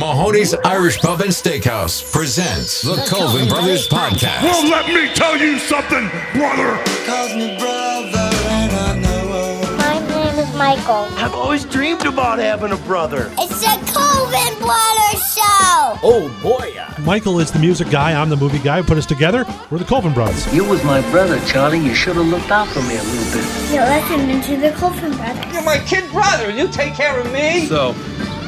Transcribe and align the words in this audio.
Mahoney's 0.00 0.54
Irish 0.64 0.98
Pub 0.98 1.20
and 1.20 1.28
Steakhouse 1.30 2.10
presents 2.10 2.80
the 2.80 2.96
Colvin 3.06 3.46
Brothers 3.50 3.86
Podcast. 3.86 4.42
Well, 4.42 4.66
let 4.70 4.88
me 4.88 5.12
tell 5.12 5.36
you 5.36 5.58
something, 5.58 6.08
brother. 6.32 6.82
calls 7.04 7.34
me 7.34 7.58
brother, 7.58 8.30
and 8.48 8.72
I 8.72 8.98
know 8.98 9.76
My 9.76 9.98
name 10.08 10.38
is 10.38 10.56
Michael. 10.56 11.06
I've 11.18 11.34
always 11.34 11.66
dreamed 11.66 12.06
about 12.06 12.38
having 12.38 12.72
a 12.72 12.78
brother. 12.78 13.30
It's 13.36 13.60
the 13.60 13.92
Colvin 13.92 14.58
Brothers 14.58 15.34
Show. 15.34 15.98
Oh 16.02 16.34
boy. 16.42 16.82
Michael 17.04 17.38
is 17.38 17.50
the 17.50 17.58
music 17.58 17.90
guy. 17.90 18.18
I'm 18.18 18.30
the 18.30 18.38
movie 18.38 18.58
guy. 18.58 18.80
Put 18.80 18.96
us 18.96 19.04
together. 19.04 19.44
We're 19.70 19.80
the 19.80 19.84
Colvin 19.84 20.14
Brothers. 20.14 20.50
You 20.54 20.64
was 20.64 20.82
my 20.82 21.02
brother, 21.10 21.38
Charlie. 21.44 21.78
You 21.78 21.94
should 21.94 22.16
have 22.16 22.26
looked 22.26 22.50
out 22.50 22.68
for 22.68 22.80
me 22.80 22.96
a 22.96 23.02
little 23.02 23.38
bit. 23.38 23.70
You're 23.70 23.84
listening 23.84 24.40
to 24.40 24.56
the 24.56 24.72
Colvin 24.78 25.14
Brothers. 25.14 25.52
You're 25.52 25.62
my 25.62 25.76
kid 25.84 26.10
brother. 26.10 26.50
You 26.50 26.68
take 26.68 26.94
care 26.94 27.20
of 27.20 27.30
me. 27.30 27.66
So, 27.66 27.94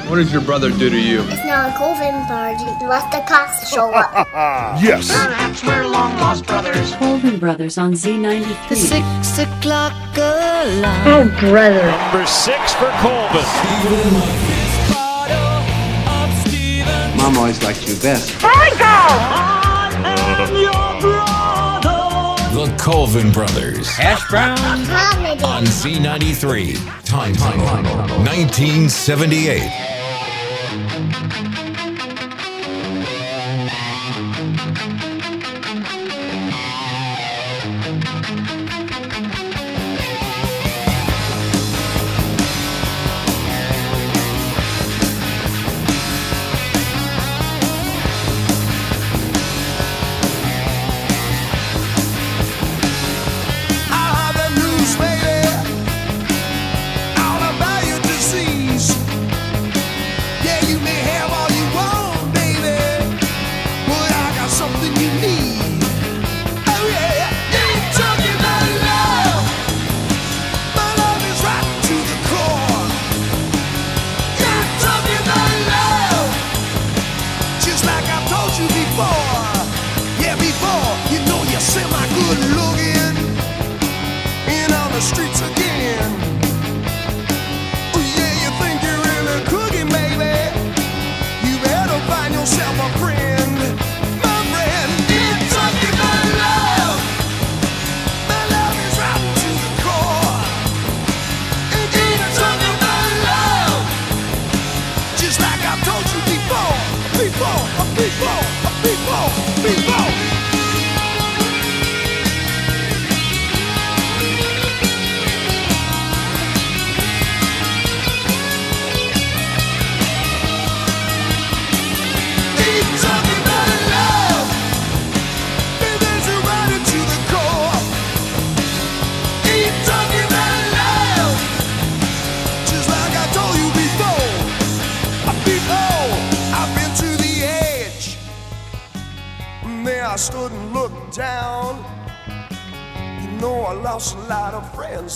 what 0.09 0.17
does 0.17 0.33
your 0.33 0.43
brother 0.43 0.71
do 0.71 0.91
to 0.91 0.99
you? 0.99 1.21
It's 1.23 1.45
not 1.47 1.71
a 1.71 1.75
Colvin 1.79 2.15
party 2.27 2.65
unless 2.83 3.05
the 3.15 3.23
cops 3.29 3.71
show 3.73 3.91
up. 3.93 4.29
Yes. 4.83 5.09
Perhaps 5.11 5.63
we're 5.65 5.87
long 5.87 6.17
lost 6.17 6.47
brothers. 6.47 6.93
Colvin 6.95 7.39
Brothers 7.39 7.79
on 7.79 7.93
Z93. 7.93 8.69
The 8.69 8.77
six 8.77 9.39
o'clock 9.39 9.93
alarm. 10.17 11.03
oh, 11.07 11.37
brother. 11.41 11.87
Number 11.87 12.27
six 12.27 12.73
for 12.75 12.91
Colvin. 13.01 13.45
Mom 17.19 17.37
always 17.39 17.63
liked 17.63 17.87
you 17.87 17.95
best. 17.97 18.33
The 18.41 18.49
Colvin 22.93 23.33
Brothers 23.33 23.89
Hash 23.97 24.29
brown. 24.29 24.55
Comedy. 24.59 25.43
on 25.43 25.65
Z93. 25.65 26.77
Time, 27.07 27.33
time, 27.33 27.59
1978. 28.27 30.02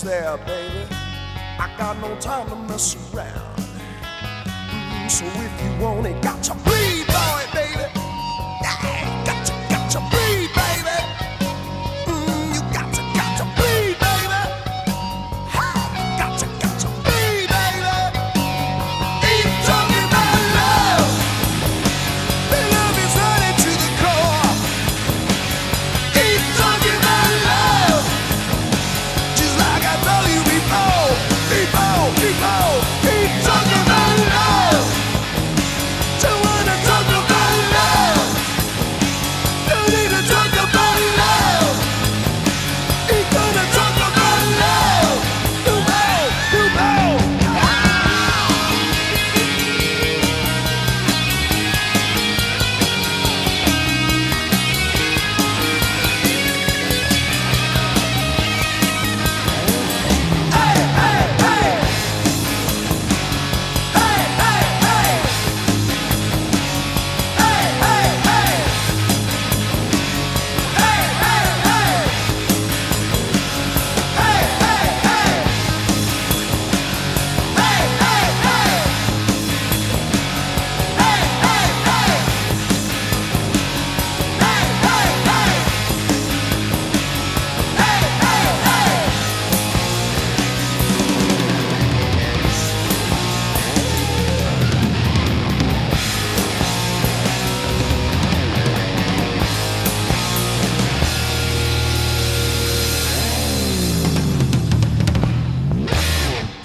There, 0.03 0.37
baby. 0.39 0.87
I 1.59 1.75
got 1.79 1.99
no 2.01 2.15
time 2.17 2.49
to 2.49 2.57
mess 2.57 2.97
around. 3.15 3.66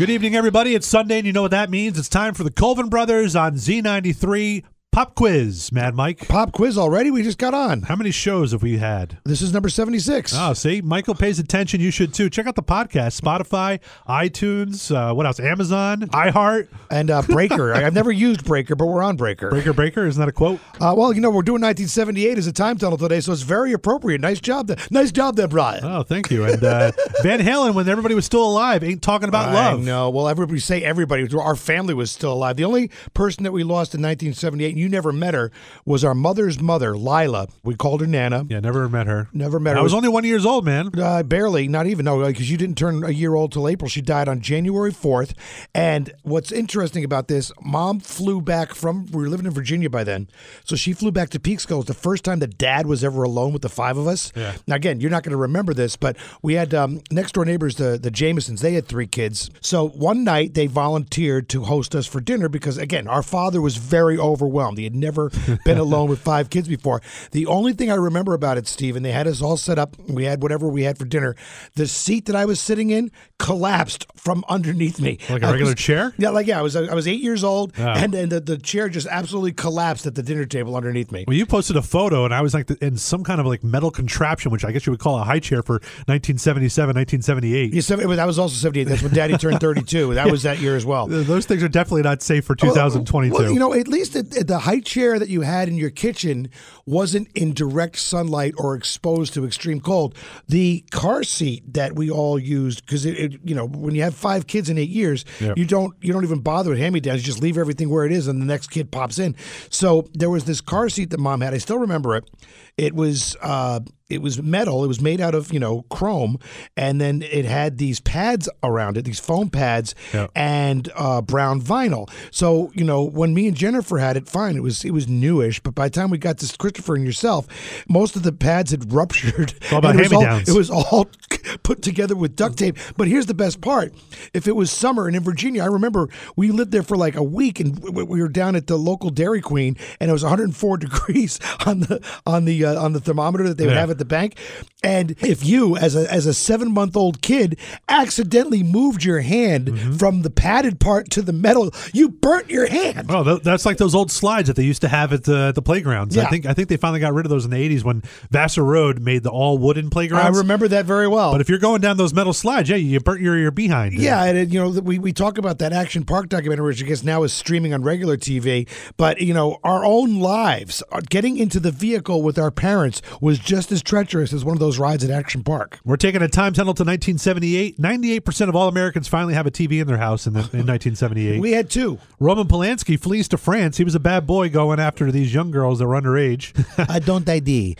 Good 0.01 0.09
evening, 0.09 0.35
everybody. 0.35 0.73
It's 0.73 0.87
Sunday, 0.87 1.19
and 1.19 1.27
you 1.27 1.31
know 1.31 1.43
what 1.43 1.51
that 1.51 1.69
means. 1.69 1.99
It's 1.99 2.09
time 2.09 2.33
for 2.33 2.43
the 2.43 2.49
Colvin 2.49 2.89
Brothers 2.89 3.35
on 3.35 3.53
Z93. 3.53 4.63
Pop 4.91 5.15
quiz, 5.15 5.71
Mad 5.71 5.95
Mike. 5.95 6.27
Pop 6.27 6.51
quiz 6.51 6.77
already? 6.77 7.11
We 7.11 7.23
just 7.23 7.37
got 7.37 7.53
on. 7.53 7.83
How 7.83 7.95
many 7.95 8.11
shows 8.11 8.51
have 8.51 8.61
we 8.61 8.77
had? 8.77 9.19
This 9.23 9.41
is 9.41 9.53
number 9.53 9.69
76. 9.69 10.33
Oh, 10.35 10.51
see, 10.51 10.81
Michael 10.81 11.15
pays 11.15 11.39
attention. 11.39 11.79
You 11.79 11.91
should 11.91 12.13
too. 12.13 12.29
Check 12.29 12.45
out 12.45 12.55
the 12.55 12.61
podcast, 12.61 13.17
Spotify, 13.17 13.79
iTunes, 14.05 14.93
uh, 14.93 15.13
what 15.13 15.25
else? 15.25 15.39
Amazon, 15.39 16.01
iHeart, 16.09 16.67
And 16.89 17.09
uh, 17.09 17.21
Breaker. 17.21 17.73
I've 17.73 17.93
never 17.93 18.11
used 18.11 18.43
Breaker, 18.43 18.75
but 18.75 18.87
we're 18.87 19.01
on 19.01 19.15
Breaker. 19.15 19.49
Breaker 19.49 19.71
Breaker. 19.71 20.05
Isn't 20.05 20.19
that 20.19 20.27
a 20.27 20.33
quote? 20.33 20.59
Uh, 20.81 20.93
well, 20.97 21.13
you 21.13 21.21
know, 21.21 21.29
we're 21.29 21.41
doing 21.41 21.61
1978 21.61 22.37
as 22.37 22.47
a 22.47 22.51
time 22.51 22.77
tunnel 22.77 22.97
today, 22.97 23.21
so 23.21 23.31
it's 23.31 23.43
very 23.43 23.71
appropriate. 23.71 24.19
Nice 24.19 24.41
job 24.41 24.67
there. 24.67 24.77
Nice 24.89 25.13
job 25.13 25.37
there, 25.37 25.47
Brian. 25.47 25.85
Oh, 25.85 26.03
thank 26.03 26.29
you. 26.29 26.43
And 26.43 26.61
uh, 26.65 26.91
Van 27.23 27.39
Halen, 27.39 27.75
when 27.75 27.87
everybody 27.87 28.13
was 28.13 28.25
still 28.25 28.43
alive, 28.43 28.83
ain't 28.83 29.01
talking 29.01 29.29
about 29.29 29.47
I 29.47 29.53
love. 29.53 29.79
No, 29.85 30.09
Well, 30.09 30.27
everybody 30.27 30.59
say 30.59 30.83
everybody. 30.83 31.29
Our 31.33 31.55
family 31.55 31.93
was 31.93 32.11
still 32.11 32.33
alive. 32.33 32.57
The 32.57 32.65
only 32.65 32.91
person 33.13 33.45
that 33.45 33.53
we 33.53 33.63
lost 33.63 33.95
in 33.95 34.01
1978, 34.01 34.71
and 34.71 34.80
you 34.81 34.89
never 34.89 35.13
met 35.13 35.33
her, 35.33 35.51
was 35.85 36.03
our 36.03 36.15
mother's 36.15 36.59
mother, 36.59 36.97
Lila. 36.97 37.47
We 37.63 37.75
called 37.75 38.01
her 38.01 38.07
Nana. 38.07 38.45
Yeah, 38.49 38.59
never 38.59 38.89
met 38.89 39.07
her. 39.07 39.29
Never 39.31 39.59
met 39.59 39.75
her. 39.75 39.79
I 39.79 39.83
was 39.83 39.93
only 39.93 40.09
one 40.09 40.23
years 40.23 40.45
old, 40.45 40.65
man. 40.65 40.89
Uh, 40.99 41.23
barely, 41.23 41.67
not 41.67 41.87
even. 41.87 42.05
No, 42.05 42.25
because 42.25 42.49
you 42.49 42.57
didn't 42.57 42.77
turn 42.77 43.03
a 43.03 43.11
year 43.11 43.35
old 43.35 43.51
till 43.51 43.67
April. 43.67 43.87
She 43.87 44.01
died 44.01 44.27
on 44.27 44.41
January 44.41 44.91
4th. 44.91 45.33
And 45.73 46.11
what's 46.23 46.51
interesting 46.51 47.03
about 47.03 47.27
this, 47.27 47.51
mom 47.61 47.99
flew 47.99 48.41
back 48.41 48.73
from, 48.73 49.05
we 49.11 49.21
were 49.21 49.29
living 49.29 49.45
in 49.45 49.51
Virginia 49.51 49.89
by 49.89 50.03
then. 50.03 50.27
So 50.65 50.75
she 50.75 50.93
flew 50.93 51.11
back 51.11 51.29
to 51.29 51.39
Peekskill. 51.39 51.71
It 51.71 51.77
was 51.77 51.85
the 51.85 51.93
first 51.93 52.23
time 52.25 52.39
that 52.39 52.57
dad 52.57 52.87
was 52.87 53.03
ever 53.03 53.23
alone 53.23 53.53
with 53.53 53.61
the 53.61 53.69
five 53.69 53.97
of 53.97 54.07
us. 54.07 54.31
Yeah. 54.35 54.55
Now, 54.67 54.75
again, 54.75 54.99
you're 54.99 55.11
not 55.11 55.23
going 55.23 55.31
to 55.31 55.37
remember 55.37 55.73
this, 55.73 55.95
but 55.95 56.17
we 56.41 56.55
had 56.55 56.73
um, 56.73 57.01
next 57.11 57.33
door 57.33 57.45
neighbors, 57.45 57.75
the, 57.75 57.99
the 58.01 58.11
Jamesons, 58.11 58.61
they 58.61 58.73
had 58.73 58.87
three 58.87 59.07
kids. 59.07 59.49
So 59.61 59.87
one 59.89 60.23
night 60.23 60.55
they 60.55 60.67
volunteered 60.67 61.49
to 61.49 61.63
host 61.63 61.93
us 61.95 62.07
for 62.07 62.19
dinner 62.19 62.49
because, 62.49 62.77
again, 62.77 63.07
our 63.07 63.23
father 63.23 63.61
was 63.61 63.77
very 63.77 64.17
overwhelmed. 64.17 64.70
He 64.77 64.83
had 64.83 64.95
never 64.95 65.31
been 65.65 65.77
alone 65.77 66.09
with 66.09 66.19
five 66.19 66.49
kids 66.49 66.67
before. 66.67 67.01
The 67.31 67.45
only 67.45 67.73
thing 67.73 67.91
I 67.91 67.95
remember 67.95 68.33
about 68.33 68.57
it, 68.57 68.67
Stephen, 68.67 69.03
they 69.03 69.11
had 69.11 69.27
us 69.27 69.41
all 69.41 69.57
set 69.57 69.77
up. 69.79 69.95
We 70.07 70.25
had 70.25 70.41
whatever 70.41 70.67
we 70.67 70.83
had 70.83 70.97
for 70.97 71.05
dinner. 71.05 71.35
The 71.75 71.87
seat 71.87 72.25
that 72.25 72.35
I 72.35 72.45
was 72.45 72.59
sitting 72.59 72.89
in 72.89 73.11
collapsed 73.39 74.05
from 74.15 74.43
underneath 74.49 74.99
me. 74.99 75.17
Like 75.29 75.43
a 75.43 75.47
I 75.47 75.51
regular 75.51 75.71
was- 75.73 75.79
chair? 75.81 76.13
Yeah, 76.17 76.29
like 76.29 76.47
yeah, 76.47 76.59
I 76.59 76.61
was 76.61 76.75
I 76.75 76.93
was 76.93 77.07
eight 77.07 77.21
years 77.21 77.43
old, 77.43 77.73
Oh. 77.77 77.83
and 77.87 78.13
and 78.13 78.31
the, 78.31 78.39
the 78.39 78.57
chair 78.57 78.89
just 78.89 79.07
absolutely 79.07 79.53
collapsed 79.53 80.05
at 80.05 80.15
the 80.15 80.23
dinner 80.23 80.45
table 80.45 80.75
underneath 80.75 81.11
me. 81.11 81.25
Well, 81.27 81.35
you 81.35 81.45
posted 81.45 81.75
a 81.77 81.81
photo, 81.81 82.25
and 82.25 82.33
I 82.33 82.41
was 82.41 82.53
like 82.53 82.69
in 82.81 82.97
some 82.97 83.23
kind 83.23 83.39
of 83.39 83.47
like 83.47 83.63
metal 83.63 83.91
contraption, 83.91 84.51
which 84.51 84.63
I 84.65 84.71
guess 84.71 84.85
you 84.85 84.91
would 84.91 84.99
call 84.99 85.19
a 85.19 85.23
high 85.23 85.39
chair 85.39 85.63
for 85.63 85.75
1977, 86.07 86.95
1978. 86.95 87.73
Yeah, 87.73 87.81
seven- 87.81 88.15
that 88.15 88.25
was 88.27 88.37
also 88.39 88.55
78. 88.55 88.83
That's 88.87 89.01
when 89.01 89.13
Daddy 89.13 89.37
turned 89.37 89.59
32. 89.59 90.13
That 90.15 90.29
was 90.29 90.43
that 90.43 90.59
year 90.59 90.75
as 90.75 90.85
well. 90.85 91.07
Those 91.31 91.45
things 91.45 91.63
are 91.63 91.67
definitely 91.69 92.03
not 92.03 92.21
safe 92.21 92.45
for 92.45 92.55
2022. 92.55 93.33
Well, 93.33 93.51
you 93.51 93.59
know, 93.59 93.73
at 93.73 93.87
least 93.87 94.13
the, 94.13 94.23
the 94.23 94.59
high 94.61 94.79
chair 94.79 95.19
that 95.19 95.29
you 95.29 95.41
had 95.41 95.67
in 95.67 95.75
your 95.75 95.89
kitchen 95.89 96.49
wasn't 96.85 97.27
in 97.35 97.53
direct 97.53 97.97
sunlight 97.97 98.53
or 98.57 98.75
exposed 98.75 99.33
to 99.33 99.45
extreme 99.45 99.79
cold. 99.79 100.15
The 100.47 100.83
car 100.91 101.23
seat 101.23 101.73
that 101.73 101.95
we 101.95 102.09
all 102.09 102.39
used, 102.39 102.85
because 102.85 103.05
it, 103.05 103.17
it, 103.17 103.39
you 103.43 103.53
know, 103.55 103.65
when 103.67 103.93
you 103.95 104.01
have 104.03 104.15
five 104.15 104.47
kids 104.47 104.69
in 104.69 104.77
eight 104.77 104.89
years, 104.89 105.25
Yep. 105.39 105.57
you 105.57 105.65
don't 105.65 105.95
you 106.01 106.13
don't 106.13 106.23
even 106.23 106.39
bother 106.39 106.69
with 106.71 106.79
hand 106.79 106.93
me 106.93 106.99
downs. 106.99 107.21
You 107.21 107.25
just 107.25 107.41
leave 107.41 107.57
everything 107.57 107.89
where 107.89 108.05
it 108.05 108.11
is, 108.11 108.27
and 108.27 108.41
the 108.41 108.45
next 108.45 108.67
kid 108.67 108.91
pops 108.91 109.19
in. 109.19 109.35
So 109.69 110.07
there 110.13 110.29
was 110.29 110.45
this 110.45 110.61
car 110.61 110.89
seat 110.89 111.09
that 111.11 111.19
mom 111.19 111.41
had. 111.41 111.53
I 111.53 111.57
still 111.57 111.79
remember 111.79 112.15
it. 112.15 112.29
It 112.77 112.95
was 112.95 113.35
uh, 113.41 113.81
it 114.09 114.21
was 114.21 114.41
metal. 114.41 114.83
It 114.83 114.87
was 114.87 114.99
made 115.01 115.21
out 115.21 115.35
of 115.35 115.53
you 115.53 115.59
know 115.59 115.83
chrome, 115.89 116.37
and 116.75 116.99
then 116.99 117.21
it 117.21 117.45
had 117.45 117.77
these 117.77 117.99
pads 117.99 118.49
around 118.63 118.97
it, 118.97 119.03
these 119.05 119.19
foam 119.19 119.49
pads, 119.49 119.93
Yeah. 120.13 120.27
and 120.35 120.89
uh, 120.95 121.21
brown 121.21 121.61
vinyl. 121.61 122.09
So 122.31 122.71
you 122.73 122.83
know 122.83 123.03
when 123.03 123.33
me 123.33 123.47
and 123.47 123.55
Jennifer 123.55 123.97
had 123.99 124.17
it, 124.17 124.27
fine. 124.27 124.55
It 124.55 124.63
was 124.63 124.83
it 124.83 124.91
was 124.91 125.07
newish, 125.07 125.59
but 125.61 125.75
by 125.75 125.87
the 125.87 125.91
time 125.93 126.09
we 126.09 126.17
got 126.17 126.37
to 126.39 126.57
Christopher 126.57 126.95
and 126.95 127.05
yourself, 127.05 127.47
most 127.89 128.15
of 128.15 128.23
the 128.23 128.31
pads 128.31 128.71
had 128.71 128.91
ruptured. 128.93 129.53
all 129.71 129.77
about 129.79 129.95
it 129.95 130.01
was 130.01 130.13
all- 130.13 130.37
It 130.39 130.57
was 130.57 130.69
all 130.69 131.07
put 131.63 131.81
together 131.81 132.15
with 132.15 132.35
duct 132.35 132.57
tape. 132.57 132.77
But 132.97 133.07
here's 133.07 133.25
the 133.27 133.33
best 133.33 133.61
part: 133.61 133.93
if 134.33 134.47
it 134.47 134.55
was 134.55 134.71
summer 134.71 135.07
and 135.07 135.15
in 135.15 135.23
Virginia, 135.23 135.63
I 135.63 135.67
remember 135.67 136.09
we 136.35 136.49
lived 136.51 136.71
there 136.71 136.83
for 136.83 136.97
like 136.97 137.15
a 137.15 137.23
week, 137.23 137.59
and 137.59 137.77
we 137.79 138.03
we 138.03 138.21
were 138.21 138.29
down 138.29 138.55
at 138.55 138.67
the 138.67 138.77
local 138.77 139.09
Dairy 139.09 139.41
Queen, 139.41 139.77
and 139.99 140.09
it 140.09 140.13
was 140.13 140.23
104 140.23 140.77
degrees 140.85 141.39
on 141.65 141.81
the 141.81 142.01
on 142.25 142.45
the 142.45 142.65
uh, 142.65 142.70
on 142.77 142.93
the 142.93 142.99
thermometer 142.99 143.47
that 143.47 143.57
they 143.57 143.65
would 143.65 143.73
Yeah. 143.73 143.79
have 143.81 143.89
at 143.89 143.97
the 143.97 144.05
bank. 144.05 144.37
And 144.83 145.11
if 145.21 145.45
you, 145.45 145.77
as 145.77 145.95
a 145.95 146.11
as 146.11 146.25
a 146.25 146.33
seven 146.33 146.71
month 146.73 146.97
old 146.97 147.21
kid, 147.21 147.57
accidentally 147.87 148.63
moved 148.63 149.03
your 149.03 149.19
hand 149.21 149.51
Mm-hmm. 149.67 149.93
from 149.97 150.21
the 150.23 150.29
padded 150.29 150.79
part 150.79 151.09
to 151.11 151.21
the 151.21 151.33
metal, 151.33 151.71
you 151.93 152.09
burnt 152.09 152.49
your 152.49 152.67
hand. 152.67 153.07
Oh, 153.09 153.23
th- 153.23 153.43
that's 153.43 153.65
like 153.65 153.77
those 153.77 153.93
old 153.93 154.11
slides 154.11 154.47
that 154.47 154.55
they 154.55 154.63
used 154.63 154.81
to 154.81 154.87
have 154.87 155.13
at 155.13 155.23
the 155.25 155.51
the 155.53 155.61
playgrounds. 155.61 156.17
I 156.17 156.25
think 156.25 156.45
I 156.45 156.53
think 156.53 156.67
they 156.69 156.77
finally 156.77 156.99
got 156.99 157.13
rid 157.13 157.25
of 157.25 157.29
those 157.29 157.45
in 157.45 157.51
the 157.51 157.57
'80s 157.57 157.83
when 157.83 158.01
Vassar 158.31 158.63
Road 158.63 158.99
made 159.01 159.23
the 159.23 159.29
all 159.29 159.57
wooden 159.57 159.89
playgrounds. 159.89 160.37
I 160.37 160.39
remember 160.41 160.67
that 160.69 160.85
very 160.85 161.07
well. 161.07 161.31
But 161.31 161.41
if 161.41 161.49
you're 161.49 161.59
going 161.59 161.81
down 161.81 161.97
those 161.97 162.13
metal 162.13 162.33
slides, 162.33 162.69
yeah, 162.69 162.75
you 162.77 162.99
burnt 162.99 163.21
your 163.21 163.37
your 163.37 163.51
behind. 163.51 163.93
Yeah, 163.93 164.23
and 164.23 164.37
it, 164.37 164.49
you 164.49 164.59
know 164.59 164.69
we, 164.81 164.99
we 164.99 165.13
talk 165.13 165.37
about 165.37 165.59
that 165.59 165.73
Action 165.73 166.03
Park 166.05 166.29
documentary, 166.29 166.65
which 166.67 166.83
I 166.83 166.87
guess 166.87 167.03
now 167.03 167.23
is 167.23 167.31
streaming 167.33 167.73
on 167.73 167.83
regular 167.83 168.17
TV. 168.17 168.67
But 168.97 169.21
you 169.21 169.33
know, 169.33 169.59
our 169.63 169.85
own 169.85 170.19
lives, 170.19 170.81
uh, 170.91 171.01
getting 171.09 171.37
into 171.37 171.59
the 171.59 171.71
vehicle 171.71 172.21
with 172.23 172.37
our 172.39 172.50
parents 172.51 173.01
was 173.19 173.39
just 173.39 173.71
as 173.71 173.81
treacherous 173.81 174.33
as 174.33 174.45
one 174.45 174.55
of 174.55 174.59
those 174.59 174.77
rides 174.77 175.03
at 175.03 175.09
Action 175.09 175.43
Park. 175.43 175.79
We're 175.83 175.97
taking 175.97 176.21
a 176.21 176.27
time 176.27 176.53
tunnel 176.53 176.73
to 176.73 176.83
1978. 176.83 177.79
98% 177.79 178.49
of 178.49 178.55
all 178.55 178.67
Americans 178.67 179.07
finally 179.07 179.33
have 179.33 179.47
a 179.47 179.51
TV 179.51 179.81
in 179.81 179.87
their 179.87 179.97
house 179.97 180.27
in, 180.27 180.33
the, 180.33 180.39
in 180.39 180.67
1978. 180.67 181.39
We 181.39 181.51
had 181.51 181.69
two. 181.69 181.99
Roman 182.19 182.47
Polanski 182.47 182.99
flees 182.99 183.27
to 183.29 183.37
France. 183.37 183.77
He 183.77 183.83
was 183.83 183.95
a 183.95 183.99
bad 183.99 184.27
boy 184.27 184.49
going 184.49 184.79
after 184.79 185.11
these 185.11 185.33
young 185.33 185.51
girls 185.51 185.79
that 185.79 185.87
were 185.87 185.99
underage. 185.99 186.51
I 186.89 186.99
don't 186.99 187.27
ID. 187.29 187.77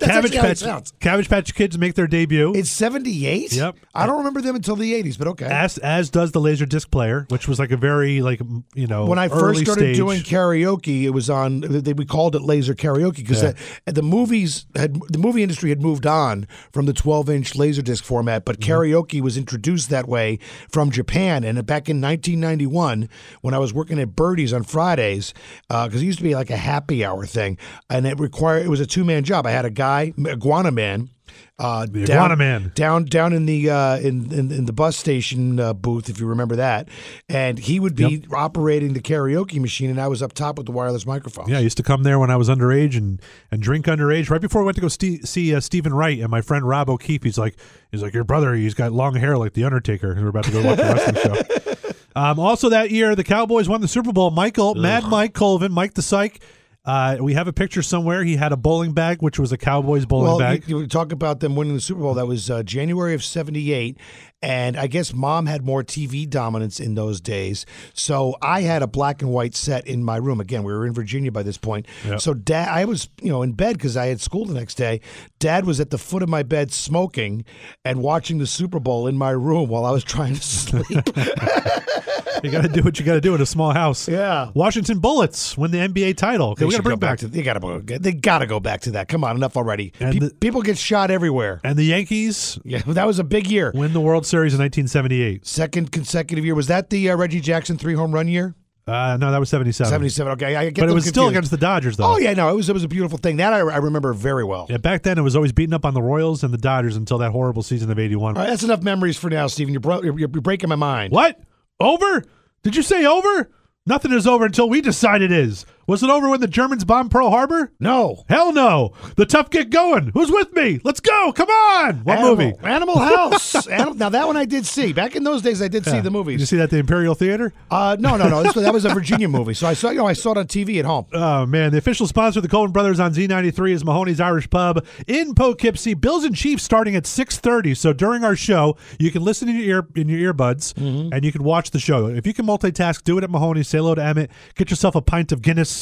That's 0.00 0.12
Cabbage 0.12 0.36
actually 0.36 0.68
how 0.68 0.76
it 0.78 0.82
Patch. 0.84 0.98
Cabbage 1.00 1.28
Patch 1.28 1.54
Kids 1.54 1.78
make 1.78 1.94
their 1.94 2.06
debut. 2.06 2.52
It's 2.54 2.70
seventy 2.70 3.26
eight. 3.26 3.52
Yep. 3.52 3.76
I 3.94 4.06
don't 4.06 4.18
remember 4.18 4.40
them 4.40 4.56
until 4.56 4.76
the 4.76 4.94
eighties, 4.94 5.16
but 5.16 5.28
okay. 5.28 5.46
as 5.46 5.78
as 5.78 6.10
does 6.10 6.32
the 6.32 6.40
laser 6.40 6.66
disc 6.66 6.90
player, 6.90 7.26
which 7.30 7.48
was 7.48 7.58
like 7.58 7.70
a 7.70 7.76
very 7.76 8.20
like 8.22 8.40
you 8.74 8.86
know 8.86 9.06
when 9.06 9.18
I 9.18 9.28
first 9.28 9.60
started 9.60 9.80
stage. 9.80 9.96
doing 9.96 10.20
karaoke, 10.22 11.02
it 11.04 11.10
was 11.10 11.30
on. 11.30 11.60
They, 11.60 11.92
we 11.92 12.04
called 12.04 12.34
it 12.36 12.42
laser 12.42 12.74
karaoke 12.74 13.16
because 13.16 13.42
Yeah. 13.42 13.52
the, 13.86 13.92
the 13.92 14.02
movies 14.02 14.66
had 14.74 15.00
the 15.08 15.18
movie 15.18 15.42
industry 15.42 15.70
had 15.70 15.80
moved 15.82 16.06
on 16.06 16.46
from 16.72 16.86
the 16.86 16.92
12 16.92 17.30
inch 17.30 17.54
laser 17.56 17.82
disc 17.82 18.04
format, 18.04 18.44
but 18.44 18.58
Mm-hmm. 18.60 18.72
karaoke 18.72 19.20
was 19.20 19.36
introduced 19.36 19.90
that 19.90 20.08
way 20.08 20.38
from 20.70 20.90
Japan. 20.90 21.44
And 21.44 21.56
back 21.66 21.88
in 21.88 22.00
1991, 22.00 23.08
when 23.42 23.54
I 23.54 23.58
was 23.58 23.72
working 23.74 23.98
at 23.98 24.14
Birdie's 24.16 24.52
on 24.52 24.62
Fridays, 24.62 25.34
because 25.68 26.02
it 26.02 26.04
used 26.04 26.18
to 26.18 26.24
be 26.24 26.34
like 26.34 26.50
a 26.50 26.56
happy 26.56 27.04
hour 27.04 27.26
thing, 27.26 27.58
and 27.90 28.06
it 28.06 28.18
required 28.18 28.64
it 28.64 28.68
was 28.68 28.80
a 28.80 28.86
two 28.86 29.04
man 29.04 29.24
job. 29.24 29.46
I 29.46 29.50
had 29.50 29.64
a 29.64 29.70
guy, 29.70 29.85
Iguana 29.86 30.70
Man. 30.70 31.10
Uh, 31.58 31.86
The 31.86 32.04
down, 32.04 32.16
Iguana 32.32 32.36
Man. 32.36 32.72
down 32.74 33.04
down 33.06 33.32
in 33.32 33.46
the 33.46 33.70
uh, 33.70 33.96
in, 33.98 34.30
in 34.32 34.50
in 34.52 34.66
the 34.66 34.72
bus 34.74 34.94
station 34.96 35.58
uh, 35.58 35.72
booth, 35.72 36.10
if 36.10 36.20
you 36.20 36.26
remember 36.26 36.56
that, 36.56 36.88
and 37.30 37.58
he 37.58 37.80
would 37.80 37.94
be 37.96 38.24
operating 38.30 38.92
the 38.92 39.00
karaoke 39.00 39.58
machine, 39.58 39.88
and 39.88 39.98
I 39.98 40.06
was 40.08 40.22
up 40.22 40.34
top 40.34 40.58
with 40.58 40.66
the 40.66 40.72
wireless 40.72 41.06
microphone. 41.06 41.48
Yeah, 41.48 41.56
I 41.56 41.60
used 41.60 41.78
to 41.78 41.82
come 41.82 42.02
there 42.02 42.18
when 42.18 42.30
I 42.30 42.36
was 42.36 42.50
underage 42.50 42.94
and, 42.96 43.22
and 43.50 43.62
drink 43.62 43.86
underage. 43.86 44.28
Right 44.28 44.40
before 44.40 44.60
I 44.60 44.64
went 44.66 44.74
to 44.76 44.82
go 44.82 44.88
st- 44.88 45.26
see 45.26 45.54
uh, 45.54 45.60
Stephen 45.60 45.94
Wright 45.94 46.18
and 46.20 46.28
my 46.30 46.42
friend 46.42 46.68
Rob 46.68 46.90
O'Keefe, 46.90 47.22
he's 47.22 47.38
like, 47.38 47.56
he's 47.90 48.02
like, 48.02 48.12
your 48.12 48.24
brother, 48.24 48.52
he's 48.54 48.74
got 48.74 48.92
long 48.92 49.14
hair 49.14 49.38
like 49.38 49.54
the 49.54 49.64
Undertaker. 49.64 50.12
And 50.12 50.20
we're 50.22 50.28
about 50.28 50.44
to 50.44 50.50
go 50.52 50.62
watch 50.62 50.78
a 50.78 50.82
wrestling 50.82 51.22
show. 51.22 51.42
Um, 52.16 52.38
also 52.38 52.70
that 52.70 52.90
year, 52.90 53.14
the 53.14 53.22
Cowboys 53.24 53.68
won 53.68 53.82
the 53.82 53.88
Super 53.88 54.10
Bowl. 54.10 54.30
Michael, 54.30 54.74
Mad 54.74 55.04
Mike 55.04 55.34
Colvin, 55.34 55.70
Mike 55.70 55.92
the 55.92 56.00
Psych. 56.00 56.40
Uh, 56.86 57.16
we 57.20 57.34
have 57.34 57.48
a 57.48 57.52
picture 57.52 57.82
somewhere. 57.82 58.22
He 58.22 58.36
had 58.36 58.52
a 58.52 58.56
bowling 58.56 58.92
bag, 58.92 59.20
which 59.20 59.38
was 59.40 59.50
a 59.50 59.58
Cowboys 59.58 60.06
bowling 60.06 60.28
Well, 60.28 60.38
bag. 60.38 60.68
you, 60.68 60.80
you 60.80 60.86
talk 60.86 61.10
about 61.10 61.40
them 61.40 61.56
winning 61.56 61.74
the 61.74 61.80
Super 61.80 62.00
Bowl. 62.00 62.14
That 62.14 62.28
was 62.28 62.48
uh, 62.48 62.62
January 62.62 63.12
of 63.14 63.24
'78, 63.24 63.98
and 64.42 64.76
I 64.76 64.86
guess 64.86 65.12
Mom 65.14 65.46
had 65.46 65.64
more 65.64 65.82
TV 65.82 66.28
dominance 66.28 66.78
in 66.78 66.94
those 66.94 67.20
days. 67.20 67.64
So 67.94 68.36
I 68.42 68.60
had 68.62 68.82
a 68.82 68.86
black 68.86 69.22
and 69.22 69.30
white 69.32 69.54
set 69.54 69.86
in 69.86 70.04
my 70.04 70.16
room. 70.18 70.40
Again, 70.40 70.62
we 70.62 70.72
were 70.72 70.86
in 70.86 70.92
Virginia 70.92 71.32
by 71.32 71.42
this 71.42 71.56
point. 71.58 71.86
Yep. 72.06 72.20
So 72.20 72.34
Dad, 72.34 72.68
I 72.68 72.84
was 72.84 73.08
you 73.22 73.30
know 73.30 73.42
in 73.42 73.52
bed 73.52 73.74
because 73.78 73.96
I 73.96 74.06
had 74.06 74.20
school 74.20 74.44
the 74.44 74.54
next 74.54 74.74
day. 74.74 75.00
Dad 75.38 75.64
was 75.64 75.80
at 75.80 75.90
the 75.90 75.98
foot 75.98 76.22
of 76.22 76.28
my 76.28 76.42
bed 76.42 76.72
smoking 76.72 77.44
and 77.84 78.02
watching 78.02 78.38
the 78.38 78.46
Super 78.46 78.78
Bowl 78.80 79.06
in 79.06 79.16
my 79.16 79.30
room 79.30 79.68
while 79.68 79.84
I 79.84 79.90
was 79.90 80.04
trying 80.04 80.34
to 80.34 80.42
sleep. 80.42 80.86
you 82.42 82.50
got 82.50 82.62
to 82.62 82.68
do 82.68 82.82
what 82.82 82.98
you 82.98 83.04
got 83.04 83.14
to 83.14 83.20
do 83.20 83.34
in 83.34 83.40
a 83.40 83.46
small 83.46 83.72
house. 83.72 84.08
Yeah. 84.08 84.50
Washington 84.54 84.98
Bullets 84.98 85.56
win 85.56 85.70
the 85.70 85.78
NBA 85.78 86.16
title. 86.16 86.54
They 86.54 86.64
we 86.66 86.72
got 86.72 86.76
to 86.78 86.82
bring 86.82 86.96
go 86.96 87.00
back 87.00 87.10
back 87.12 87.18
to. 87.20 87.28
They 87.28 87.42
got 87.42 87.54
to. 87.60 87.98
They 87.98 88.12
got 88.12 88.38
to 88.38 88.46
go 88.46 88.60
back 88.60 88.82
to 88.82 88.90
that. 88.92 89.08
Come 89.08 89.24
on, 89.24 89.36
enough 89.36 89.56
already. 89.56 89.90
Pe- 89.90 90.18
the- 90.18 90.34
people 90.40 90.62
get 90.62 90.76
shot 90.78 91.10
everywhere. 91.10 91.60
and 91.64 91.76
the 91.78 91.84
Yankees 91.84 92.58
Yeah, 92.64 92.82
that 92.86 93.06
was 93.06 93.18
a 93.18 93.24
big 93.24 93.46
year. 93.50 93.72
win 93.74 93.92
the 93.92 94.00
World 94.00 94.25
Series 94.26 94.54
in 94.54 94.60
1978. 94.60 95.46
Second 95.46 95.92
consecutive 95.92 96.44
year. 96.44 96.54
Was 96.54 96.66
that 96.66 96.90
the 96.90 97.10
uh, 97.10 97.16
Reggie 97.16 97.40
Jackson 97.40 97.78
three 97.78 97.94
home 97.94 98.12
run 98.12 98.28
year? 98.28 98.54
Uh, 98.86 99.16
no, 99.20 99.32
that 99.32 99.38
was 99.38 99.48
77. 99.48 99.90
77. 99.90 100.32
Okay, 100.34 100.54
I 100.54 100.70
get 100.70 100.82
But 100.82 100.88
it 100.88 100.92
was 100.94 101.06
still 101.06 101.26
against 101.28 101.50
the 101.50 101.56
Dodgers, 101.56 101.96
though. 101.96 102.14
Oh 102.14 102.18
yeah, 102.18 102.34
no, 102.34 102.48
it 102.50 102.54
was 102.54 102.68
it 102.68 102.72
was 102.72 102.84
a 102.84 102.88
beautiful 102.88 103.18
thing. 103.18 103.36
That 103.38 103.52
I, 103.52 103.58
I 103.58 103.78
remember 103.78 104.12
very 104.12 104.44
well. 104.44 104.66
Yeah, 104.70 104.76
back 104.76 105.02
then 105.02 105.18
it 105.18 105.22
was 105.22 105.34
always 105.34 105.50
beating 105.52 105.74
up 105.74 105.84
on 105.84 105.92
the 105.92 106.02
Royals 106.02 106.44
and 106.44 106.54
the 106.54 106.58
Dodgers 106.58 106.94
until 106.94 107.18
that 107.18 107.32
horrible 107.32 107.64
season 107.64 107.90
of 107.90 107.98
'81. 107.98 108.36
All 108.36 108.42
right, 108.42 108.48
that's 108.48 108.62
enough 108.62 108.82
memories 108.82 109.16
for 109.16 109.28
now, 109.28 109.48
Stephen. 109.48 109.74
You're, 109.74 109.80
bro- 109.80 110.02
you're, 110.02 110.16
you're 110.16 110.28
breaking 110.28 110.68
my 110.68 110.76
mind. 110.76 111.12
What? 111.12 111.40
Over? 111.80 112.22
Did 112.62 112.76
you 112.76 112.82
say 112.82 113.04
over? 113.04 113.50
Nothing 113.86 114.12
is 114.12 114.26
over 114.26 114.44
until 114.44 114.68
we 114.68 114.80
decide 114.80 115.20
it 115.22 115.32
is. 115.32 115.66
Was 115.86 116.02
it 116.02 116.10
over 116.10 116.28
when 116.28 116.40
the 116.40 116.48
Germans 116.48 116.84
bombed 116.84 117.10
Pearl 117.10 117.30
Harbor? 117.30 117.72
No. 117.78 118.24
Hell 118.28 118.52
no. 118.52 118.92
The 119.16 119.24
tough 119.26 119.50
get 119.50 119.70
going. 119.70 120.10
Who's 120.14 120.30
with 120.30 120.52
me? 120.52 120.80
Let's 120.82 121.00
go. 121.00 121.32
Come 121.32 121.48
on. 121.48 121.98
What 121.98 122.18
Animal, 122.18 122.36
movie? 122.36 122.52
Animal 122.62 122.98
House. 122.98 123.66
Animal, 123.68 123.94
now 123.94 124.08
that 124.08 124.26
one 124.26 124.36
I 124.36 124.44
did 124.46 124.66
see. 124.66 124.92
Back 124.92 125.14
in 125.14 125.22
those 125.22 125.42
days, 125.42 125.62
I 125.62 125.68
did 125.68 125.84
see 125.84 125.92
Yeah. 125.92 126.00
the 126.00 126.10
Did 126.10 126.40
you 126.40 126.46
see 126.46 126.56
that 126.56 126.64
at 126.64 126.70
the 126.70 126.78
Imperial 126.78 127.14
Theater? 127.14 127.52
Uh, 127.70 127.96
no, 128.00 128.16
no, 128.16 128.28
no. 128.28 128.42
This 128.42 128.54
was, 128.56 128.64
that 128.64 128.72
was 128.72 128.84
a 128.84 128.88
Virginia 128.88 129.28
movie. 129.28 129.54
So 129.54 129.66
I 129.68 129.74
saw, 129.74 129.90
you 129.90 129.98
know, 129.98 130.06
I 130.06 130.12
saw 130.14 130.32
it 130.32 130.38
on 130.38 130.46
TV 130.46 130.78
at 130.80 130.84
home. 130.84 131.06
Oh 131.12 131.46
man, 131.46 131.70
the 131.70 131.78
official 131.78 132.06
sponsor 132.06 132.40
of 132.40 132.42
the 132.42 132.48
Colvin 132.48 132.72
Brothers 132.72 132.98
on 132.98 133.14
Z93 133.14 133.70
is 133.72 133.84
Mahoney's 133.84 134.20
Irish 134.20 134.50
Pub 134.50 134.84
in 135.06 135.34
Poughkeepsie. 135.34 135.94
Bills 135.94 136.24
and 136.24 136.34
Chiefs 136.34 136.64
starting 136.64 136.96
at 136.96 137.04
6:30. 137.04 137.76
So 137.76 137.92
during 137.92 138.24
our 138.24 138.34
show, 138.34 138.76
you 138.98 139.10
can 139.12 139.22
listen 139.22 139.48
in 139.48 139.56
your 139.56 139.64
ear 139.64 139.86
in 139.94 140.08
your 140.08 140.32
earbuds 140.34 140.74
Mm-hmm. 140.74 141.12
and 141.12 141.24
you 141.24 141.30
can 141.32 141.44
watch 141.44 141.70
the 141.70 141.78
show. 141.78 142.06
If 142.06 142.26
you 142.26 142.34
can 142.34 142.44
multitask, 142.46 143.04
do 143.04 143.18
it 143.18 143.24
at 143.24 143.30
Mahoney's. 143.30 143.68
Say 143.68 143.78
hello 143.78 143.94
to 143.94 144.02
Emmett. 144.02 144.30
Get 144.56 144.70
yourself 144.70 144.94
a 144.96 145.00
pint 145.00 145.30
of 145.32 145.42
Guinness 145.42 145.75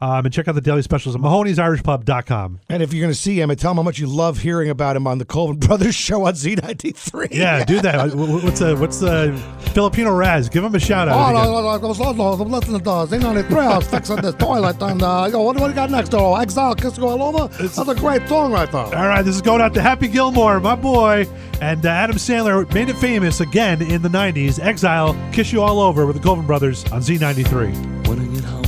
um, 0.00 0.24
and 0.26 0.32
check 0.32 0.46
out 0.46 0.54
the 0.54 0.60
daily 0.60 0.82
specials 0.82 1.14
at 1.16 1.20
Mahoney'sIrishPub.com. 1.20 2.60
And 2.68 2.82
if 2.82 2.92
you're 2.92 3.00
going 3.02 3.12
to 3.12 3.18
see 3.18 3.40
him, 3.40 3.50
and 3.50 3.58
tell 3.58 3.72
him 3.72 3.78
how 3.78 3.82
much 3.82 3.98
you 3.98 4.06
love 4.06 4.38
hearing 4.38 4.70
about 4.70 4.94
him 4.96 5.06
on 5.06 5.18
the 5.18 5.24
Colvin 5.24 5.56
Brothers 5.66 5.94
show 5.94 6.26
on 6.26 6.34
Z93. 6.34 7.28
Yeah, 7.32 7.64
do 7.64 7.80
that. 7.80 8.14
What's 8.14 8.60
the 8.60 8.76
what's 8.76 8.98
the 9.00 9.32
Filipino 9.74 10.14
Raz? 10.14 10.48
Give 10.48 10.62
him 10.64 10.74
a 10.74 10.78
shout 10.80 11.08
Oh, 11.08 11.12
out. 11.12 11.32
no, 11.32 11.44
no, 11.44 11.62
no, 11.62 11.68
I 11.68 11.76
was 11.78 12.00
I'm 12.00 12.48
listening 12.50 12.78
to 12.80 12.84
Z93. 12.84 13.52
I 13.58 13.76
was 13.78 13.88
fixing 13.88 14.16
this 14.16 14.34
toilet. 14.36 14.80
And 14.82 15.02
uh, 15.02 15.28
yo, 15.32 15.42
what 15.42 15.56
do 15.56 15.64
we 15.64 15.72
got 15.72 15.90
next? 15.90 16.14
Oh, 16.14 16.34
Exile 16.36 16.74
Kiss 16.74 16.96
You 16.98 17.06
All 17.08 17.22
Over? 17.22 17.48
That's 17.62 17.78
a 17.78 17.94
great 17.94 18.28
song 18.28 18.52
right 18.52 18.70
there. 18.70 18.82
All 18.84 19.08
right, 19.08 19.22
this 19.22 19.34
is 19.34 19.42
going 19.42 19.60
out 19.60 19.74
to 19.74 19.82
Happy 19.82 20.08
Gilmore, 20.08 20.60
my 20.60 20.74
boy, 20.76 21.26
and 21.60 21.84
uh, 21.84 21.88
Adam 21.88 22.16
Sandler 22.16 22.72
made 22.72 22.88
it 22.88 22.96
famous 22.96 23.40
again 23.40 23.82
in 23.82 24.02
the 24.02 24.08
'90s. 24.08 24.60
Exile, 24.64 25.16
kiss 25.32 25.52
you 25.52 25.60
all 25.62 25.80
over 25.80 26.06
with 26.06 26.16
the 26.16 26.22
Colvin 26.22 26.46
Brothers 26.46 26.84
on 26.92 27.00
Z93. 27.00 28.06
When 28.08 28.20
I 28.20 28.26
get 28.34 28.44
home, 28.44 28.64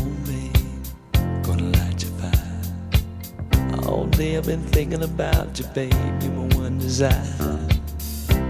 I've 4.21 4.45
been 4.45 4.61
thinking 4.61 5.03
about 5.03 5.59
you, 5.59 5.65
baby, 5.75 5.95
my 5.95 6.55
one 6.55 6.79
desire. 6.79 7.25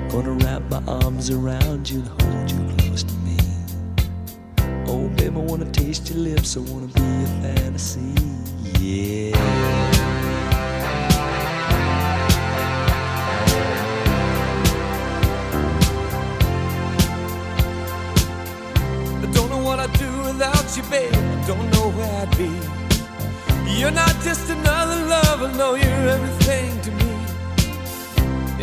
Gonna 0.08 0.32
wrap 0.32 0.62
my 0.68 0.82
arms 0.88 1.30
around 1.30 1.88
you 1.88 2.00
and 2.00 2.08
hold 2.08 2.50
you 2.50 2.58
close 2.76 3.04
to 3.04 3.14
me. 3.18 3.38
Oh, 4.88 5.06
baby, 5.10 5.36
I 5.36 5.38
wanna 5.38 5.70
taste 5.70 6.10
your 6.10 6.18
lips. 6.18 6.56
I 6.56 6.60
wanna 6.60 6.88
be 6.88 7.02
a 7.02 7.54
fantasy. 7.54 8.00
Yeah. 8.80 9.36
I 19.22 19.30
don't 19.32 19.50
know 19.50 19.62
what 19.62 19.78
I'd 19.78 19.92
do 19.92 20.10
without 20.24 20.76
you, 20.76 20.82
babe. 20.90 21.14
I 21.14 21.46
don't 21.46 21.70
know 21.70 21.90
where 21.90 22.22
I'd 22.22 22.36
be. 22.36 22.79
You're 23.78 23.90
not 23.90 24.14
just 24.22 24.50
another 24.50 25.06
lover, 25.06 25.48
no, 25.56 25.74
you're 25.74 26.08
everything 26.08 26.80
to 26.82 26.90
me. 26.90 27.10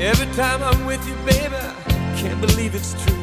Every 0.02 0.28
time 0.36 0.62
I'm 0.62 0.86
with 0.86 1.06
you, 1.08 1.16
baby, 1.26 1.56
I 1.56 2.16
can't 2.18 2.40
believe 2.40 2.76
it's 2.76 2.94
true. 3.04 3.16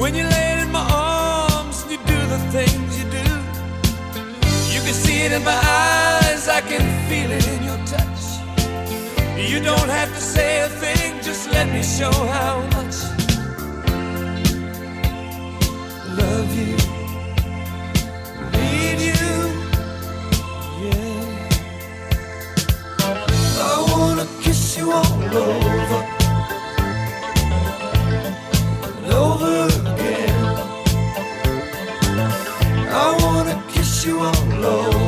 When 0.00 0.14
you 0.14 0.24
lay 0.24 0.60
in 0.60 0.72
my 0.72 0.86
arms 0.90 1.82
and 1.82 1.92
you 1.92 1.98
do 1.98 2.18
the 2.34 2.38
things 2.50 2.98
you 2.98 3.04
do, 3.10 3.26
you 4.74 4.80
can 4.80 4.94
see 4.94 5.22
it 5.26 5.32
in 5.32 5.44
my 5.44 5.52
eyes, 5.52 6.48
I 6.48 6.60
can 6.62 6.82
feel 7.08 7.30
it 7.30 7.46
in 7.46 7.62
your 7.62 7.78
touch. 7.86 8.22
You 9.36 9.60
don't 9.60 9.90
have 9.90 10.08
to 10.08 10.20
say 10.20 10.62
a 10.62 10.68
thing, 10.68 11.20
just 11.22 11.50
let 11.52 11.68
me 11.68 11.82
show 11.82 12.10
how 12.10 12.60
much 12.76 12.96
love 16.18 16.50
you, 16.56 16.76
need 18.52 19.00
you, 19.00 19.53
you 24.76 24.90
all 24.90 25.06
over, 25.24 26.00
and 28.96 29.12
over 29.12 29.66
again. 29.66 30.44
I 32.90 33.16
wanna 33.22 33.62
kiss 33.72 34.04
you 34.04 34.20
all 34.20 34.64
over 34.64 35.03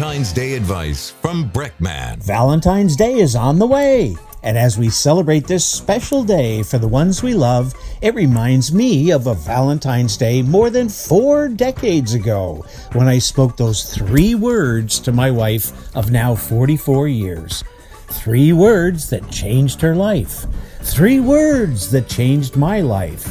Valentine's 0.00 0.32
Day 0.32 0.54
advice 0.54 1.10
from 1.10 1.50
Breckman. 1.50 2.22
Valentine's 2.22 2.96
Day 2.96 3.16
is 3.16 3.36
on 3.36 3.58
the 3.58 3.66
way. 3.66 4.16
And 4.42 4.56
as 4.56 4.78
we 4.78 4.88
celebrate 4.88 5.46
this 5.46 5.62
special 5.62 6.24
day 6.24 6.62
for 6.62 6.78
the 6.78 6.88
ones 6.88 7.22
we 7.22 7.34
love, 7.34 7.74
it 8.00 8.14
reminds 8.14 8.72
me 8.72 9.10
of 9.10 9.26
a 9.26 9.34
Valentine's 9.34 10.16
Day 10.16 10.40
more 10.40 10.70
than 10.70 10.88
four 10.88 11.48
decades 11.50 12.14
ago 12.14 12.64
when 12.94 13.08
I 13.08 13.18
spoke 13.18 13.58
those 13.58 13.94
three 13.94 14.34
words 14.34 15.00
to 15.00 15.12
my 15.12 15.30
wife 15.30 15.94
of 15.94 16.10
now 16.10 16.34
44 16.34 17.06
years. 17.06 17.62
Three 18.08 18.54
words 18.54 19.10
that 19.10 19.30
changed 19.30 19.82
her 19.82 19.94
life. 19.94 20.46
Three 20.80 21.20
words 21.20 21.90
that 21.90 22.08
changed 22.08 22.56
my 22.56 22.80
life. 22.80 23.24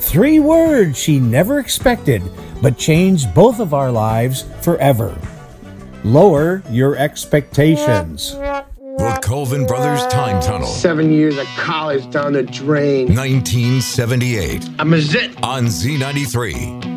Three 0.00 0.40
words 0.40 0.98
she 0.98 1.20
never 1.20 1.60
expected, 1.60 2.20
but 2.60 2.76
changed 2.76 3.32
both 3.32 3.60
of 3.60 3.72
our 3.72 3.92
lives 3.92 4.44
forever. 4.60 5.16
Lower 6.06 6.62
your 6.70 6.94
expectations. 6.94 8.30
The 8.32 9.18
Colvin 9.24 9.66
Brothers 9.66 10.06
Time 10.06 10.40
Tunnel. 10.40 10.68
Seven 10.68 11.12
years 11.12 11.36
of 11.36 11.46
college 11.56 12.08
down 12.12 12.34
the 12.34 12.44
drain. 12.44 13.08
1978. 13.08 14.70
I'm 14.78 14.94
a 14.94 15.00
zit. 15.00 15.36
On 15.42 15.64
Z93. 15.64 16.95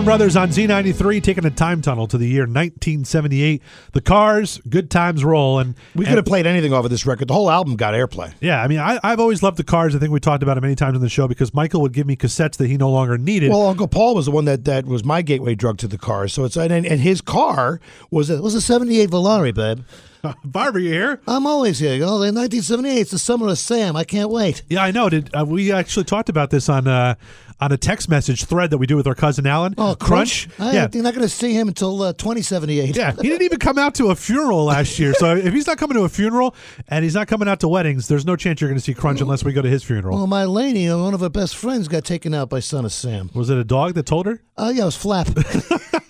Brothers 0.00 0.36
on 0.36 0.48
Z93 0.48 1.22
taking 1.22 1.44
a 1.44 1.50
time 1.50 1.82
tunnel 1.82 2.06
to 2.06 2.16
the 2.16 2.26
year 2.26 2.44
1978. 2.44 3.62
The 3.92 4.00
Cars, 4.00 4.58
Good 4.66 4.90
Times 4.90 5.22
Roll, 5.22 5.58
and 5.58 5.74
We 5.94 6.06
could 6.06 6.16
have 6.16 6.24
played 6.24 6.46
anything 6.46 6.72
off 6.72 6.86
of 6.86 6.90
this 6.90 7.04
record. 7.04 7.28
The 7.28 7.34
whole 7.34 7.50
album 7.50 7.76
got 7.76 7.92
airplay. 7.92 8.32
Yeah, 8.40 8.62
I 8.62 8.68
mean, 8.68 8.78
I, 8.78 8.98
I've 9.04 9.20
always 9.20 9.42
loved 9.42 9.58
the 9.58 9.64
Cars. 9.64 9.94
I 9.94 9.98
think 9.98 10.10
we 10.10 10.18
talked 10.18 10.42
about 10.42 10.56
it 10.56 10.62
many 10.62 10.74
times 10.74 10.94
on 10.94 11.02
the 11.02 11.10
show 11.10 11.28
because 11.28 11.52
Michael 11.52 11.82
would 11.82 11.92
give 11.92 12.06
me 12.06 12.16
cassettes 12.16 12.56
that 12.56 12.68
he 12.68 12.78
no 12.78 12.90
longer 12.90 13.18
needed. 13.18 13.50
Well, 13.50 13.66
Uncle 13.66 13.86
Paul 13.86 14.14
was 14.14 14.24
the 14.24 14.32
one 14.32 14.46
that, 14.46 14.64
that 14.64 14.86
was 14.86 15.04
my 15.04 15.20
gateway 15.20 15.54
drug 15.54 15.76
to 15.78 15.88
the 15.88 15.98
cars. 15.98 16.32
So 16.32 16.44
it's 16.44 16.56
and, 16.56 16.72
and 16.72 17.00
his 17.00 17.20
car 17.20 17.78
was 18.10 18.30
a, 18.30 18.40
was 18.40 18.54
a 18.54 18.62
'78 18.62 19.10
Volare, 19.10 19.54
babe. 19.54 19.84
Barbara, 20.44 20.82
you 20.82 20.90
here? 20.90 21.20
I'm 21.26 21.46
always 21.46 21.78
here. 21.78 21.94
You 21.94 22.00
know, 22.00 22.22
in 22.22 22.34
1978, 22.34 23.00
it's 23.00 23.10
the 23.10 23.18
summer 23.18 23.48
of 23.48 23.58
Sam. 23.58 23.96
I 23.96 24.04
can't 24.04 24.30
wait. 24.30 24.62
Yeah, 24.68 24.82
I 24.82 24.90
know. 24.90 25.08
Did 25.08 25.34
uh, 25.34 25.44
we 25.46 25.72
actually 25.72 26.04
talked 26.04 26.28
about 26.28 26.50
this 26.50 26.68
on 26.68 26.86
uh, 26.86 27.14
on 27.60 27.72
a 27.72 27.76
text 27.76 28.08
message 28.08 28.44
thread 28.44 28.70
that 28.70 28.78
we 28.78 28.86
do 28.86 28.96
with 28.96 29.06
our 29.06 29.14
cousin 29.14 29.46
Alan? 29.46 29.74
Oh, 29.78 29.94
Crunch. 29.94 30.48
I, 30.58 30.72
yeah, 30.72 30.88
You're 30.92 31.02
not 31.02 31.14
going 31.14 31.26
to 31.26 31.28
see 31.28 31.54
him 31.54 31.68
until 31.68 32.02
uh, 32.02 32.12
2078. 32.12 32.96
yeah. 32.96 33.12
He 33.12 33.22
didn't 33.28 33.42
even 33.42 33.58
come 33.58 33.78
out 33.78 33.94
to 33.96 34.06
a 34.08 34.14
funeral 34.14 34.64
last 34.64 34.98
year. 34.98 35.14
So 35.14 35.36
if 35.36 35.52
he's 35.52 35.66
not 35.66 35.78
coming 35.78 35.96
to 35.96 36.04
a 36.04 36.08
funeral 36.08 36.54
and 36.88 37.04
he's 37.04 37.14
not 37.14 37.28
coming 37.28 37.48
out 37.48 37.60
to 37.60 37.68
weddings, 37.68 38.08
there's 38.08 38.26
no 38.26 38.36
chance 38.36 38.60
you're 38.60 38.70
going 38.70 38.78
to 38.78 38.84
see 38.84 38.94
Crunch 38.94 39.20
unless 39.20 39.44
we 39.44 39.52
go 39.52 39.62
to 39.62 39.68
his 39.68 39.82
funeral. 39.84 40.16
Well, 40.16 40.26
my 40.26 40.44
lady, 40.44 40.88
one 40.88 41.14
of 41.14 41.20
her 41.20 41.28
best 41.28 41.56
friends, 41.56 41.88
got 41.88 42.04
taken 42.04 42.34
out 42.34 42.48
by 42.48 42.60
Son 42.60 42.84
of 42.84 42.92
Sam. 42.92 43.30
Was 43.34 43.50
it 43.50 43.58
a 43.58 43.64
dog 43.64 43.94
that 43.94 44.06
told 44.06 44.26
her? 44.26 44.40
Oh, 44.56 44.70
yeah, 44.70 44.82
it 44.82 44.86
was 44.86 44.96
Flap. 44.96 45.28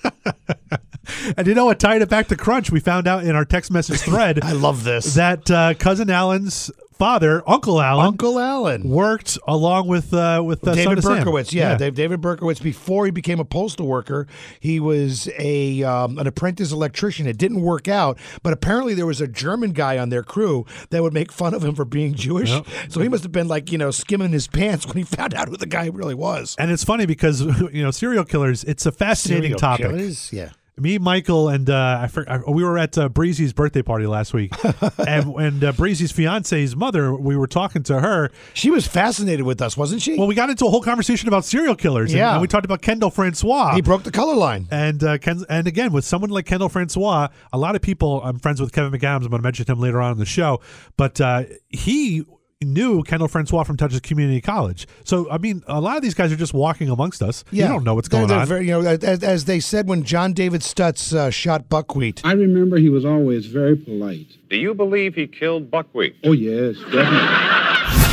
And 1.36 1.46
you 1.46 1.54
know 1.54 1.66
what 1.66 1.78
tied 1.80 2.02
it 2.02 2.08
back 2.08 2.28
to 2.28 2.36
Crunch? 2.36 2.70
We 2.70 2.80
found 2.80 3.06
out 3.06 3.24
in 3.24 3.34
our 3.36 3.44
text 3.44 3.70
message 3.70 4.00
thread 4.02 4.42
I 4.42 4.52
love 4.52 4.84
this. 4.84 5.14
that 5.14 5.50
uh, 5.50 5.74
cousin 5.74 6.10
Alan's 6.10 6.70
father, 6.92 7.42
Uncle 7.48 7.80
Alan, 7.80 8.06
Uncle 8.06 8.38
Alan. 8.38 8.88
worked 8.88 9.36
along 9.48 9.88
with 9.88 10.14
uh, 10.14 10.40
with 10.44 10.66
uh, 10.66 10.72
David. 10.74 10.98
Berkowitz, 10.98 11.52
yeah, 11.52 11.76
Dave, 11.76 11.94
David 11.94 12.20
Berkowitz. 12.20 12.62
Before 12.62 13.04
he 13.06 13.10
became 13.10 13.40
a 13.40 13.44
postal 13.44 13.86
worker, 13.88 14.28
he 14.60 14.78
was 14.78 15.28
a 15.38 15.82
um, 15.82 16.18
an 16.18 16.26
apprentice 16.28 16.70
electrician. 16.70 17.26
It 17.26 17.38
didn't 17.38 17.60
work 17.62 17.88
out, 17.88 18.18
but 18.44 18.52
apparently 18.52 18.94
there 18.94 19.06
was 19.06 19.20
a 19.20 19.26
German 19.26 19.72
guy 19.72 19.98
on 19.98 20.10
their 20.10 20.22
crew 20.22 20.64
that 20.90 21.02
would 21.02 21.12
make 21.12 21.32
fun 21.32 21.54
of 21.54 21.64
him 21.64 21.74
for 21.74 21.84
being 21.84 22.14
Jewish. 22.14 22.50
Yep. 22.50 22.66
So 22.88 23.00
he 23.00 23.08
must 23.08 23.24
have 23.24 23.32
been 23.32 23.48
like 23.48 23.72
you 23.72 23.78
know 23.78 23.90
skimming 23.90 24.30
his 24.30 24.46
pants 24.46 24.86
when 24.86 24.96
he 24.96 25.02
found 25.16 25.34
out 25.34 25.48
who 25.48 25.56
the 25.56 25.66
guy 25.66 25.86
really 25.86 26.14
was. 26.14 26.54
And 26.58 26.70
it's 26.70 26.84
funny 26.84 27.06
because 27.06 27.40
you 27.72 27.82
know 27.82 27.90
serial 27.90 28.24
killers. 28.24 28.62
It's 28.62 28.86
a 28.86 28.92
fascinating 28.92 29.42
Serial 29.42 29.58
topic. 29.58 29.86
killers, 29.86 30.32
yeah. 30.32 30.50
Me, 30.78 30.96
Michael, 30.96 31.50
and 31.50 31.68
uh, 31.68 32.00
I, 32.02 32.06
for, 32.06 32.24
I 32.28 32.38
we 32.50 32.64
were 32.64 32.78
at 32.78 32.96
uh, 32.96 33.10
Breezy's 33.10 33.52
birthday 33.52 33.82
party 33.82 34.06
last 34.06 34.32
week, 34.32 34.52
and 35.06 35.34
and 35.36 35.62
uh, 35.64 35.72
Breezy's 35.72 36.12
fiance's 36.12 36.74
mother. 36.74 37.14
We 37.14 37.36
were 37.36 37.46
talking 37.46 37.82
to 37.84 38.00
her. 38.00 38.30
She 38.54 38.70
was 38.70 38.86
fascinated 38.86 39.44
with 39.44 39.60
us, 39.60 39.76
wasn't 39.76 40.00
she? 40.00 40.16
Well, 40.16 40.26
we 40.26 40.34
got 40.34 40.48
into 40.48 40.64
a 40.64 40.70
whole 40.70 40.80
conversation 40.82 41.28
about 41.28 41.44
serial 41.44 41.74
killers. 41.76 42.12
and- 42.12 42.18
Yeah. 42.18 42.32
and, 42.32 42.40
we 42.40 42.48
talked 42.48 42.64
about 42.64 42.80
Kendall 42.80 43.10
Francois. 43.10 43.74
he 43.74 43.82
broke 43.82 44.02
the 44.04 44.10
color 44.10 44.34
line. 44.34 44.66
And 44.70 45.04
uh, 45.04 45.18
Ken, 45.18 45.44
and 45.50 45.66
again 45.66 45.92
with 45.92 46.06
someone 46.06 46.30
like 46.30 46.46
Kendall 46.46 46.70
Francois, 46.70 47.28
a 47.52 47.58
lot 47.58 47.76
of 47.76 47.82
people. 47.82 48.22
I'm 48.24 48.38
friends 48.38 48.58
with 48.58 48.72
Kevin 48.72 48.98
McAdams. 48.98 49.24
I'm 49.24 49.28
going 49.30 49.42
to 49.42 49.46
mention 49.46 49.66
him 49.66 49.78
later 49.78 50.00
on 50.00 50.12
in 50.12 50.18
the 50.18 50.24
show, 50.24 50.60
but 50.96 51.20
uh, 51.20 51.42
he 51.68 52.24
knew 52.64 53.02
Kendall 53.02 53.28
Francois 53.28 53.64
from 53.64 53.76
Dutchess 53.76 54.00
Community 54.00 54.40
College. 54.40 54.86
So 55.04 55.30
I 55.30 55.38
mean, 55.38 55.62
a 55.66 55.80
lot 55.80 55.96
of 55.96 56.02
these 56.02 56.14
guys 56.14 56.32
are 56.32 56.36
just 56.36 56.54
walking 56.54 56.88
amongst 56.88 57.22
us. 57.22 57.44
Yeah. 57.50 57.64
You 57.66 57.72
don't 57.72 57.84
know 57.84 57.94
what's 57.94 58.08
They're- 58.08 58.20
going 58.20 58.28
they're 58.28 58.38
on. 58.40 58.46
Very, 58.46 58.66
you 58.66 58.72
know, 58.72 58.80
as, 58.82 59.22
as 59.24 59.44
they 59.46 59.60
said 59.60 59.88
when 59.88 60.02
John 60.04 60.32
David 60.32 60.60
Stutz 60.62 61.14
uh, 61.14 61.30
shot 61.30 61.68
buckwheat. 61.68 62.20
I 62.24 62.32
remember 62.32 62.78
he 62.78 62.88
was 62.88 63.04
always 63.04 63.46
very 63.46 63.76
polite. 63.76 64.36
Do 64.50 64.56
you 64.56 64.74
believe 64.74 65.14
he 65.14 65.26
killed 65.26 65.70
Buckwheat? 65.70 66.16
Oh, 66.24 66.32
yes, 66.32 66.76
definitely. 66.92 67.62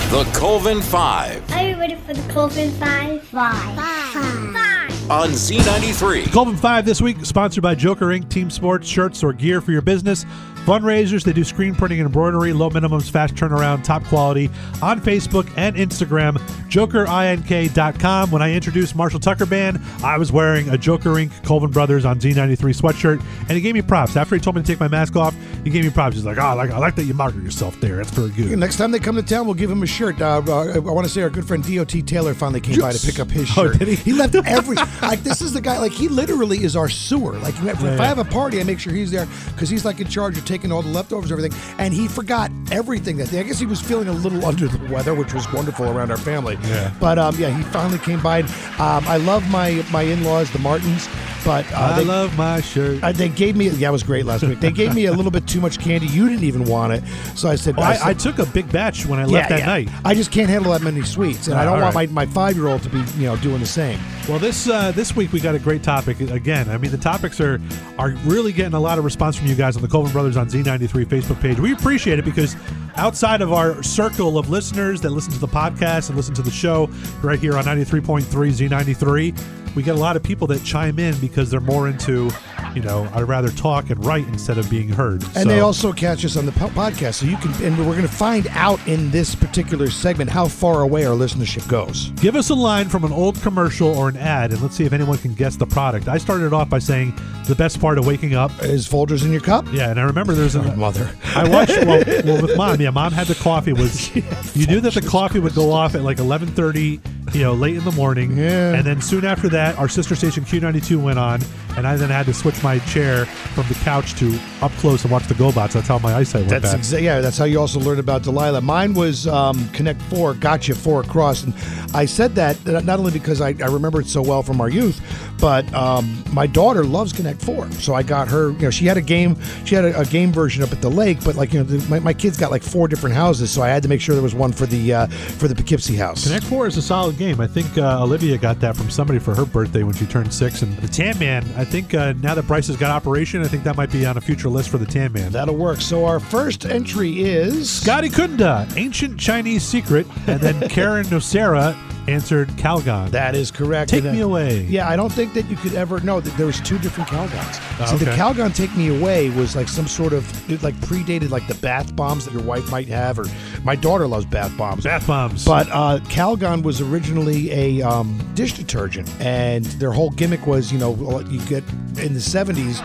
The 0.10 0.24
Colvin 0.34 0.82
Five 0.82 1.52
Are 1.52 1.68
you 1.70 1.76
ready 1.78 1.96
for 1.96 2.14
the 2.14 2.34
Colvin 2.34 2.72
Five? 2.72 3.22
Five. 3.24 3.76
Five. 3.76 5.12
on 5.12 5.30
Z93. 5.30 6.32
Colvin 6.32 6.56
5 6.58 6.86
this 6.86 7.02
week, 7.02 7.18
sponsored 7.26 7.62
by 7.62 7.76
Joker 7.76 8.08
Inc. 8.08 8.30
Team 8.30 8.50
Sports, 8.50 8.88
shirts, 8.88 9.24
or 9.24 9.34
gear 9.34 9.60
for 9.62 9.72
your 9.72 9.82
business. 9.82 10.26
Fundraisers, 10.66 11.24
they 11.24 11.34
do 11.34 11.44
screen 11.44 11.74
printing 11.74 12.00
and 12.00 12.06
embroidery, 12.06 12.54
low 12.54 12.70
minimums, 12.70 13.10
fast 13.10 13.34
turnaround, 13.36 13.84
top 13.84 14.04
quality 14.06 14.50
on 14.82 15.02
Facebook 15.02 15.52
and 15.58 15.76
Instagram. 15.76 16.38
JokerINK.com. 16.70 18.30
When 18.32 18.42
I 18.42 18.54
introduced 18.54 18.96
Marshall 18.96 19.20
Tucker 19.20 19.46
Band, 19.48 19.80
I 20.04 20.18
was 20.18 20.32
wearing 20.32 20.70
a 20.70 20.78
Joker 20.78 21.10
Inc. 21.12 21.32
Colvin 21.44 21.72
Brothers 21.72 22.06
on 22.06 22.20
Z93 22.20 22.58
sweatshirt, 22.80 23.20
and 23.42 23.52
he 23.52 23.62
gave 23.62 23.74
me 23.74 23.82
props. 23.82 24.16
After 24.16 24.36
he 24.36 24.42
told 24.42 24.56
me 24.56 24.62
to 24.62 24.68
take 24.68 24.80
my 24.80 24.88
mask 24.88 25.16
off, 25.16 25.36
he 25.64 25.72
gave 25.72 25.84
me 25.84 25.90
props. 25.90 26.16
He's 26.16 26.26
like, 26.26 26.38
oh, 26.38 26.42
I 26.42 26.54
like, 26.54 26.70
I 26.72 26.78
like 26.78 26.96
that 26.96 27.06
you 27.06 27.14
market 27.16 27.42
yourself 27.42 27.80
there. 27.82 27.96
That's 27.98 28.12
very 28.12 28.30
good. 28.30 28.58
Next 28.60 28.78
time 28.78 28.92
they 28.92 29.00
come 29.00 29.16
to 29.16 29.24
town, 29.24 29.46
we'll 29.46 29.56
give 29.56 29.72
him 29.72 29.82
a 29.82 29.88
shirt. 29.88 30.22
Uh, 30.22 30.42
uh, 30.48 30.74
I 30.76 30.80
want 30.80 31.08
to 31.08 31.12
say 31.12 31.24
our 31.24 31.30
good 31.32 31.48
friend 31.48 31.64
D.O.T. 31.64 32.04
Taylor 32.04 32.34
finally 32.36 32.62
came 32.62 32.80
by 32.80 32.92
to 32.92 33.06
pick 33.06 33.20
up 33.20 33.32
his 33.32 33.50
Oh, 33.58 33.68
shirt. 33.68 33.80
did 33.80 33.88
he? 33.88 33.96
He 33.96 34.14
left 34.14 34.36
every 34.46 34.76
like 35.02 35.24
this 35.24 35.42
is 35.42 35.54
the 35.54 35.62
guy 35.62 35.80
like 35.80 35.92
he 35.92 36.08
literally 36.08 36.64
is 36.64 36.76
our 36.76 36.90
sewer. 36.90 37.34
Like 37.40 37.56
if, 37.64 37.82
Yeah, 37.82 37.98
I 38.00 38.06
have 38.06 38.20
a 38.20 38.26
party, 38.26 38.60
I 38.60 38.64
make 38.64 38.80
sure 38.80 38.94
he's 38.94 39.10
there 39.12 39.28
because 39.48 39.70
he's 39.70 39.86
like 39.86 40.00
in 40.00 40.08
charge 40.08 40.38
of 40.38 40.46
taking 40.50 40.72
all 40.72 40.82
the 40.82 40.90
leftovers, 40.90 41.32
and 41.32 41.40
everything. 41.40 41.58
And 41.78 41.94
he 41.94 42.08
forgot 42.08 42.52
everything 42.72 43.18
that 43.18 43.30
day. 43.32 43.40
I 43.40 43.44
guess 43.44 43.60
he 43.60 43.66
was 43.66 43.80
feeling 43.80 44.10
a 44.10 44.14
little 44.14 44.46
under 44.46 44.68
the 44.68 44.94
weather, 44.94 45.14
which 45.14 45.34
was 45.34 45.52
wonderful 45.54 45.88
around 45.88 46.12
our 46.12 46.18
family. 46.18 46.58
Yeah. 46.64 46.94
But 47.00 47.18
um, 47.18 47.36
yeah, 47.38 47.56
he 47.56 47.64
finally 47.64 48.00
came 48.00 48.22
by. 48.22 48.42
Um, 48.42 49.06
I 49.08 49.18
love 49.18 49.50
my 49.50 49.86
my 49.92 50.02
in 50.02 50.24
laws, 50.24 50.52
the 50.52 50.60
Martins, 50.60 51.08
but 51.46 51.72
uh, 51.74 51.78
I 51.78 52.00
they, 52.00 52.06
love 52.06 52.38
my 52.38 52.62
shirt. 52.62 53.04
uh, 53.04 53.12
they 53.12 53.30
gave 53.30 53.56
me 53.56 53.70
yeah, 53.70 53.90
it 53.90 53.92
was 53.92 54.04
great 54.04 54.26
last 54.26 54.44
week. 54.44 54.60
They 54.60 54.72
gave 54.72 54.94
me 54.94 55.06
a 55.06 55.12
little 55.14 55.32
bit 55.32 55.48
too 55.48 55.62
much 55.62 55.80
candy. 55.80 56.08
You 56.08 56.28
didn't 56.30 56.44
even 56.44 56.66
want 56.66 56.94
it, 56.94 57.04
so 57.36 57.50
I 57.50 57.56
said 57.56 57.76
Oh, 57.78 57.82
I, 57.82 57.96
said- 57.96 58.08
I 58.08 58.14
took 58.14 58.40
a 58.40 58.46
big 58.46 58.72
batch 58.72 59.06
when 59.06 59.20
I 59.20 59.26
left 59.26 59.50
that 59.50 59.66
night. 59.66 59.90
I 60.06 60.14
just 60.14 60.32
can't 60.32 60.50
handle 60.50 60.72
that 60.74 60.82
many 60.82 61.02
sweets, 61.04 61.48
and 61.48 61.58
I 61.58 61.64
don't 61.64 61.82
want 61.82 61.96
right. 61.96 62.10
my, 62.10 62.26
my 62.26 62.34
five 62.34 62.56
year 62.56 62.68
old 62.68 62.84
to 62.84 62.90
be 62.90 63.00
you 63.18 63.28
know 63.28 63.36
doing 63.38 63.60
the 63.60 63.66
same. 63.66 64.00
Well, 64.28 64.40
this 64.40 64.68
uh, 64.70 64.92
this 64.92 65.16
week 65.16 65.32
we 65.32 65.40
got 65.40 65.56
a 65.56 65.60
great 65.60 65.82
topic 65.84 66.20
again. 66.20 66.70
I 66.70 66.78
mean, 66.78 66.92
the 66.92 66.98
topics 66.98 67.40
are 67.42 67.60
are 67.98 68.10
really 68.26 68.52
getting 68.52 68.74
a 68.74 68.80
lot 68.80 68.98
of 68.98 69.06
response 69.06 69.36
from 69.36 69.48
you 69.48 69.56
guys 69.56 69.76
on 69.76 69.82
the 69.82 69.88
Colvin 69.88 70.12
Brothers 70.12 70.38
on 70.38 70.48
Z93 70.50 71.06
Facebook 71.06 71.42
page. 71.42 71.60
We 71.60 71.74
appreciate 71.74 72.20
it 72.20 72.26
because 72.26 72.56
outside 72.96 73.42
of 73.42 73.52
our 73.54 73.82
circle 73.84 74.38
of 74.38 74.50
listeners 74.50 75.02
that 75.02 75.10
listen 75.12 75.32
to 75.34 75.40
the 75.40 75.48
podcast 75.48 76.10
and 76.10 76.18
listen 76.18 76.34
to 76.36 76.42
the 76.42 76.52
show 76.52 76.90
right 77.22 77.40
here 77.40 77.58
on 77.58 77.66
93.3 77.66 78.24
Z93, 78.24 79.76
we 79.76 79.84
get 79.84 79.96
a 79.96 80.00
lot 80.00 80.16
of 80.16 80.24
people 80.24 80.48
that 80.48 80.64
chime 80.64 80.98
in 80.98 81.16
because 81.20 81.52
they're 81.52 81.60
more 81.60 81.88
into, 81.88 82.32
you 82.74 82.82
know, 82.82 83.08
I'd 83.14 83.22
rather 83.28 83.50
talk 83.52 83.92
and 83.92 84.04
write 84.04 84.28
instead 84.28 84.58
of 84.58 84.68
being 84.68 84.90
heard. 84.90 85.22
And 85.24 85.34
So- 85.34 85.44
they 85.46 85.60
also 85.60 85.94
catch 85.94 86.26
us 86.26 86.36
on 86.36 86.48
the 86.48 86.52
po- 86.54 86.70
podcast, 86.70 87.16
so 87.16 87.28
you 87.28 87.38
can. 87.38 87.54
And 87.64 87.78
we're 87.78 87.94
going 87.94 88.02
to 88.02 88.08
find 88.08 88.48
out 88.52 88.80
in 88.88 89.12
this 89.12 89.36
particular 89.36 89.92
segment 89.92 90.32
how 90.32 90.48
far 90.48 90.82
away 90.82 91.06
our 91.06 91.16
listenership 91.16 91.68
goes. 91.68 92.12
Give 92.20 92.36
us 92.36 92.50
a 92.50 92.56
line 92.56 92.90
from 92.90 93.04
an 93.04 93.12
old 93.14 93.40
commercial 93.44 93.96
or 93.96 94.10
an 94.10 94.18
ad, 94.18 94.52
and 94.52 94.60
let's 94.62 94.76
see 94.76 94.86
if 94.86 94.92
anyone 94.94 95.20
can 95.20 95.36
guess 95.36 95.56
the 95.56 95.68
product. 95.68 96.08
I 96.08 96.18
started 96.18 96.52
off 96.52 96.68
by 96.70 96.80
saying 96.80 97.14
the 97.46 97.56
best 97.56 97.80
part 97.80 98.00
of 98.00 98.08
waking 98.08 98.34
up 98.34 98.52
is 98.64 98.88
Folgers 98.88 99.24
in 99.24 99.32
your 99.32 99.42
cup. 99.42 99.66
Yeah, 99.72 99.92
and 99.92 100.00
I 100.00 100.04
remember 100.04 100.34
there's 100.34 100.56
a 100.56 100.76
mother. 100.76 101.12
I 101.36 101.48
watched 101.48 101.78
well, 101.86 102.04
well 102.26 102.42
with 102.42 102.58
mom. 102.58 102.82
Yeah, 102.82 102.89
mom 102.92 103.12
had 103.12 103.28
the 103.28 103.36
coffee. 103.36 103.74
Was 103.74 104.16
you 104.56 104.68
knew 104.68 104.80
that 104.82 104.94
the 104.94 105.02
coffee 105.02 105.40
would 105.40 105.56
go 105.56 105.72
off 105.72 105.96
at 105.96 106.02
like 106.04 106.18
11:30, 106.18 107.34
you 107.36 107.42
know, 107.42 107.54
late 107.54 107.76
in 107.78 107.84
the 107.84 107.92
morning. 107.92 108.38
Yeah. 108.38 108.74
And 108.74 108.86
then 108.86 109.02
soon 109.02 109.26
after 109.26 109.50
that, 109.50 109.78
our 109.78 109.88
sister 109.88 110.16
station 110.16 110.44
Q92 110.44 111.02
went 111.02 111.20
on, 111.20 111.42
and 111.78 111.88
I 111.88 111.96
then 111.96 112.10
had 112.10 112.26
to 112.28 112.34
switch 112.34 112.62
my 112.64 112.80
chair 112.80 113.26
from 113.26 113.68
the 113.68 113.76
couch 113.76 114.16
to 114.16 114.38
up 114.62 114.72
close 114.74 115.04
and 115.04 115.12
watch 115.12 115.28
the 115.28 115.34
GoBots. 115.36 115.74
That's 115.74 115.88
how 115.88 116.00
my 116.00 116.14
eyesight 116.16 116.42
went 116.42 116.50
That's 116.50 116.74
back. 116.74 116.82
exa- 116.82 117.02
yeah. 117.02 117.22
That's 117.22 117.38
how 117.38 117.46
you 117.46 117.60
also 117.60 117.80
learned 117.80 118.00
about 118.00 118.24
Delilah. 118.24 118.62
Mine 118.62 118.94
was 118.94 119.28
um, 119.28 119.68
Connect 119.70 120.02
Four, 120.04 120.34
Gotcha 120.34 120.76
Four 120.76 121.02
Across, 121.02 121.44
and 121.44 121.54
I 121.94 122.06
said 122.06 122.36
that 122.36 122.64
not 122.66 123.00
only 123.00 123.12
because 123.12 123.42
I, 123.42 123.50
I 123.62 123.68
remember 123.68 124.02
it 124.02 124.08
so 124.08 124.22
well 124.22 124.44
from 124.44 124.62
our 124.62 124.70
youth, 124.70 125.00
but 125.40 125.72
um, 125.74 126.22
my 126.34 126.48
daughter 126.48 126.84
loves 126.84 127.14
Connect 127.14 127.42
Four, 127.42 127.72
so 127.74 127.94
I 127.94 128.04
got 128.04 128.28
her. 128.28 128.52
You 128.52 128.64
know, 128.64 128.70
she 128.70 128.86
had 128.86 128.98
a 128.98 129.02
game. 129.02 129.38
She 129.66 129.76
had 129.76 129.86
a, 129.86 130.00
a 130.00 130.06
game 130.06 130.32
version 130.32 130.64
up 130.64 130.72
at 130.72 130.82
the 130.82 130.90
lake, 130.90 131.24
but 131.24 131.36
like 131.36 131.54
you 131.54 131.60
know, 131.60 131.66
the, 131.66 131.88
my, 131.90 132.00
my 132.00 132.14
kids 132.14 132.38
got 132.38 132.52
like 132.52 132.64
four 132.70 132.88
different 132.88 133.16
houses, 133.16 133.52
so 133.52 133.62
I 133.62 133.70
had 133.70 133.84
to 133.84 133.90
make 133.90 134.02
sure 134.02 134.16
there 134.16 134.24
was 134.24 134.36
one 134.36 134.52
for 134.52 134.66
the 134.66 134.94
uh, 134.94 135.08
for 135.08 135.48
the 135.48 135.56
Poughkeepsie 135.56 135.96
house. 135.96 136.24
Connect 136.26 136.46
Four 136.46 136.68
is 136.68 136.78
a 136.78 136.82
solid 136.82 137.18
game. 137.18 137.40
I 137.42 137.48
think 137.48 137.78
uh, 137.78 138.04
Olivia 138.04 138.38
got 138.38 138.60
that 138.62 138.76
from 138.76 138.90
somebody 138.90 139.20
for 139.20 139.36
her 139.36 139.46
birthday 139.46 139.84
when 139.84 139.96
she 139.96 140.06
turned 140.06 140.34
six. 140.34 140.62
And 140.62 140.76
the 140.78 140.88
Tan 140.88 141.18
Man, 141.20 141.44
I 141.58 141.66
think 141.66 141.94
uh, 141.94 142.14
now 142.14 142.36
that 142.36 142.48
Bryce 142.48 142.68
has 142.68 142.78
got 142.78 142.92
Operation, 142.92 143.42
I 143.42 143.48
think 143.48 143.64
that 143.64 143.78
might 143.78 143.92
be 143.92 144.06
on 144.06 144.18
a 144.18 144.22
future 144.22 144.50
list 144.50 144.70
for 144.70 144.78
the 144.78 144.86
Tan 144.86 145.12
Man. 145.14 145.32
That'll 145.32 145.56
work. 145.56 145.82
So 145.82 146.06
our 146.06 146.20
first 146.20 146.66
entry 146.66 147.22
is 147.22 147.70
Scotty 147.70 148.10
Kunda, 148.10 148.72
Ancient 148.76 149.20
Chinese 149.20 149.64
Secret, 149.64 150.08
and 150.28 150.40
then 150.40 150.60
Karen 150.70 151.06
Nocera 151.06 151.76
answered 152.10 152.50
Calgon. 152.50 153.12
That 153.12 153.36
is 153.36 153.52
correct. 153.52 153.90
Take 153.90 154.04
And, 154.04 154.14
me 154.16 154.22
away. 154.22 154.62
Yeah, 154.64 154.90
I 154.90 154.96
don't 154.96 155.12
think 155.12 155.34
that 155.34 155.50
you 155.50 155.56
could 155.56 155.74
ever. 155.76 156.00
know 156.00 156.20
that 156.20 156.36
there 156.38 156.46
was 156.46 156.60
two 156.62 156.80
different 156.80 157.10
Calgons. 157.10 157.60
Oh, 157.80 157.86
so 157.86 157.98
the. 157.98 158.12
Calgon 158.12 158.54
"Take 158.56 158.76
Me 158.76 158.88
Away" 159.00 159.30
was 159.30 159.56
like 159.56 159.68
some 159.68 159.88
sort 159.88 160.14
of 160.14 160.24
it 160.52 160.64
like 160.64 160.76
predated 160.76 161.30
like 161.30 161.46
the 161.48 161.56
bath 161.56 161.96
bombs 161.96 162.26
that 162.26 162.34
your 162.34 162.44
wife 162.44 162.70
might 162.72 162.88
have, 162.88 163.20
or 163.20 163.26
My 163.64 163.76
daughter 163.76 164.08
loves 164.08 164.26
bath 164.26 164.56
bombs. 164.58 164.84
Bath 164.84 165.06
bombs. 165.08 165.46
But 165.46 165.68
uh, 165.70 166.00
Calgon 166.06 166.64
was 166.64 166.82
originally 166.82 167.52
a 167.52 167.82
um, 167.82 168.18
dish 168.36 168.54
detergent, 168.54 169.10
and 169.20 169.66
their 169.66 169.92
whole 169.92 170.10
gimmick 170.12 170.48
was, 170.48 170.72
you 170.72 170.80
know, 170.80 171.20
you 171.30 171.40
get 171.46 171.64
in 172.00 172.14
the 172.14 172.20
'70s, 172.20 172.76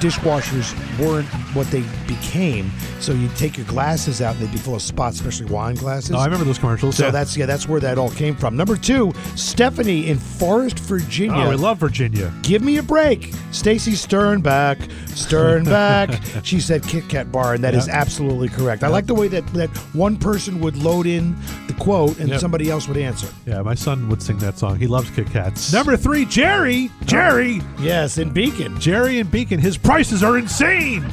dishwashers 0.00 0.74
weren't 0.98 1.26
what 1.54 1.66
they 1.68 1.82
became. 2.06 2.70
So 3.00 3.12
you'd 3.12 3.34
take 3.36 3.56
your 3.56 3.66
glasses 3.66 4.20
out, 4.22 4.34
and 4.36 4.44
they'd 4.46 4.52
be 4.52 4.58
full 4.58 4.74
of 4.74 4.82
spots, 4.82 5.16
especially 5.16 5.46
wine 5.46 5.74
glasses. 5.76 6.12
Oh, 6.12 6.18
I 6.18 6.24
remember 6.24 6.44
those 6.44 6.58
commercials. 6.58 6.96
So 6.96 7.06
yeah. 7.06 7.10
that's 7.10 7.36
yeah, 7.36 7.46
that's 7.46 7.68
where 7.68 7.80
that 7.80 7.98
all 7.98 8.10
came 8.10 8.34
from. 8.36 8.56
Number 8.56 8.76
two, 8.76 9.12
Stephanie 9.36 10.08
in 10.08 10.18
Forest, 10.18 10.78
Virginia. 10.80 11.36
Oh, 11.44 11.50
we 11.50 11.56
love 11.56 11.78
Virginia. 11.78 12.32
Give 12.42 12.62
me 12.62 12.78
a 12.78 12.82
break. 12.82 13.32
Stacy 13.52 13.92
Sternback, 13.92 14.78
Sternback. 15.08 16.44
she 16.44 16.60
said 16.60 16.82
Kit 16.82 17.08
Kat 17.08 17.30
bar, 17.30 17.54
and 17.54 17.62
that 17.64 17.74
is 17.74 17.86
Yeah. 17.86 17.94
absolutely 18.00 18.48
correct. 18.48 18.82
I 18.82 18.88
like 18.88 19.06
the 19.06 19.14
way 19.14 19.28
that, 19.28 19.46
that 19.48 19.68
one 19.94 20.16
person 20.16 20.60
would 20.60 20.76
load 20.76 21.06
in 21.06 21.36
the 21.66 21.74
quote 21.74 22.18
and 22.18 22.28
Yep. 22.30 22.40
somebody 22.40 22.70
else 22.70 22.88
would 22.88 22.96
answer. 22.96 23.28
Yeah, 23.46 23.62
my 23.62 23.74
son 23.74 24.08
would 24.08 24.22
sing 24.22 24.38
that 24.38 24.58
song. 24.58 24.78
He 24.78 24.86
loves 24.86 25.10
Kit 25.10 25.30
Kats. 25.30 25.72
Number 25.72 25.96
three, 25.96 26.24
Jerry. 26.24 26.90
Jerry. 27.04 27.60
Yes, 27.80 28.18
in 28.18 28.30
Beacon. 28.30 28.63
Jerry 28.78 29.18
and 29.20 29.30
Beacon. 29.30 29.58
His 29.58 29.76
prices 29.76 30.22
are 30.22 30.38
insane. 30.38 31.04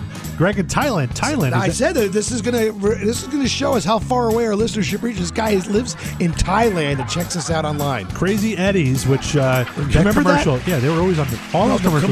Greg 0.41 0.57
in 0.57 0.65
Thailand. 0.65 1.09
Thailand. 1.09 1.53
I 1.53 1.69
said 1.69 1.93
that 1.93 2.13
this 2.13 2.31
is 2.31 2.41
gonna 2.41 2.71
this 2.71 3.21
is 3.21 3.27
gonna 3.27 3.47
show 3.47 3.73
us 3.75 3.85
how 3.85 3.99
far 3.99 4.31
away 4.31 4.47
our 4.47 4.53
listenership 4.53 5.03
reaches. 5.03 5.21
This 5.21 5.29
guy 5.29 5.53
lives 5.69 5.93
in 6.19 6.31
Thailand 6.31 6.99
and 6.99 7.07
checks 7.07 7.35
us 7.37 7.51
out 7.51 7.63
online. 7.63 8.07
Crazy 8.07 8.57
Eddie's, 8.57 9.05
which 9.05 9.35
uh, 9.35 9.65
that 9.65 9.93
remember 9.93 10.23
that? 10.23 10.47
Yeah, 10.67 10.79
they 10.79 10.89
were 10.89 10.99
always 10.99 11.19
on 11.19 11.27
the, 11.27 11.39
all 11.53 11.67
No, 11.67 11.77
those 11.77 11.83
the 11.83 12.07
commercials. 12.07 12.11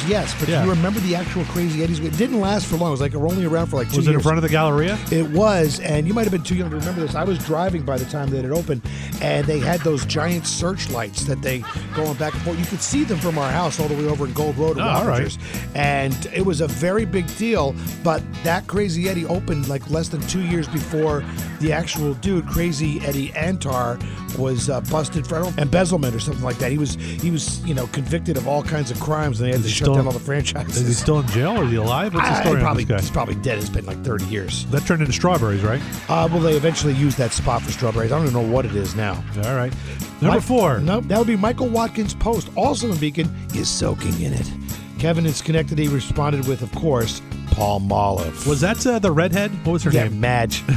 commercials, 0.00 0.04
yes, 0.08 0.34
but 0.40 0.48
Yeah. 0.48 0.60
do 0.62 0.68
you 0.68 0.74
remember 0.74 1.00
the 1.00 1.14
actual 1.16 1.44
Crazy 1.44 1.82
Eddie's? 1.82 1.98
It 1.98 2.16
didn't 2.16 2.40
last 2.40 2.64
for 2.64 2.76
long. 2.78 2.88
It 2.88 2.92
was 2.92 3.02
like 3.02 3.14
only 3.14 3.44
around 3.44 3.66
for 3.66 3.76
like 3.76 3.90
two 3.90 3.98
Was 3.98 4.06
it 4.06 4.12
years. 4.12 4.20
in 4.20 4.22
front 4.22 4.38
of 4.38 4.42
the 4.42 4.48
Galleria? 4.48 4.98
It 5.12 5.28
was, 5.28 5.78
and 5.80 6.08
you 6.08 6.14
might 6.14 6.22
have 6.22 6.32
been 6.32 6.44
too 6.44 6.54
young 6.54 6.70
to 6.70 6.76
remember 6.76 7.02
this. 7.02 7.14
I 7.14 7.24
was 7.24 7.36
driving 7.40 7.82
by 7.82 7.98
the 7.98 8.06
time 8.06 8.30
that 8.30 8.42
it 8.46 8.52
opened, 8.52 8.80
and 9.20 9.44
they 9.46 9.58
had 9.58 9.80
those 9.80 10.06
giant 10.06 10.46
searchlights 10.46 11.24
that 11.26 11.42
they 11.42 11.62
going 11.94 12.14
back 12.14 12.32
and 12.32 12.42
forth. 12.42 12.58
You 12.58 12.64
could 12.64 12.80
see 12.80 13.04
them 13.04 13.18
from 13.18 13.36
our 13.36 13.50
house 13.50 13.78
all 13.78 13.88
the 13.88 13.96
way 13.96 14.06
over 14.06 14.24
in 14.24 14.32
Gold 14.32 14.56
Road 14.56 14.78
Oh, 14.78 14.82
all 14.82 15.06
right. 15.06 15.36
And 15.74 16.14
it 16.32 16.46
was 16.46 16.62
a 16.62 16.68
very 16.68 17.04
big 17.04 17.26
deal. 17.36 17.65
But 18.04 18.22
that 18.44 18.66
Crazy 18.66 19.08
Eddie 19.08 19.26
opened 19.26 19.68
like 19.68 19.88
less 19.90 20.08
than 20.08 20.20
two 20.22 20.42
years 20.42 20.68
before 20.68 21.24
the 21.60 21.72
actual 21.72 22.14
dude, 22.14 22.46
Crazy 22.46 23.00
Eddie 23.00 23.30
Antar, 23.34 23.98
was 24.38 24.68
uh, 24.68 24.80
busted 24.82 25.26
for 25.26 25.42
I 25.42 25.52
embezzlement 25.58 26.14
or 26.14 26.20
something 26.20 26.44
like 26.44 26.58
that. 26.58 26.70
He 26.70 26.78
was 26.78 26.94
he 26.96 27.30
was 27.30 27.64
you 27.64 27.74
know 27.74 27.86
convicted 27.88 28.36
of 28.36 28.46
all 28.46 28.62
kinds 28.62 28.90
of 28.90 29.00
crimes, 29.00 29.40
and 29.40 29.48
they 29.48 29.52
had 29.52 29.62
to 29.62 29.68
shut 29.68 29.86
still- 29.86 29.94
down 29.94 30.06
all 30.06 30.12
the 30.12 30.20
franchises. 30.20 30.82
Is 30.82 30.88
he 30.88 30.94
still 30.94 31.20
in 31.20 31.26
jail 31.28 31.58
or 31.58 31.64
is 31.64 31.70
he 31.70 31.76
alive? 31.76 32.14
What's 32.14 32.28
the 32.28 32.34
I- 32.34 32.40
story 32.42 32.60
probably, 32.60 32.82
on 32.84 32.88
this 32.88 33.00
He's 33.02 33.10
probably 33.10 33.34
dead. 33.36 33.58
It's 33.58 33.68
been 33.70 33.86
like 33.86 34.02
30 34.04 34.24
years. 34.26 34.66
That 34.66 34.84
turned 34.86 35.00
into 35.00 35.12
strawberries, 35.12 35.62
right? 35.62 35.80
Uh, 36.08 36.28
well, 36.30 36.40
they 36.40 36.54
eventually 36.56 36.92
used 36.94 37.16
that 37.18 37.32
spot 37.32 37.62
for 37.62 37.72
strawberries. 37.72 38.12
I 38.12 38.18
don't 38.18 38.26
even 38.28 38.42
know 38.42 38.52
what 38.52 38.66
it 38.66 38.74
is 38.74 38.94
now. 38.94 39.14
All 39.44 39.54
right. 39.54 39.72
Number 40.20 40.36
Mi- 40.38 40.40
four. 40.42 40.78
Nope, 40.80 41.04
that 41.08 41.18
would 41.18 41.26
be 41.26 41.36
Michael 41.36 41.68
Watkins 41.68 42.14
Post, 42.14 42.48
also 42.56 42.90
in 42.90 42.96
Beacon, 42.98 43.34
is 43.54 43.68
soaking 43.68 44.20
in 44.20 44.32
it. 44.32 44.50
Kevin 44.98 45.26
in 45.26 45.32
Schenectady 45.32 45.88
responded 45.88 46.46
with, 46.48 46.62
of 46.62 46.72
course, 46.72 47.20
Palmolive. 47.56 48.46
Was 48.46 48.60
that 48.60 48.86
uh, 48.86 48.98
the 48.98 49.10
redhead? 49.10 49.50
What 49.64 49.72
was 49.72 49.82
her 49.84 49.90
yeah, 49.90 50.04
name? 50.04 50.20
Madge. 50.20 50.62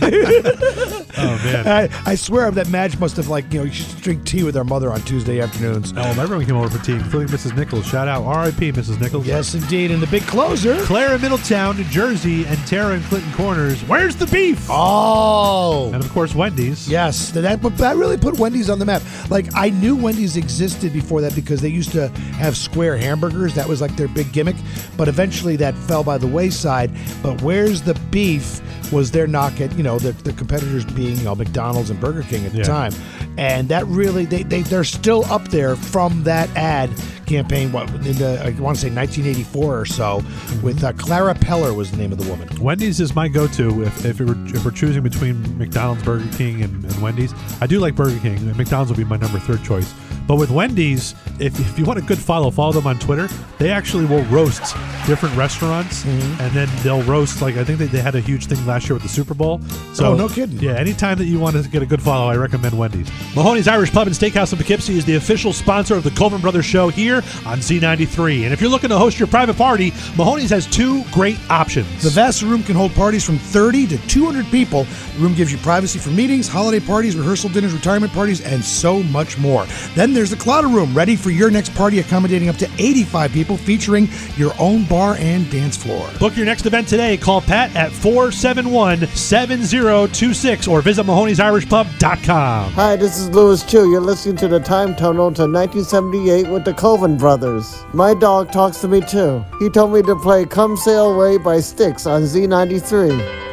Oh 1.18 1.36
man. 1.44 1.66
I, 1.68 1.88
I 2.06 2.14
swear 2.14 2.50
that 2.50 2.68
Madge 2.68 2.98
must 2.98 3.16
have 3.16 3.28
like 3.28 3.52
you 3.52 3.60
know 3.60 3.70
she 3.70 3.82
used 3.82 3.96
to 3.96 4.02
drink 4.02 4.24
tea 4.24 4.42
with 4.42 4.56
our 4.56 4.64
mother 4.64 4.90
on 4.92 5.00
Tuesday 5.02 5.40
afternoons. 5.40 5.92
Oh, 5.96 6.02
everyone 6.02 6.46
came 6.46 6.56
over 6.56 6.70
for 6.70 6.84
tea, 6.84 6.92
including 6.94 7.28
Mrs. 7.28 7.56
Nichols. 7.56 7.86
Shout 7.86 8.08
out, 8.08 8.22
R.I.P. 8.24 8.72
Mrs. 8.72 9.00
Nichols. 9.00 9.26
Yes, 9.26 9.54
indeed. 9.54 9.90
And 9.90 10.02
the 10.02 10.06
big 10.06 10.22
closer. 10.22 10.80
Claire 10.84 11.14
in 11.14 11.20
Middletown, 11.20 11.76
New 11.76 11.84
Jersey, 11.84 12.46
and 12.46 12.58
Tara 12.66 12.94
in 12.94 13.02
Clinton 13.02 13.32
Corners. 13.32 13.82
Where's 13.82 14.16
the 14.16 14.26
beef? 14.26 14.66
Oh, 14.70 15.90
And 15.92 16.02
of 16.02 16.10
course, 16.10 16.34
Wendy's. 16.34 16.88
Yes, 16.88 17.30
that 17.32 17.60
but 17.60 17.76
that 17.78 17.96
really 17.96 18.16
put 18.16 18.38
Wendy's 18.38 18.70
on 18.70 18.78
the 18.78 18.86
map. 18.86 19.02
Like 19.28 19.46
I 19.54 19.70
knew 19.70 19.96
Wendy's 19.96 20.36
existed 20.36 20.92
before 20.92 21.20
that 21.22 21.34
because 21.34 21.60
they 21.60 21.68
used 21.68 21.92
to 21.92 22.08
have 22.38 22.56
square 22.56 22.96
hamburgers. 22.96 23.54
That 23.54 23.68
was 23.68 23.80
like 23.80 23.94
their 23.96 24.08
big 24.08 24.32
gimmick. 24.32 24.56
But 24.96 25.08
eventually 25.08 25.56
that 25.56 25.74
fell 25.74 26.04
by 26.10 26.18
the 26.18 26.26
wayside. 26.26 26.90
But 27.22 27.40
where's 27.42 27.82
the 27.82 27.94
beef 28.10 28.60
was 28.92 29.12
their 29.12 29.28
knock 29.28 29.60
at 29.60 29.72
you 29.76 29.84
know 29.84 29.98
the, 30.00 30.10
the 30.24 30.32
competitors 30.32 30.84
being 30.84 31.16
you 31.16 31.22
know 31.24 31.36
McDonald's 31.36 31.90
and 31.90 32.00
Burger 32.00 32.22
King 32.24 32.44
at 32.46 32.50
the 32.52 32.58
Yeah. 32.58 32.64
time, 32.64 32.92
and 33.38 33.68
that 33.68 33.86
really 33.86 34.24
they 34.24 34.42
they 34.42 34.62
they're 34.62 34.82
still 34.82 35.24
up 35.26 35.44
there 35.48 35.76
from 35.76 36.24
that 36.24 36.48
ad 36.56 36.90
campaign. 37.26 37.70
What 37.70 37.88
in 37.90 38.16
the 38.16 38.40
I 38.44 38.50
want 38.60 38.76
to 38.78 38.82
say 38.82 38.90
1984 38.90 39.78
or 39.80 39.84
so 39.86 40.16
with 40.64 40.82
uh, 40.82 40.92
Clara 40.94 41.34
Peller 41.34 41.76
was 41.76 41.92
the 41.92 41.96
name 41.98 42.10
of 42.10 42.18
the 42.18 42.28
woman. 42.28 42.48
Wendy's 42.60 42.98
is 42.98 43.14
my 43.14 43.28
go-to 43.28 43.84
if, 43.84 44.04
if, 44.04 44.18
we're, 44.20 44.34
if 44.48 44.64
we're 44.64 44.72
choosing 44.72 45.02
between 45.04 45.56
McDonald's, 45.56 46.02
Burger 46.02 46.28
King, 46.36 46.62
and, 46.62 46.84
and 46.84 47.00
Wendy's. 47.00 47.32
I 47.60 47.66
do 47.68 47.78
like 47.78 47.94
Burger 47.94 48.18
King. 48.18 48.44
McDonald's 48.56 48.90
will 48.90 48.96
be 48.98 49.04
my 49.04 49.16
number 49.16 49.38
third 49.38 49.62
choice. 49.62 49.94
But 50.26 50.36
with 50.36 50.50
Wendy's, 50.50 51.14
if, 51.40 51.58
if 51.58 51.78
you 51.78 51.84
want 51.84 51.98
a 51.98 52.02
good 52.02 52.18
follow, 52.18 52.50
follow 52.50 52.72
them 52.72 52.86
on 52.86 52.98
Twitter. 52.98 53.28
They 53.58 53.70
actually 53.70 54.06
will 54.06 54.22
roast 54.24 54.74
different 55.06 55.36
restaurants, 55.36 56.04
Mm-hmm. 56.04 56.40
and 56.42 56.52
then 56.52 56.68
they'll 56.82 57.02
roast 57.02 57.42
like 57.42 57.56
I 57.56 57.64
think 57.64 57.78
they, 57.78 57.86
they 57.86 58.00
had 58.00 58.14
a 58.14 58.20
huge 58.20 58.46
thing 58.46 58.64
last 58.66 58.88
year 58.88 58.94
with 58.94 59.02
the 59.02 59.08
Super 59.08 59.34
Bowl. 59.34 59.60
So 59.92 60.12
Oh, 60.12 60.16
no 60.16 60.28
kidding. 60.28 60.58
Yeah, 60.60 60.72
anytime 60.74 61.18
that 61.18 61.24
you 61.26 61.38
want 61.40 61.56
to 61.62 61.68
get 61.68 61.82
a 61.82 61.86
good 61.86 62.00
follow, 62.02 62.28
I 62.30 62.36
recommend 62.36 62.78
Wendy's. 62.78 63.08
Mahoney's 63.34 63.68
Irish 63.68 63.90
Pub 63.92 64.06
and 64.06 64.14
Steakhouse 64.16 64.52
in 64.52 64.58
Poughkeepsie 64.58 64.96
is 64.96 65.04
the 65.04 65.16
official 65.16 65.52
sponsor 65.52 65.94
of 65.96 66.04
the 66.04 66.10
Colvin 66.12 66.40
Brothers 66.40 66.64
Show 66.64 66.88
here 66.88 67.16
on 67.44 67.58
Z93. 67.58 68.44
And 68.44 68.52
if 68.52 68.60
you're 68.60 68.70
looking 68.70 68.90
to 68.90 68.98
host 68.98 69.18
your 69.18 69.28
private 69.28 69.56
party, 69.56 69.90
Mahoney's 70.16 70.50
has 70.50 70.66
two 70.66 71.02
great 71.12 71.38
options. 71.50 72.02
The 72.02 72.10
vast 72.10 72.42
room 72.42 72.62
can 72.62 72.76
hold 72.76 72.92
parties 72.94 73.24
from 73.24 73.38
30 73.38 73.86
to 73.88 73.98
200 74.08 74.46
people. 74.46 74.84
The 74.84 75.18
room 75.20 75.34
gives 75.34 75.50
you 75.52 75.58
privacy 75.58 75.98
for 75.98 76.10
meetings, 76.10 76.46
holiday 76.48 76.80
parties, 76.84 77.16
rehearsal 77.16 77.50
dinners, 77.50 77.72
retirement 77.72 78.12
parties, 78.12 78.40
and 78.40 78.62
so 78.64 79.02
much 79.04 79.38
more. 79.38 79.66
Then 79.94 80.09
there's 80.14 80.30
the 80.30 80.36
Clotter 80.36 80.68
Room, 80.68 80.94
ready 80.94 81.16
for 81.16 81.30
your 81.30 81.50
next 81.50 81.74
party, 81.74 81.98
accommodating 81.98 82.48
up 82.48 82.56
to 82.56 82.70
85 82.78 83.32
people, 83.32 83.56
featuring 83.56 84.08
your 84.36 84.52
own 84.58 84.84
bar 84.84 85.16
and 85.18 85.50
dance 85.50 85.76
floor. 85.76 86.08
Book 86.18 86.36
your 86.36 86.46
next 86.46 86.66
event 86.66 86.88
today. 86.88 87.16
Call 87.16 87.40
Pat 87.40 87.74
at 87.76 87.92
471 87.92 89.06
7026 89.06 90.68
or 90.68 90.82
visit 90.82 91.04
Mahoney'sIrishPub.com. 91.06 92.72
Hi, 92.72 92.96
this 92.96 93.18
is 93.18 93.30
Louis 93.30 93.62
Chu. 93.64 93.90
You're 93.90 94.00
listening 94.00 94.36
to 94.36 94.48
the 94.48 94.60
Time 94.60 94.94
Tunnel 94.94 95.32
to 95.32 95.42
1978 95.42 96.48
with 96.48 96.64
the 96.64 96.74
Colvin 96.74 97.16
Brothers. 97.16 97.84
My 97.92 98.14
dog 98.14 98.52
talks 98.52 98.80
to 98.80 98.88
me 98.88 99.00
too. 99.00 99.44
He 99.58 99.68
told 99.68 99.92
me 99.92 100.02
to 100.02 100.16
play 100.16 100.44
Come 100.44 100.76
Sail 100.76 101.12
Away 101.12 101.38
by 101.38 101.60
Styx 101.60 102.06
on 102.06 102.22
Z93. 102.22 103.49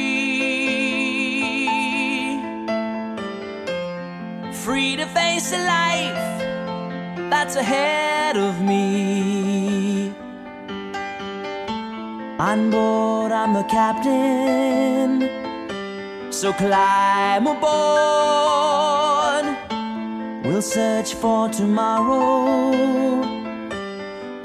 Free 4.52 4.96
to 4.96 5.06
face 5.06 5.52
the 5.52 5.60
life 5.60 6.18
that's 7.30 7.56
ahead 7.56 8.36
of 8.36 8.60
me. 8.62 10.12
On 12.40 12.72
board, 12.72 13.32
I'm 13.32 13.54
the 13.54 13.62
captain. 13.70 15.30
So 16.32 16.52
climb 16.54 17.46
aboard. 17.46 17.94
We'll 20.44 20.62
search 20.62 21.14
for 21.16 21.48
tomorrow 21.48 22.74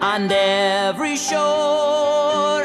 on 0.01 0.31
every 0.31 1.17
shore, 1.17 2.63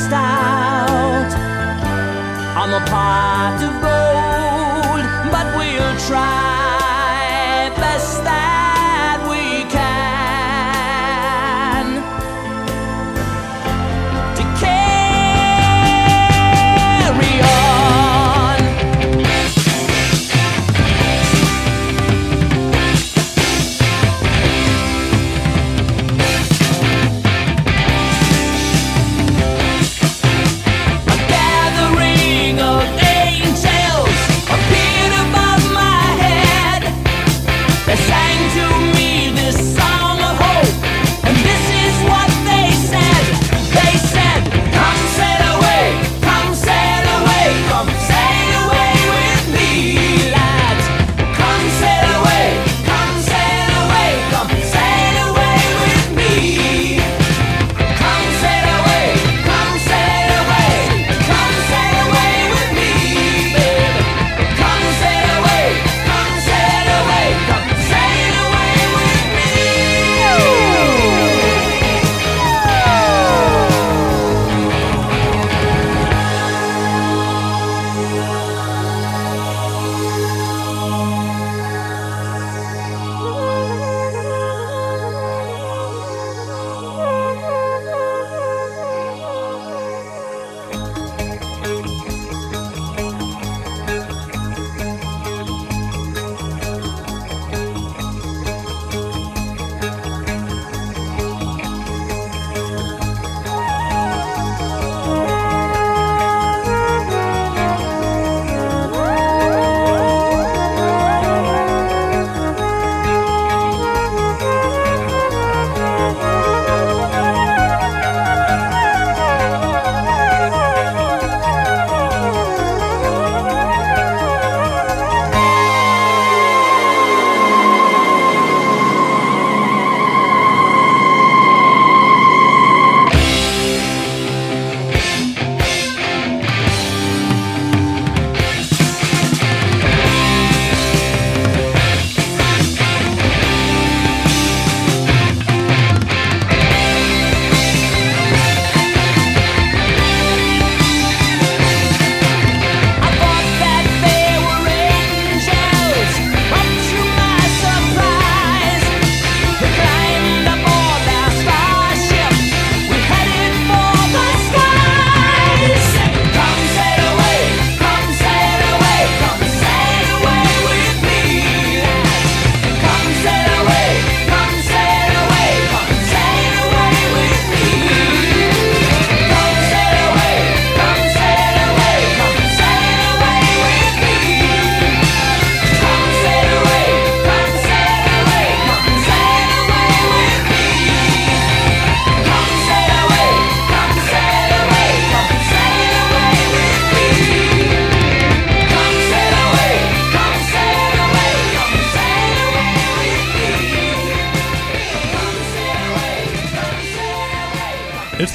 missed 0.00 0.12
out 0.12 1.30
on 2.56 2.70
the 2.70 2.80
pot 2.90 3.60
of 3.62 3.74
gold. 3.84 5.32
But 5.32 5.46
we'll 5.56 5.98
try 6.08 6.49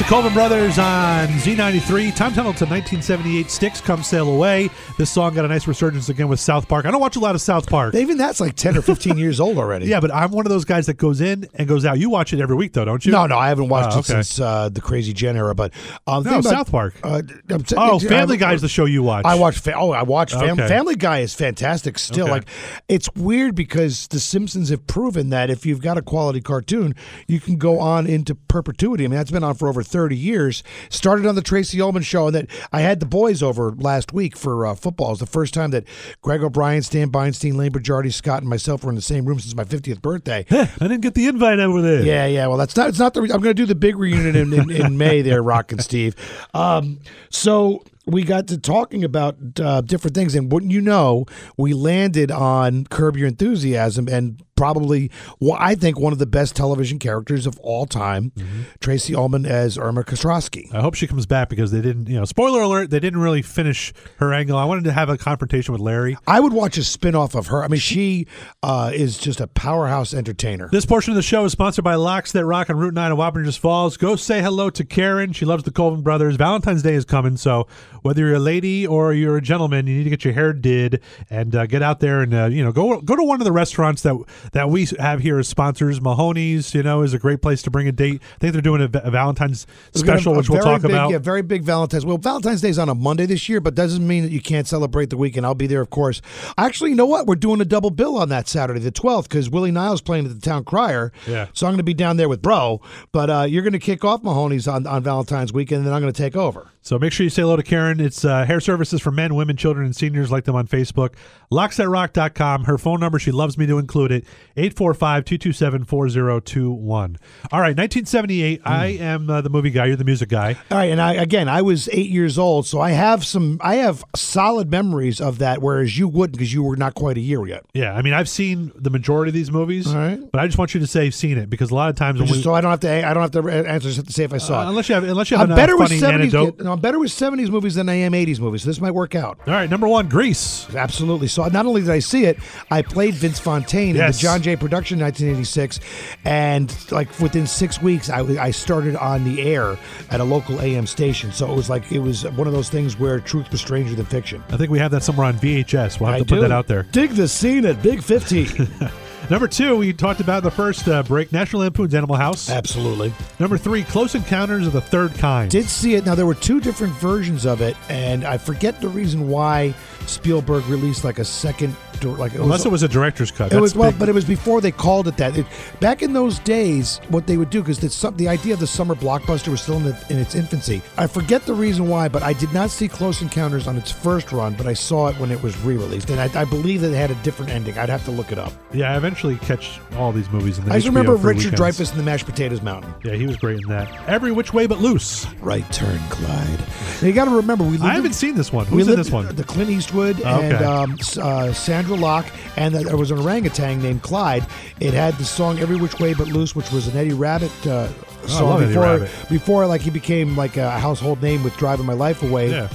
with 0.09 0.23
me. 0.23 0.27
It's 0.27 0.31
the 0.31 0.31
Colvin 0.31 0.33
Brothers 0.33 0.77
on 0.79 1.27
Z93. 1.39 2.15
Time 2.15 2.33
tunnel 2.33 2.53
to 2.53 2.65
1978. 2.65 3.49
Styx 3.49 3.81
come 3.81 4.03
sail 4.03 4.29
away. 4.33 4.69
This 4.97 5.09
song 5.09 5.33
got 5.33 5.45
a 5.45 5.47
nice 5.47 5.67
resurgence 5.67 6.09
again 6.09 6.27
with 6.27 6.39
South 6.39 6.67
Park. 6.67 6.85
I 6.85 6.91
don't 6.91 7.01
watch 7.01 7.15
a 7.15 7.19
lot 7.19 7.35
of 7.35 7.41
South 7.41 7.67
Park. 7.67 7.95
Even 7.95 8.17
that's 8.17 8.39
like 8.39 8.55
10 8.55 8.77
or 8.77 8.81
15 8.81 9.17
years 9.17 9.39
old 9.39 9.57
already. 9.57 9.87
Yeah, 9.87 9.99
but 9.99 10.13
I'm 10.13 10.31
one 10.31 10.45
of 10.45 10.49
those 10.51 10.65
guys 10.65 10.85
that 10.87 10.95
goes 10.97 11.21
in 11.21 11.47
and 11.55 11.67
goes 11.67 11.85
out. 11.85 11.99
You 11.99 12.09
watch 12.09 12.33
it 12.33 12.39
every 12.41 12.55
week, 12.55 12.73
though, 12.73 12.85
don't 12.85 13.05
you? 13.05 13.11
No, 13.11 13.25
no, 13.27 13.37
I 13.37 13.49
haven't 13.49 13.67
watched 13.69 13.95
Oh, 13.95 13.99
it 13.99 14.09
okay. 14.09 14.13
since 14.23 14.39
uh, 14.39 14.69
the 14.69 14.81
Crazy 14.81 15.13
Jen 15.13 15.35
era. 15.35 15.55
But 15.55 15.73
um, 16.07 16.23
No, 16.23 16.41
South 16.41 16.71
Park. 16.71 16.95
Uh, 17.03 17.21
I'm 17.49 17.63
Oh, 17.77 17.95
I- 17.97 17.99
Family 17.99 18.37
Guy 18.37 18.53
is 18.53 18.61
the 18.61 18.69
show 18.69 18.85
you 18.85 19.03
watch. 19.03 19.25
I 19.25 19.35
watch. 19.35 19.59
Fa- 19.59 19.73
oh, 19.75 19.91
I 19.91 20.03
watch 20.03 20.33
Fam- 20.33 20.51
Okay. 20.59 20.67
Family 20.67 20.95
Guy 20.95 21.19
is 21.19 21.33
fantastic. 21.33 21.97
Still, 21.99 22.25
Okay. 22.25 22.31
like 22.31 22.47
it's 22.87 23.09
weird 23.15 23.55
because 23.55 24.07
The 24.07 24.19
Simpsons 24.19 24.69
have 24.69 24.85
proven 24.87 25.29
that 25.31 25.49
if 25.49 25.65
you've 25.65 25.81
got 25.81 25.97
a 25.97 26.01
quality 26.01 26.41
cartoon, 26.41 26.95
you 27.27 27.39
can 27.39 27.57
go 27.57 27.79
on 27.79 28.07
into 28.07 28.35
perpetuity. 28.35 29.03
I 29.05 29.07
mean, 29.07 29.17
that's 29.17 29.31
been 29.31 29.43
on 29.43 29.55
for 29.55 29.67
over 29.67 29.83
thirty 29.95 30.17
years. 30.17 30.61
Started 30.89 31.25
on 31.25 31.35
the 31.35 31.41
Tracey 31.41 31.79
Ullman 31.79 32.03
show, 32.03 32.27
and 32.27 32.35
that 32.35 32.47
I 32.73 32.81
had 32.81 32.99
the 32.99 33.05
boys 33.05 33.41
over 33.41 33.71
last 33.71 34.11
week 34.11 34.35
for 34.35 34.67
uh, 34.67 34.75
football. 34.75 35.11
It's 35.11 35.21
the 35.21 35.25
first 35.25 35.53
time 35.53 35.71
that 35.71 35.85
Greg 36.21 36.43
O'Brien, 36.43 36.81
Stan 36.81 37.07
Beinstein, 37.07 37.55
Lane 37.55 37.71
Bajardi, 37.71 38.13
Scott, 38.13 38.41
and 38.41 38.49
myself 38.49 38.83
were 38.83 38.89
in 38.89 38.95
the 38.95 39.01
same 39.01 39.25
room 39.25 39.39
since 39.39 39.55
my 39.55 39.63
fiftieth 39.63 40.01
birthday. 40.01 40.45
I 40.51 40.65
didn't 40.79 40.99
get 40.99 41.13
the 41.13 41.27
invite 41.27 41.59
over 41.59 41.81
there. 41.81 42.01
Yeah, 42.01 42.25
yeah. 42.25 42.47
Well, 42.47 42.57
that's 42.57 42.75
not. 42.75 42.89
It's 42.89 42.99
not 42.99 43.13
the. 43.13 43.21
Re- 43.21 43.31
I'm 43.31 43.39
going 43.41 43.55
to 43.55 43.61
do 43.61 43.65
the 43.65 43.75
big 43.75 43.95
reunion 43.95 44.35
in, 44.35 44.51
in, 44.51 44.69
in 44.69 44.97
May. 44.97 45.21
There, 45.21 45.41
Rock 45.55 45.71
and 45.71 45.81
Steve. 45.81 46.15
Um, 46.53 46.99
so 47.29 47.83
we 48.05 48.23
got 48.23 48.47
to 48.47 48.57
talking 48.57 49.03
about 49.03 49.37
uh, 49.59 49.81
different 49.81 50.15
things, 50.15 50.35
and 50.35 50.51
wouldn't 50.51 50.71
you 50.71 50.81
know, 50.81 51.25
we 51.57 51.73
landed 51.73 52.31
on 52.31 52.85
Curb 52.85 53.17
Your 53.17 53.27
Enthusiasm, 53.27 54.07
and 54.07 54.41
probably, 54.55 55.11
well, 55.39 55.57
I 55.59 55.75
think, 55.75 55.99
one 55.99 56.13
of 56.13 56.19
the 56.19 56.25
best 56.25 56.55
television 56.55 56.99
characters 56.99 57.45
of 57.45 57.59
all 57.59 57.85
time. 57.85 58.31
Mm-hmm. 58.31 58.61
Tracey 58.79 59.15
Ullman 59.15 59.45
as 59.45 59.77
Irma 59.77 60.03
Kostrowski. 60.03 60.73
I 60.73 60.81
hope 60.81 60.95
she 60.95 61.07
comes 61.07 61.25
back 61.25 61.49
because 61.49 61.71
they 61.71 61.81
didn't, 61.81 62.07
you 62.07 62.17
know, 62.17 62.25
spoiler 62.25 62.61
alert, 62.61 62.89
they 62.89 62.99
didn't 62.99 63.19
really 63.19 63.41
finish 63.41 63.93
her 64.17 64.33
angle. 64.33 64.57
I 64.57 64.65
wanted 64.65 64.85
to 64.85 64.91
have 64.91 65.09
a 65.09 65.17
confrontation 65.17 65.71
with 65.71 65.81
Larry. 65.81 66.17
I 66.27 66.39
would 66.39 66.53
watch 66.53 66.77
a 66.77 66.83
spin 66.83 67.15
off 67.15 67.35
of 67.35 67.47
her. 67.47 67.63
I 67.63 67.67
mean, 67.67 67.79
she 67.79 68.27
uh, 68.63 68.91
is 68.93 69.17
just 69.17 69.41
a 69.41 69.47
powerhouse 69.47 70.13
entertainer. 70.13 70.69
This 70.71 70.85
portion 70.85 71.11
of 71.11 71.15
the 71.15 71.21
show 71.21 71.45
is 71.45 71.51
sponsored 71.51 71.83
by 71.83 71.95
Locks 71.95 72.31
That 72.31 72.45
Rock 72.45 72.69
on 72.69 72.77
Route 72.77 72.93
9 72.93 73.11
in 73.11 73.17
Wappingers 73.17 73.57
Falls. 73.57 73.97
Go 73.97 74.15
say 74.15 74.41
hello 74.41 74.69
to 74.71 74.83
Karen. 74.83 75.33
She 75.33 75.45
loves 75.45 75.63
the 75.63 75.71
Colvin 75.71 76.01
Brothers. 76.01 76.35
Valentine's 76.35 76.83
Day 76.83 76.93
is 76.93 77.05
coming, 77.05 77.37
so 77.37 77.67
whether 78.01 78.21
you're 78.21 78.35
a 78.35 78.39
lady 78.39 78.85
or 78.85 79.13
you're 79.13 79.37
a 79.37 79.41
gentleman, 79.41 79.87
you 79.87 79.97
need 79.97 80.03
to 80.03 80.09
get 80.09 80.23
your 80.23 80.33
hair 80.33 80.53
did 80.53 81.01
and 81.29 81.55
uh, 81.55 81.65
get 81.65 81.81
out 81.81 81.99
there 81.99 82.21
and 82.21 82.33
uh, 82.33 82.45
you 82.45 82.63
know 82.63 82.71
go 82.71 83.01
go 83.01 83.15
to 83.15 83.23
one 83.23 83.41
of 83.41 83.45
the 83.45 83.51
restaurants 83.51 84.03
that 84.03 84.15
that 84.53 84.69
we 84.69 84.87
have 84.99 85.21
here 85.21 85.39
as 85.39 85.47
sponsors. 85.47 85.99
Mahoney's, 86.01 86.73
you 86.73 86.83
know, 86.83 87.01
is 87.01 87.13
a 87.13 87.19
great 87.19 87.41
place 87.41 87.61
to 87.63 87.71
bring 87.71 87.87
a 87.87 87.91
date. 87.91 88.21
I 88.35 88.37
think 88.39 88.53
they're 88.53 88.61
doing 88.61 88.81
a, 88.81 88.89
a 88.99 89.11
Valentine's 89.11 89.65
We've 89.93 90.03
a- 90.03 90.05
special, 90.05 90.33
a 90.33 90.37
which 90.37 90.49
we'll 90.49 90.61
talk 90.61 90.81
big, 90.81 90.91
about. 90.91 91.09
Yeah, 91.11 91.17
very 91.17 91.41
big 91.41 91.63
Valentine's. 91.63 92.05
Well, 92.05 92.17
Valentine's 92.17 92.61
Day 92.61 92.69
is 92.69 92.79
on 92.79 92.89
a 92.89 92.95
Monday 92.95 93.25
this 93.25 93.47
year, 93.49 93.59
but 93.59 93.75
doesn't 93.75 94.05
mean 94.05 94.23
that 94.23 94.31
you 94.31 94.41
can't 94.41 94.67
celebrate 94.67 95.09
the 95.09 95.17
weekend. 95.17 95.45
I'll 95.45 95.55
be 95.55 95.67
there, 95.67 95.81
of 95.81 95.89
course. 95.89 96.21
Actually, 96.57 96.91
you 96.91 96.95
know 96.95 97.05
what? 97.05 97.27
We're 97.27 97.35
doing 97.35 97.61
a 97.61 97.65
double 97.65 97.89
bill 97.89 98.17
on 98.17 98.29
that 98.29 98.47
Saturday, 98.47 98.79
the 98.79 98.91
12th, 98.91 99.23
because 99.23 99.49
Willie 99.49 99.71
Nile's 99.71 100.01
playing 100.01 100.25
at 100.25 100.33
the 100.33 100.41
Town 100.41 100.63
Crier. 100.63 101.11
Yeah. 101.27 101.47
So 101.53 101.65
I'm 101.67 101.71
going 101.71 101.77
to 101.77 101.83
be 101.83 101.93
down 101.93 102.17
there 102.17 102.29
with 102.29 102.41
Bro. 102.41 102.81
But 103.11 103.29
uh, 103.29 103.45
you're 103.47 103.63
going 103.63 103.73
to 103.73 103.79
kick 103.79 104.03
off 104.03 104.23
Mahoney's 104.23 104.67
on, 104.67 104.85
on 104.87 105.03
Valentine's 105.03 105.53
weekend, 105.53 105.79
and 105.79 105.87
then 105.87 105.93
I'm 105.93 106.01
going 106.01 106.13
to 106.13 106.21
take 106.21 106.35
over. 106.35 106.69
So 106.85 106.99
make 106.99 107.11
sure 107.13 107.23
you 107.23 107.31
say 107.31 107.41
hello 107.41 107.55
to 107.55 107.63
Karen. 107.63 107.99
It's 107.99 108.23
uh, 108.23 108.45
hair 108.45 108.59
services 108.59 109.01
for 109.01 109.09
men, 109.09 109.33
women, 109.33 109.57
children, 109.57 109.87
and 109.87 109.95
seniors. 109.95 110.31
Like 110.31 110.43
them 110.43 110.55
on 110.55 110.67
Facebook. 110.67 111.15
LocksThatRock.com. 111.51 112.65
Her 112.65 112.77
phone 112.77 112.99
number, 112.99 113.17
she 113.17 113.31
loves 113.31 113.57
me 113.57 113.65
to 113.65 113.79
include 113.79 114.11
it, 114.11 114.23
845-227-4021. 114.55 117.17
All 117.51 117.59
right, 117.59 117.75
1978. 117.75 118.61
I 118.65 118.85
am 118.85 119.31
uh, 119.31 119.41
the 119.41 119.49
movie 119.49 119.71
guy. 119.71 119.85
You're 119.85 119.95
the 119.95 120.03
music 120.03 120.29
guy. 120.29 120.57
All 120.69 120.77
right, 120.77 120.91
and 120.91 121.01
I 121.01 121.13
again, 121.13 121.49
I 121.49 121.63
was 121.63 121.89
eight 121.91 122.11
years 122.11 122.37
old, 122.37 122.67
so 122.67 122.79
I 122.81 122.91
have 122.91 123.25
some, 123.25 123.57
I 123.63 123.77
have 123.77 124.03
solid 124.15 124.69
memories 124.69 125.19
of 125.19 125.39
that, 125.39 125.63
whereas 125.63 125.97
you 125.97 126.07
wouldn't 126.07 126.37
because 126.37 126.53
you 126.53 126.61
were 126.61 126.75
not 126.75 126.93
quite 126.93 127.17
a 127.17 127.21
year 127.21 127.47
yet. 127.47 127.65
Yeah, 127.73 127.95
I 127.95 128.03
mean, 128.03 128.13
I've 128.13 128.29
seen 128.29 128.71
the 128.75 128.91
majority 128.91 129.29
of 129.29 129.33
these 129.33 129.49
movies, 129.51 129.87
All 129.87 129.95
right. 129.95 130.19
but 130.31 130.39
I 130.39 130.45
just 130.45 130.59
want 130.59 130.75
you 130.75 130.79
to 130.81 130.87
say 130.87 131.05
you've 131.05 131.15
seen 131.15 131.39
it 131.39 131.49
because 131.49 131.71
a 131.71 131.75
lot 131.75 131.89
of 131.89 131.95
times 131.95 132.19
when 132.19 132.27
Just 132.27 132.37
we, 132.37 132.43
so 132.43 132.53
I 132.53 132.61
don't 132.61 132.69
have 132.69 132.81
to, 132.81 133.07
I 133.07 133.13
don't 133.15 133.23
have 133.23 133.31
to 133.43 133.49
answer. 133.49 133.91
To 134.03 134.11
say 134.11 134.25
if 134.25 134.33
I 134.33 134.37
saw 134.37 134.59
uh, 134.59 134.65
it. 134.65 134.69
unless 134.69 134.87
you 134.89 134.95
have 134.95 135.03
unless 135.03 135.31
you 135.31 135.37
have 135.37 135.47
I'm 135.47 135.53
a 135.53 135.55
better 135.55 135.75
with 135.77 135.89
70s. 135.89 136.13
anecdote. 136.13 136.59
no, 136.59 136.74
I'm 136.75 136.81
better 136.81 136.99
with 136.99 137.09
70s 137.09 137.49
movies 137.49 137.75
than 137.75 137.87
I 137.87 137.93
am 137.93 138.11
80s 138.11 138.37
movies. 138.37 138.63
So 138.63 138.67
this 138.67 138.81
might 138.81 138.91
work 138.91 139.15
out. 139.15 139.39
All 139.47 139.53
right, 139.53 139.69
number 139.69 139.87
one, 139.87 140.09
Grease. 140.09 140.67
Absolutely. 140.75 141.27
So 141.27 141.45
not 141.47 141.65
only 141.65 141.79
did 141.79 141.89
I 141.89 141.99
see 141.99 142.25
it, 142.25 142.37
I 142.69 142.81
played 142.81 143.13
Vince 143.13 143.39
Fontaine 143.39 143.95
in 143.95 144.05
the 144.05 144.11
John 144.11 144.41
Jay 144.41 144.57
production 144.57 144.99
in 144.99 145.05
1986, 145.05 145.79
and 146.25 146.91
like 146.91 147.17
within 147.21 147.47
six 147.47 147.81
weeks, 147.81 148.09
I, 148.09 148.19
I 148.43 148.51
started 148.51 148.97
on 148.97 149.23
the 149.23 149.41
air 149.41 149.77
at 150.11 150.19
a 150.19 150.23
local 150.25 150.59
AM 150.59 150.85
station. 150.85 151.31
So 151.31 151.49
it 151.49 151.55
was 151.55 151.69
like 151.69 151.89
it 151.93 151.99
was 151.99 152.27
one 152.31 152.45
of 152.45 152.51
those 152.51 152.67
things 152.67 152.99
where 152.99 153.21
truth 153.21 153.49
was 153.51 153.61
stranger 153.61 153.95
than 153.95 154.05
fiction. 154.05 154.43
I 154.49 154.57
think 154.57 154.69
we 154.69 154.79
have 154.79 154.91
that 154.91 155.03
somewhere 155.03 155.27
on 155.27 155.35
VHS. 155.35 156.01
We'll 156.01 156.07
have 156.09 156.15
I 156.17 156.19
to 156.19 156.25
put 156.25 156.35
do. 156.35 156.41
that 156.41 156.51
out 156.51 156.67
there. 156.67 156.83
Dig 156.91 157.11
the 157.11 157.29
scene 157.29 157.65
at 157.65 157.81
Big 157.81 158.03
15. 158.03 158.67
Number 159.29 159.47
two, 159.47 159.77
we 159.77 159.91
talked 159.91 160.19
about 160.19 160.39
in 160.39 160.43
the 160.43 160.51
first 160.51 160.87
uh, 160.87 161.01
break, 161.01 161.31
National 161.31 161.63
Lampoon's 161.63 161.95
Animal 161.95 162.15
House. 162.15 162.49
Absolutely. 162.49 163.11
Number 163.39 163.57
three, 163.57 163.83
Close 163.83 164.13
Encounters 164.13 164.67
of 164.67 164.73
the 164.73 164.81
Third 164.81 165.15
Kind. 165.15 165.49
Did 165.49 165.65
see 165.65 165.95
it. 165.95 166.05
Now 166.05 166.13
there 166.13 166.27
were 166.27 166.35
two 166.35 166.59
different 166.59 166.93
versions 166.93 167.45
of 167.45 167.61
it, 167.61 167.75
and 167.89 168.23
I 168.23 168.37
forget 168.37 168.79
the 168.81 168.89
reason 168.89 169.27
why 169.27 169.73
Spielberg 170.05 170.65
released 170.67 171.03
like 171.03 171.19
a 171.19 171.25
second, 171.25 171.75
like 172.03 172.35
Unless 172.35 172.65
it 172.65 172.71
was 172.71 172.83
a 172.83 172.87
director's 172.87 173.31
cut. 173.31 173.51
It 173.51 173.59
was 173.59 173.73
well, 173.73 173.91
big. 173.91 173.99
but 173.99 174.09
it 174.09 174.13
was 174.13 174.25
before 174.25 174.61
they 174.61 174.71
called 174.71 175.07
it 175.07 175.17
that. 175.17 175.35
It, 175.37 175.45
back 175.79 176.03
in 176.03 176.13
those 176.13 176.39
days, 176.39 176.99
what 177.09 177.25
they 177.25 177.37
would 177.37 177.49
do 177.49 177.61
because 177.61 177.79
the, 177.79 178.11
the 178.11 178.27
idea 178.27 178.53
of 178.53 178.59
the 178.59 178.67
summer 178.67 178.95
blockbuster 178.95 179.47
was 179.47 179.61
still 179.61 179.77
in, 179.77 179.83
the, 179.83 180.05
in 180.09 180.17
its 180.19 180.35
infancy. 180.35 180.81
I 180.97 181.07
forget 181.07 181.45
the 181.45 181.53
reason 181.53 181.87
why, 181.87 182.07
but 182.09 182.21
I 182.21 182.33
did 182.33 182.53
not 182.53 182.69
see 182.69 182.87
Close 182.87 183.21
Encounters 183.21 183.67
on 183.67 183.77
its 183.77 183.91
first 183.91 184.31
run, 184.31 184.53
but 184.53 184.67
I 184.67 184.73
saw 184.73 185.07
it 185.07 185.17
when 185.19 185.31
it 185.31 185.41
was 185.41 185.57
re-released, 185.61 186.09
and 186.09 186.19
I, 186.19 186.41
I 186.41 186.45
believe 186.45 186.81
that 186.81 186.91
it 186.91 186.97
had 186.97 187.11
a 187.11 187.15
different 187.23 187.51
ending. 187.51 187.77
I'd 187.77 187.89
have 187.89 188.05
to 188.05 188.11
look 188.11 188.31
it 188.31 188.37
up. 188.37 188.53
Yeah, 188.73 188.91
I 188.91 188.95
eventually 189.15 189.37
catch 189.47 189.79
all 189.97 190.11
these 190.11 190.29
movies. 190.29 190.57
In 190.57 190.65
the 190.65 190.71
I 190.71 190.75
just 190.75 190.87
HBO 190.87 190.89
remember 190.89 191.15
Richard 191.15 191.51
weekends. 191.51 191.61
Dreyfuss 191.79 191.91
in 191.91 191.97
the 191.97 192.03
Mashed 192.03 192.25
Potatoes 192.25 192.61
Mountain. 192.61 192.93
Yeah, 193.03 193.13
he 193.13 193.25
was 193.25 193.37
great 193.37 193.59
in 193.63 193.69
that. 193.69 193.89
Every 194.09 194.31
Which 194.31 194.53
Way 194.53 194.67
But 194.67 194.79
Loose. 194.79 195.25
Right 195.39 195.69
turn, 195.71 195.99
Clyde. 196.09 196.59
Now 197.01 197.07
you 197.07 197.13
got 197.13 197.25
to 197.25 197.31
remember, 197.35 197.63
we 197.63 197.71
lived 197.71 197.83
I 197.83 197.93
haven't 197.93 198.13
seen 198.13 198.35
this 198.35 198.51
one. 198.51 198.65
we 198.69 198.77
Who's 198.77 198.89
in 198.89 198.95
this 198.97 199.11
one? 199.11 199.33
The 199.33 199.43
Clint 199.43 199.69
Eastwood 199.69 200.21
Oh, 200.25 200.41
and 200.41 200.53
um, 200.65 200.91
uh, 200.93 201.53
Sondra 201.53 201.97
Locke, 201.99 202.25
and 202.57 202.75
there 202.75 202.97
was 202.97 203.11
an 203.11 203.19
orangutan 203.19 203.81
named 203.81 204.01
Clyde. 204.01 204.45
It 204.79 204.93
had 204.93 205.13
the 205.15 205.25
song 205.25 205.59
"Every 205.59 205.77
Which 205.77 205.99
Way 205.99 206.13
But 206.13 206.27
Loose," 206.27 206.55
which 206.55 206.71
was 206.71 206.87
an 206.87 206.97
Eddie 206.97 207.11
Rabbitt 207.13 207.67
uh, 207.67 207.87
song 208.27 208.61
Eddie 208.63 208.73
before 208.73 208.99
before 209.29 209.67
like 209.67 209.81
he 209.81 209.89
became 209.89 210.35
like 210.35 210.57
a 210.57 210.71
household 210.71 211.21
name 211.21 211.43
with 211.43 211.55
"Driving 211.57 211.85
My 211.85 211.93
Life 211.93 212.21
Away." 212.21 212.49
Yeah. 212.51 212.67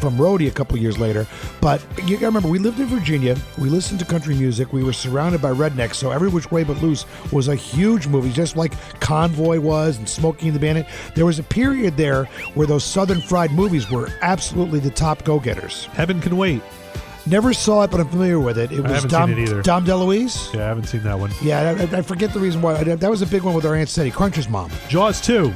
From 0.00 0.16
Roadie 0.16 0.48
a 0.48 0.50
couple 0.50 0.76
years 0.78 0.98
later, 0.98 1.26
but 1.60 1.80
you 2.04 2.16
gotta 2.16 2.26
remember 2.26 2.48
we 2.48 2.58
lived 2.58 2.80
in 2.80 2.86
Virginia. 2.86 3.36
We 3.56 3.68
listened 3.68 4.00
to 4.00 4.04
country 4.04 4.34
music. 4.34 4.72
We 4.72 4.82
were 4.82 4.92
surrounded 4.92 5.40
by 5.40 5.52
rednecks, 5.52 5.94
so 5.94 6.10
every 6.10 6.28
which 6.28 6.50
way 6.50 6.64
but 6.64 6.82
loose 6.82 7.04
was 7.30 7.48
a 7.48 7.54
huge 7.54 8.08
movie, 8.08 8.32
just 8.32 8.56
like 8.56 8.72
Convoy 9.00 9.60
was 9.60 9.98
and 9.98 10.08
Smokey 10.08 10.48
and 10.48 10.56
the 10.56 10.60
Bandit. 10.60 10.86
There 11.14 11.26
was 11.26 11.38
a 11.38 11.44
period 11.44 11.96
there 11.96 12.24
where 12.54 12.66
those 12.66 12.84
Southern 12.84 13.20
fried 13.20 13.52
movies 13.52 13.90
were 13.90 14.08
absolutely 14.22 14.80
the 14.80 14.90
top 14.90 15.22
go-getters. 15.24 15.86
Heaven 15.92 16.20
Can 16.20 16.36
Wait. 16.36 16.62
Never 17.24 17.52
saw 17.52 17.84
it, 17.84 17.90
but 17.92 18.00
I'm 18.00 18.08
familiar 18.08 18.40
with 18.40 18.58
it. 18.58 18.72
It 18.72 18.80
I 18.80 18.82
was 18.82 18.92
haven't 18.92 19.10
Dom, 19.10 19.30
seen 19.30 19.38
it 19.38 19.42
either. 19.42 19.62
Dom 19.62 19.84
DeLuise. 19.84 20.52
Yeah, 20.52 20.64
I 20.64 20.66
haven't 20.66 20.86
seen 20.88 21.04
that 21.04 21.18
one. 21.18 21.30
Yeah, 21.40 21.86
I, 21.92 21.98
I 21.98 22.02
forget 22.02 22.32
the 22.32 22.40
reason 22.40 22.60
why. 22.62 22.82
That 22.82 23.10
was 23.10 23.22
a 23.22 23.26
big 23.26 23.42
one 23.42 23.54
with 23.54 23.64
our 23.64 23.76
Aunt 23.76 23.88
Steady, 23.88 24.10
Cruncher's 24.10 24.48
mom. 24.48 24.72
Jaws 24.88 25.20
2. 25.20 25.52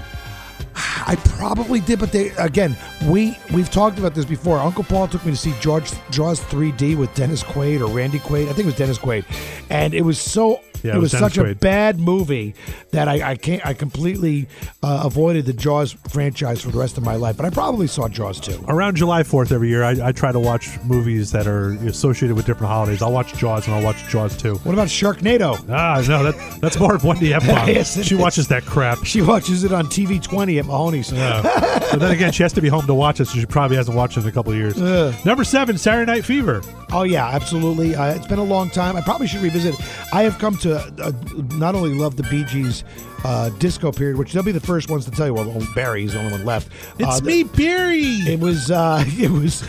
I 1.07 1.17
probably 1.17 1.81
did, 1.81 2.01
but 2.01 2.11
they 2.11 2.31
again, 2.31 2.77
we 3.07 3.39
we've 3.55 3.71
talked 3.71 3.99
about 3.99 4.15
this 4.15 4.25
before. 4.25 4.59
Uncle 4.59 4.85
Paul 4.85 5.07
took 5.07 5.25
me 5.25 5.31
to 5.31 5.37
see 5.37 5.55
George 5.61 5.91
Jaws 6.11 6.41
3D 6.41 6.97
with 6.97 7.15
Dennis 7.15 7.43
Quaid 7.43 7.81
or 7.81 7.87
Randy 7.87 8.19
Quaid. 8.19 8.45
I 8.45 8.53
think 8.53 8.61
it 8.61 8.67
was 8.67 8.77
Dennis 8.77 8.99
Quaid, 8.99 9.25
and 9.71 9.95
it 9.95 10.03
was 10.03 10.19
so. 10.19 10.61
Yeah, 10.83 10.93
it 10.93 10.97
it 10.97 11.01
was, 11.01 11.13
was 11.15 11.21
such 11.21 11.39
a 11.39 11.55
bad 11.55 11.99
movie 11.99 12.55
that 12.91 13.09
I, 13.09 13.31
I 13.31 13.37
can't 13.37 13.65
I 13.67 13.73
completely 13.73 14.47
uh, 14.83 15.03
avoided 15.05 15.47
the 15.47 15.55
Jaws 15.55 15.93
franchise 16.11 16.61
for 16.61 16.71
the 16.71 16.79
rest 16.79 16.99
of 16.99 17.05
my 17.05 17.17
life. 17.17 17.37
But 17.39 17.47
I 17.47 17.51
probably 17.51 17.87
saw 17.87 18.09
Jaws 18.09 18.39
too. 18.39 18.63
Around 18.69 18.97
July 18.97 19.23
4th 19.23 19.53
every 19.53 19.69
year, 19.71 19.83
I, 19.83 20.09
I 20.09 20.13
try 20.13 20.33
to 20.33 20.39
watch 20.39 20.79
movies 20.85 21.33
that 21.33 21.47
are 21.47 21.71
associated 21.87 22.37
with 22.37 22.45
different 22.45 22.71
holidays. 22.71 23.01
I'll 23.01 23.11
watch 23.11 23.33
Jaws 23.35 23.67
and 23.67 23.75
I'll 23.75 23.83
watch 23.83 24.07
Jaws 24.09 24.37
2. 24.37 24.57
What 24.57 24.75
about 24.75 24.89
Sharknado? 24.89 25.59
Ah, 25.71 26.05
no, 26.07 26.31
that, 26.31 26.61
that's 26.61 26.79
more 26.79 26.95
of 26.95 27.05
Wendy 27.05 27.33
Epstein. 27.33 27.69
Yes, 27.77 28.01
she 28.05 28.15
watches 28.15 28.47
that 28.49 28.65
crap. 28.67 29.03
She 29.05 29.23
watches 29.23 29.65
it 29.65 29.73
on 29.73 29.87
TV 29.87 30.23
20 30.23 30.59
at 30.59 30.67
Mahoney's. 30.97 31.13
Yeah. 31.13 31.43
but 31.91 31.99
then 31.99 32.11
again, 32.11 32.33
she 32.33 32.43
has 32.43 32.53
to 32.55 32.61
be 32.61 32.69
home 32.69 32.87
to 32.87 32.95
watch 32.95 33.21
it, 33.21 33.27
so 33.27 33.39
she 33.39 33.47
probably 33.47 33.77
hasn't 33.77 33.97
watched 33.97 34.17
it 34.17 34.23
in 34.23 34.29
a 34.29 34.33
couple 34.33 34.53
of 34.53 34.59
years. 34.59 34.81
Ugh. 34.81 35.15
Number 35.25 35.45
seven, 35.45 35.79
Saturday 35.79 36.11
Night 36.11 36.25
Fever. 36.25 36.63
Oh 36.91 37.03
yeah, 37.03 37.29
absolutely. 37.29 37.95
Uh, 37.95 38.15
it's 38.15 38.27
been 38.27 38.39
a 38.39 38.45
long 38.45 38.71
time. 38.71 38.97
I 38.97 39.01
probably 39.01 39.27
should 39.27 39.43
revisit. 39.43 39.75
it. 39.75 39.81
I 40.13 40.23
have 40.23 40.39
come 40.39 40.57
to 40.59 40.77
uh, 40.77 41.13
not 41.57 41.75
only 41.75 41.95
love 41.95 42.17
the 42.17 42.23
Bee 42.25 42.45
Gees 42.45 42.85
uh, 43.27 43.49
disco 43.59 43.91
period, 43.91 44.17
which 44.17 44.33
they'll 44.33 44.43
be 44.45 44.53
the 44.53 44.61
first 44.61 44.89
ones 44.89 45.05
to 45.05 45.11
tell 45.11 45.27
you. 45.27 45.35
Well, 45.35 45.49
well, 45.51 45.67
Barry's 45.75 46.13
the 46.13 46.21
only 46.21 46.31
one 46.33 46.45
left. 46.45 46.69
It's 46.99 47.21
Uh, 47.21 47.25
me, 47.25 47.43
Barry. 47.43 48.01
It 48.03 48.39
was. 48.39 48.71
Uh, 48.71 49.03
it 49.09 49.31
was. 49.31 49.63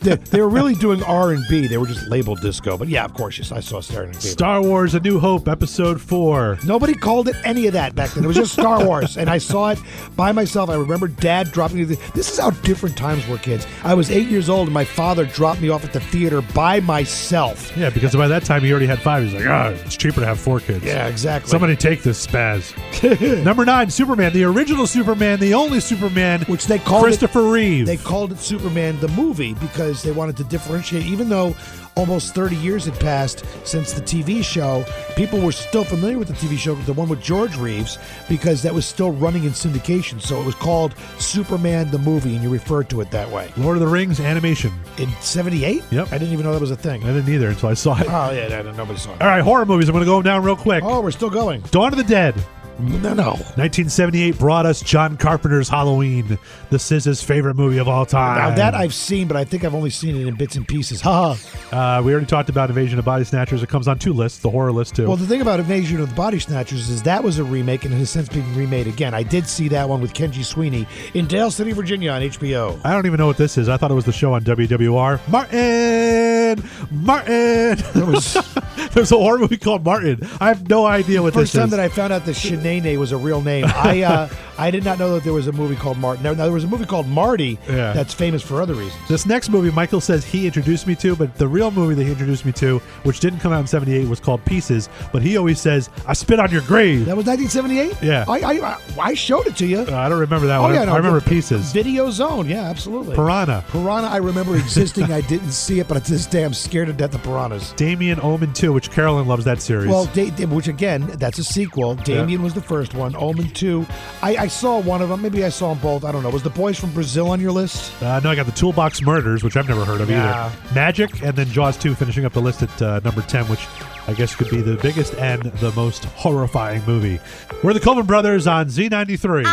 they, 0.00 0.16
they 0.16 0.40
were 0.40 0.48
really 0.50 0.74
doing 0.74 1.02
R 1.04 1.32
and 1.32 1.42
B. 1.48 1.66
They 1.66 1.78
were 1.78 1.86
just 1.86 2.06
labeled 2.08 2.40
disco. 2.42 2.76
But 2.76 2.88
yeah, 2.88 3.04
of 3.04 3.14
course, 3.14 3.38
yes, 3.38 3.52
I 3.52 3.60
saw 3.60 3.80
Saturday 3.80 4.12
Night 4.12 4.22
Star 4.22 4.60
Wars: 4.62 4.94
A 4.94 5.00
New 5.00 5.18
Hope, 5.18 5.48
Episode 5.48 6.00
Four. 6.00 6.58
Nobody 6.66 6.92
called 6.94 7.28
it 7.28 7.36
any 7.44 7.66
of 7.66 7.72
that 7.72 7.94
back 7.94 8.10
then. 8.10 8.24
It 8.24 8.26
was 8.26 8.36
just 8.36 8.52
Star 8.52 8.84
Wars, 8.84 9.16
and 9.16 9.30
I 9.30 9.38
saw 9.38 9.70
it 9.70 9.78
by 10.14 10.32
myself. 10.32 10.68
I 10.68 10.74
remember 10.74 11.08
Dad 11.08 11.50
dropping 11.52 11.78
me. 11.78 11.84
This 11.84 12.30
is 12.30 12.38
how 12.38 12.50
different 12.50 12.96
times 12.98 13.26
were, 13.26 13.38
kids. 13.38 13.66
I 13.82 13.94
was 13.94 14.10
eight 14.10 14.28
years 14.28 14.50
old, 14.50 14.68
and 14.68 14.74
my 14.74 14.84
father 14.84 15.24
dropped 15.24 15.62
me 15.62 15.70
off 15.70 15.84
at 15.84 15.92
the 15.94 16.00
theater 16.00 16.42
by 16.54 16.80
myself. 16.80 17.74
Yeah, 17.76 17.88
because 17.90 18.14
by 18.14 18.28
that 18.28 18.44
time 18.44 18.62
he 18.62 18.70
already 18.70 18.86
had 18.86 18.98
five. 18.98 19.22
He's 19.24 19.32
like, 19.34 19.46
ah, 19.46 19.68
it's 19.68 19.96
cheaper 19.96 20.20
to 20.20 20.26
have 20.26 20.38
four 20.38 20.60
kids. 20.60 20.84
Yeah, 20.84 21.06
exactly. 21.06 21.50
Somebody 21.50 21.76
take 21.76 22.02
this 22.02 22.24
spaz. 22.26 22.73
Number 23.44 23.64
nine, 23.64 23.90
Superman, 23.90 24.32
the 24.32 24.44
original 24.44 24.86
Superman, 24.86 25.38
the 25.38 25.54
only 25.54 25.80
Superman, 25.80 26.42
which 26.42 26.66
they 26.66 26.78
called 26.78 27.04
Christopher 27.04 27.40
it, 27.40 27.52
Reeve. 27.52 27.86
They 27.86 27.96
called 27.96 28.32
it 28.32 28.38
Superman 28.38 28.98
the 29.00 29.08
movie 29.08 29.54
because 29.54 30.02
they 30.02 30.12
wanted 30.12 30.36
to 30.38 30.44
differentiate. 30.44 31.04
Even 31.04 31.28
though 31.28 31.54
almost 31.96 32.34
30 32.34 32.56
years 32.56 32.86
had 32.86 32.98
passed 32.98 33.44
since 33.66 33.92
the 33.92 34.00
TV 34.00 34.42
show, 34.42 34.84
people 35.16 35.40
were 35.40 35.52
still 35.52 35.84
familiar 35.84 36.18
with 36.18 36.28
the 36.28 36.34
TV 36.34 36.56
show, 36.56 36.74
the 36.74 36.92
one 36.92 37.08
with 37.08 37.20
George 37.20 37.56
Reeves, 37.56 37.98
because 38.28 38.62
that 38.62 38.72
was 38.72 38.86
still 38.86 39.12
running 39.12 39.44
in 39.44 39.50
syndication. 39.50 40.20
So 40.20 40.40
it 40.40 40.46
was 40.46 40.54
called 40.54 40.94
Superman 41.18 41.90
the 41.90 41.98
movie, 41.98 42.34
and 42.34 42.42
you 42.42 42.48
referred 42.48 42.88
to 42.90 43.00
it 43.00 43.10
that 43.10 43.28
way. 43.30 43.52
Lord 43.56 43.76
of 43.76 43.80
the 43.80 43.88
Rings 43.88 44.20
animation. 44.20 44.72
In 44.98 45.10
78? 45.20 45.82
Yep. 45.90 46.08
I 46.08 46.18
didn't 46.18 46.32
even 46.32 46.44
know 46.46 46.52
that 46.52 46.60
was 46.60 46.70
a 46.70 46.76
thing. 46.76 47.02
I 47.04 47.08
didn't 47.08 47.28
either 47.28 47.48
until 47.48 47.68
I 47.68 47.74
saw 47.74 47.98
it. 47.98 48.06
Oh, 48.08 48.30
yeah, 48.30 48.62
no, 48.62 48.72
nobody 48.72 48.98
saw 48.98 49.14
it. 49.14 49.20
All 49.20 49.28
right, 49.28 49.42
horror 49.42 49.66
movies. 49.66 49.88
I'm 49.88 49.92
going 49.92 50.04
to 50.04 50.10
go 50.10 50.22
down 50.22 50.42
real 50.42 50.56
quick. 50.56 50.82
Oh, 50.84 51.00
we're 51.00 51.10
still 51.10 51.30
going. 51.30 51.60
Dawn 51.70 51.92
of 51.92 51.98
the 51.98 52.04
Dead. 52.04 52.34
No, 52.78 53.14
no. 53.14 53.30
1978 53.56 54.38
brought 54.38 54.66
us 54.66 54.80
John 54.82 55.16
Carpenter's 55.16 55.68
Halloween. 55.68 56.38
This 56.70 56.90
is 56.90 57.04
his 57.04 57.22
favorite 57.22 57.54
movie 57.54 57.78
of 57.78 57.86
all 57.88 58.04
time. 58.04 58.36
Now 58.36 58.54
that 58.54 58.74
I've 58.74 58.92
seen, 58.92 59.28
but 59.28 59.36
I 59.36 59.44
think 59.44 59.64
I've 59.64 59.74
only 59.74 59.90
seen 59.90 60.16
it 60.16 60.26
in 60.26 60.34
bits 60.34 60.56
and 60.56 60.66
pieces. 60.66 61.00
Ha. 61.02 61.36
Uh, 61.70 62.02
we 62.04 62.12
already 62.12 62.26
talked 62.26 62.48
about 62.48 62.70
Invasion 62.70 62.98
of 62.98 63.04
Body 63.04 63.24
Snatchers. 63.24 63.62
It 63.62 63.68
comes 63.68 63.86
on 63.86 63.98
two 63.98 64.12
lists, 64.12 64.40
the 64.40 64.50
horror 64.50 64.72
list 64.72 64.96
too. 64.96 65.06
Well, 65.06 65.16
the 65.16 65.26
thing 65.26 65.40
about 65.40 65.60
Invasion 65.60 66.00
of 66.00 66.08
the 66.08 66.14
Body 66.14 66.40
Snatchers 66.40 66.88
is 66.90 67.02
that 67.04 67.22
was 67.22 67.38
a 67.38 67.44
remake 67.44 67.84
and 67.84 67.94
it 67.94 67.98
has 67.98 68.10
since 68.10 68.28
been 68.28 68.54
remade 68.56 68.88
again. 68.88 69.14
I 69.14 69.22
did 69.22 69.46
see 69.46 69.68
that 69.68 69.88
one 69.88 70.00
with 70.00 70.12
Kenji 70.12 70.44
Sweeney 70.44 70.86
in 71.14 71.26
Dale 71.26 71.50
City, 71.52 71.72
Virginia 71.72 72.10
on 72.10 72.22
HBO. 72.22 72.80
I 72.84 72.92
don't 72.92 73.06
even 73.06 73.18
know 73.18 73.26
what 73.26 73.36
this 73.36 73.56
is. 73.56 73.68
I 73.68 73.76
thought 73.76 73.90
it 73.92 73.94
was 73.94 74.04
the 74.04 74.12
show 74.12 74.34
on 74.34 74.42
WWR. 74.42 75.20
Martin, 75.28 76.68
Martin. 76.90 77.78
There 77.94 78.06
was 78.06 78.34
There's 78.94 79.12
a 79.12 79.16
horror 79.16 79.38
movie 79.38 79.56
called 79.56 79.84
Martin. 79.84 80.20
I 80.40 80.48
have 80.48 80.68
no 80.68 80.86
idea 80.86 81.22
what 81.22 81.34
First 81.34 81.52
this 81.52 81.58
time 81.60 81.66
is. 81.66 81.70
that 81.72 81.80
I 81.80 81.88
found 81.88 82.12
out 82.12 82.24
that 82.26 82.36
Shanae 82.36 82.96
was 82.98 83.12
a 83.12 83.16
real 83.16 83.40
name. 83.42 83.64
I 83.66 84.02
uh, 84.04 84.28
I 84.56 84.70
did 84.70 84.84
not 84.84 84.98
know 85.00 85.14
that 85.14 85.24
there 85.24 85.32
was 85.32 85.48
a 85.48 85.52
movie 85.52 85.74
called 85.74 85.98
Martin. 85.98 86.22
Now, 86.22 86.30
now, 86.32 86.44
there 86.44 86.52
was 86.52 86.62
a 86.64 86.68
movie 86.68 86.84
called 86.86 87.08
Marty 87.08 87.58
Yeah. 87.68 87.92
that's 87.92 88.14
famous 88.14 88.40
for 88.42 88.62
other 88.62 88.74
reasons. 88.74 89.08
This 89.08 89.26
next 89.26 89.48
movie, 89.48 89.70
Michael 89.72 90.00
says 90.00 90.24
he 90.24 90.46
introduced 90.46 90.86
me 90.86 90.94
to, 90.96 91.16
but 91.16 91.34
the 91.36 91.48
real 91.48 91.72
movie 91.72 91.94
that 91.96 92.04
he 92.04 92.10
introduced 92.12 92.44
me 92.44 92.52
to, 92.52 92.78
which 93.02 93.18
didn't 93.20 93.40
come 93.40 93.52
out 93.52 93.60
in 93.60 93.66
'78, 93.66 94.08
was 94.08 94.20
called 94.20 94.44
Pieces. 94.44 94.88
But 95.12 95.22
he 95.22 95.36
always 95.36 95.60
says, 95.60 95.90
"I 96.06 96.12
spit 96.12 96.38
on 96.38 96.50
your 96.52 96.62
grave." 96.62 97.06
That 97.06 97.16
was 97.16 97.26
1978. 97.26 97.96
Yeah. 98.06 98.24
I 98.28 98.60
I, 98.60 98.78
I 99.00 99.14
showed 99.14 99.46
it 99.48 99.56
to 99.56 99.66
you. 99.66 99.80
Uh, 99.80 99.94
I 99.96 100.08
don't 100.08 100.20
remember 100.20 100.46
that 100.46 100.58
Oh, 100.58 100.62
one. 100.62 100.74
yeah, 100.74 100.82
I, 100.82 100.84
no, 100.84 100.92
I 100.92 100.96
remember 100.98 101.18
the- 101.20 101.28
Pieces. 101.30 101.72
Video 101.72 102.10
Zone. 102.10 102.48
Yeah, 102.48 102.62
absolutely. 102.62 103.16
Piranha. 103.16 103.64
Piranha. 103.70 104.06
I 104.08 104.18
remember 104.18 104.54
existing. 104.56 105.04
I 105.12 105.20
didn't 105.22 105.50
see 105.52 105.80
it, 105.80 105.88
but 105.88 106.04
to 106.04 106.12
this 106.12 106.26
day 106.26 106.44
I'm 106.44 106.54
scared 106.54 106.86
to 106.86 106.92
death 106.92 107.14
of 107.14 107.22
piranhas. 107.24 107.72
Damien 107.72 108.20
Omen 108.22 108.52
2, 108.52 108.72
which 108.72 108.83
Carolyn 108.90 109.26
loves 109.26 109.44
that 109.44 109.60
series. 109.62 109.88
Well, 109.88 110.06
da- 110.06 110.30
da- 110.30 110.46
which 110.46 110.68
again, 110.68 111.06
that's 111.18 111.38
a 111.38 111.44
sequel. 111.44 111.94
Damien 111.96 112.42
was 112.42 112.54
the 112.54 112.60
first 112.60 112.94
one. 112.94 113.14
Omen 113.16 113.50
two. 113.50 113.86
I, 114.22 114.36
I 114.36 114.46
saw 114.48 114.80
one 114.80 115.02
of 115.02 115.08
them. 115.08 115.22
Maybe 115.22 115.44
I 115.44 115.48
saw 115.48 115.74
them 115.74 115.82
both. 115.82 116.04
I 116.04 116.12
don't 116.12 116.22
know. 116.22 116.30
Was 116.30 116.42
the 116.42 116.50
boys 116.50 116.78
from 116.78 116.92
Brazil 116.92 117.30
on 117.30 117.40
your 117.40 117.52
list? 117.52 117.92
Uh, 118.02 118.20
no, 118.20 118.30
I 118.30 118.34
got 118.34 118.46
the 118.46 118.52
Toolbox 118.52 119.02
Murders, 119.02 119.42
which 119.42 119.56
I've 119.56 119.68
never 119.68 119.84
heard 119.84 120.00
of 120.00 120.10
Yeah. 120.10 120.46
either. 120.46 120.74
Magic, 120.74 121.22
and 121.22 121.36
then 121.36 121.46
Jaws 121.48 121.76
2 121.76 121.94
finishing 121.94 122.24
up 122.24 122.32
the 122.32 122.40
list 122.42 122.62
at 122.62 122.82
uh, 122.82 123.00
number 123.04 123.22
10, 123.22 123.46
which 123.46 123.66
I 124.06 124.12
guess 124.14 124.34
could 124.36 124.50
be 124.50 124.60
the 124.60 124.76
biggest 124.76 125.14
and 125.14 125.42
the 125.44 125.72
most 125.72 126.04
horrifying 126.06 126.82
movie. 126.86 127.20
We're 127.62 127.72
the 127.72 127.80
Coleman 127.80 128.06
Brothers 128.06 128.46
on 128.46 128.66
Z93. 128.66 129.44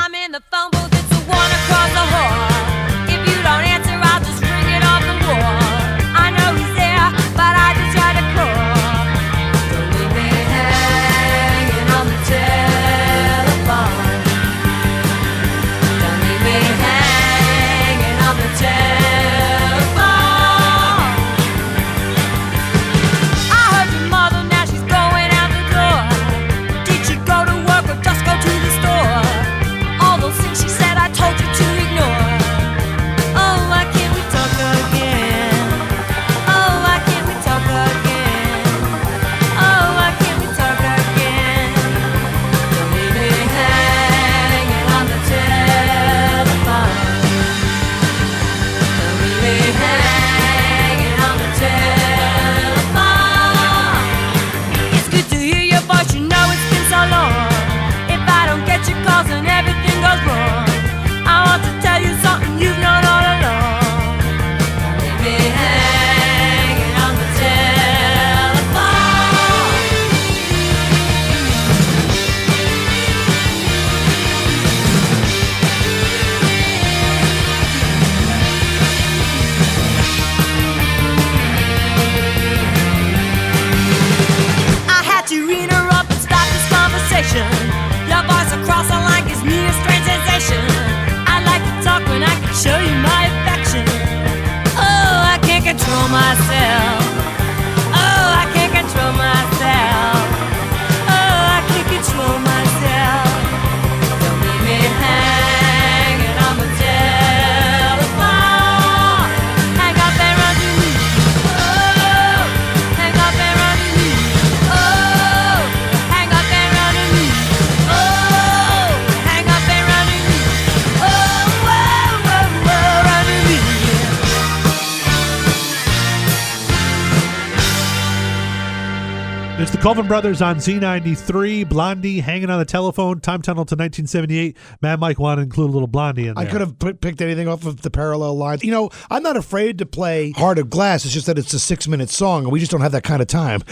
Colvin 129.91 130.07
Brothers 130.07 130.41
on 130.41 130.55
Z93. 130.55 131.67
Blondie 131.67 132.21
hanging 132.21 132.49
on 132.49 132.59
the 132.59 132.63
telephone. 132.63 133.19
Time 133.19 133.41
tunnel 133.41 133.65
to 133.65 133.75
1978. 133.75 134.55
Mad 134.81 135.01
Mike 135.01 135.19
wanted 135.19 135.41
to 135.41 135.41
include 135.43 135.69
a 135.69 135.73
little 135.73 135.85
Blondie 135.89 136.27
in 136.27 136.35
there. 136.35 136.45
I 136.45 136.49
could 136.49 136.61
have 136.61 136.79
put, 136.79 137.01
picked 137.01 137.19
anything 137.19 137.49
off 137.49 137.65
of 137.65 137.81
the 137.81 137.91
parallel 137.91 138.37
lines. 138.37 138.63
You 138.63 138.71
know, 138.71 138.89
I'm 139.09 139.21
not 139.21 139.35
afraid 139.35 139.79
to 139.79 139.85
play 139.85 140.31
Heart 140.31 140.59
of 140.59 140.69
Glass. 140.69 141.03
It's 141.03 141.13
just 141.13 141.25
that 141.25 141.37
it's 141.37 141.53
a 141.53 141.59
six 141.59 141.89
minute 141.89 142.09
song, 142.09 142.43
and 142.43 142.53
we 142.53 142.61
just 142.61 142.71
don't 142.71 142.79
have 142.79 142.93
that 142.93 143.03
kind 143.03 143.21
of 143.21 143.27
time. 143.27 143.63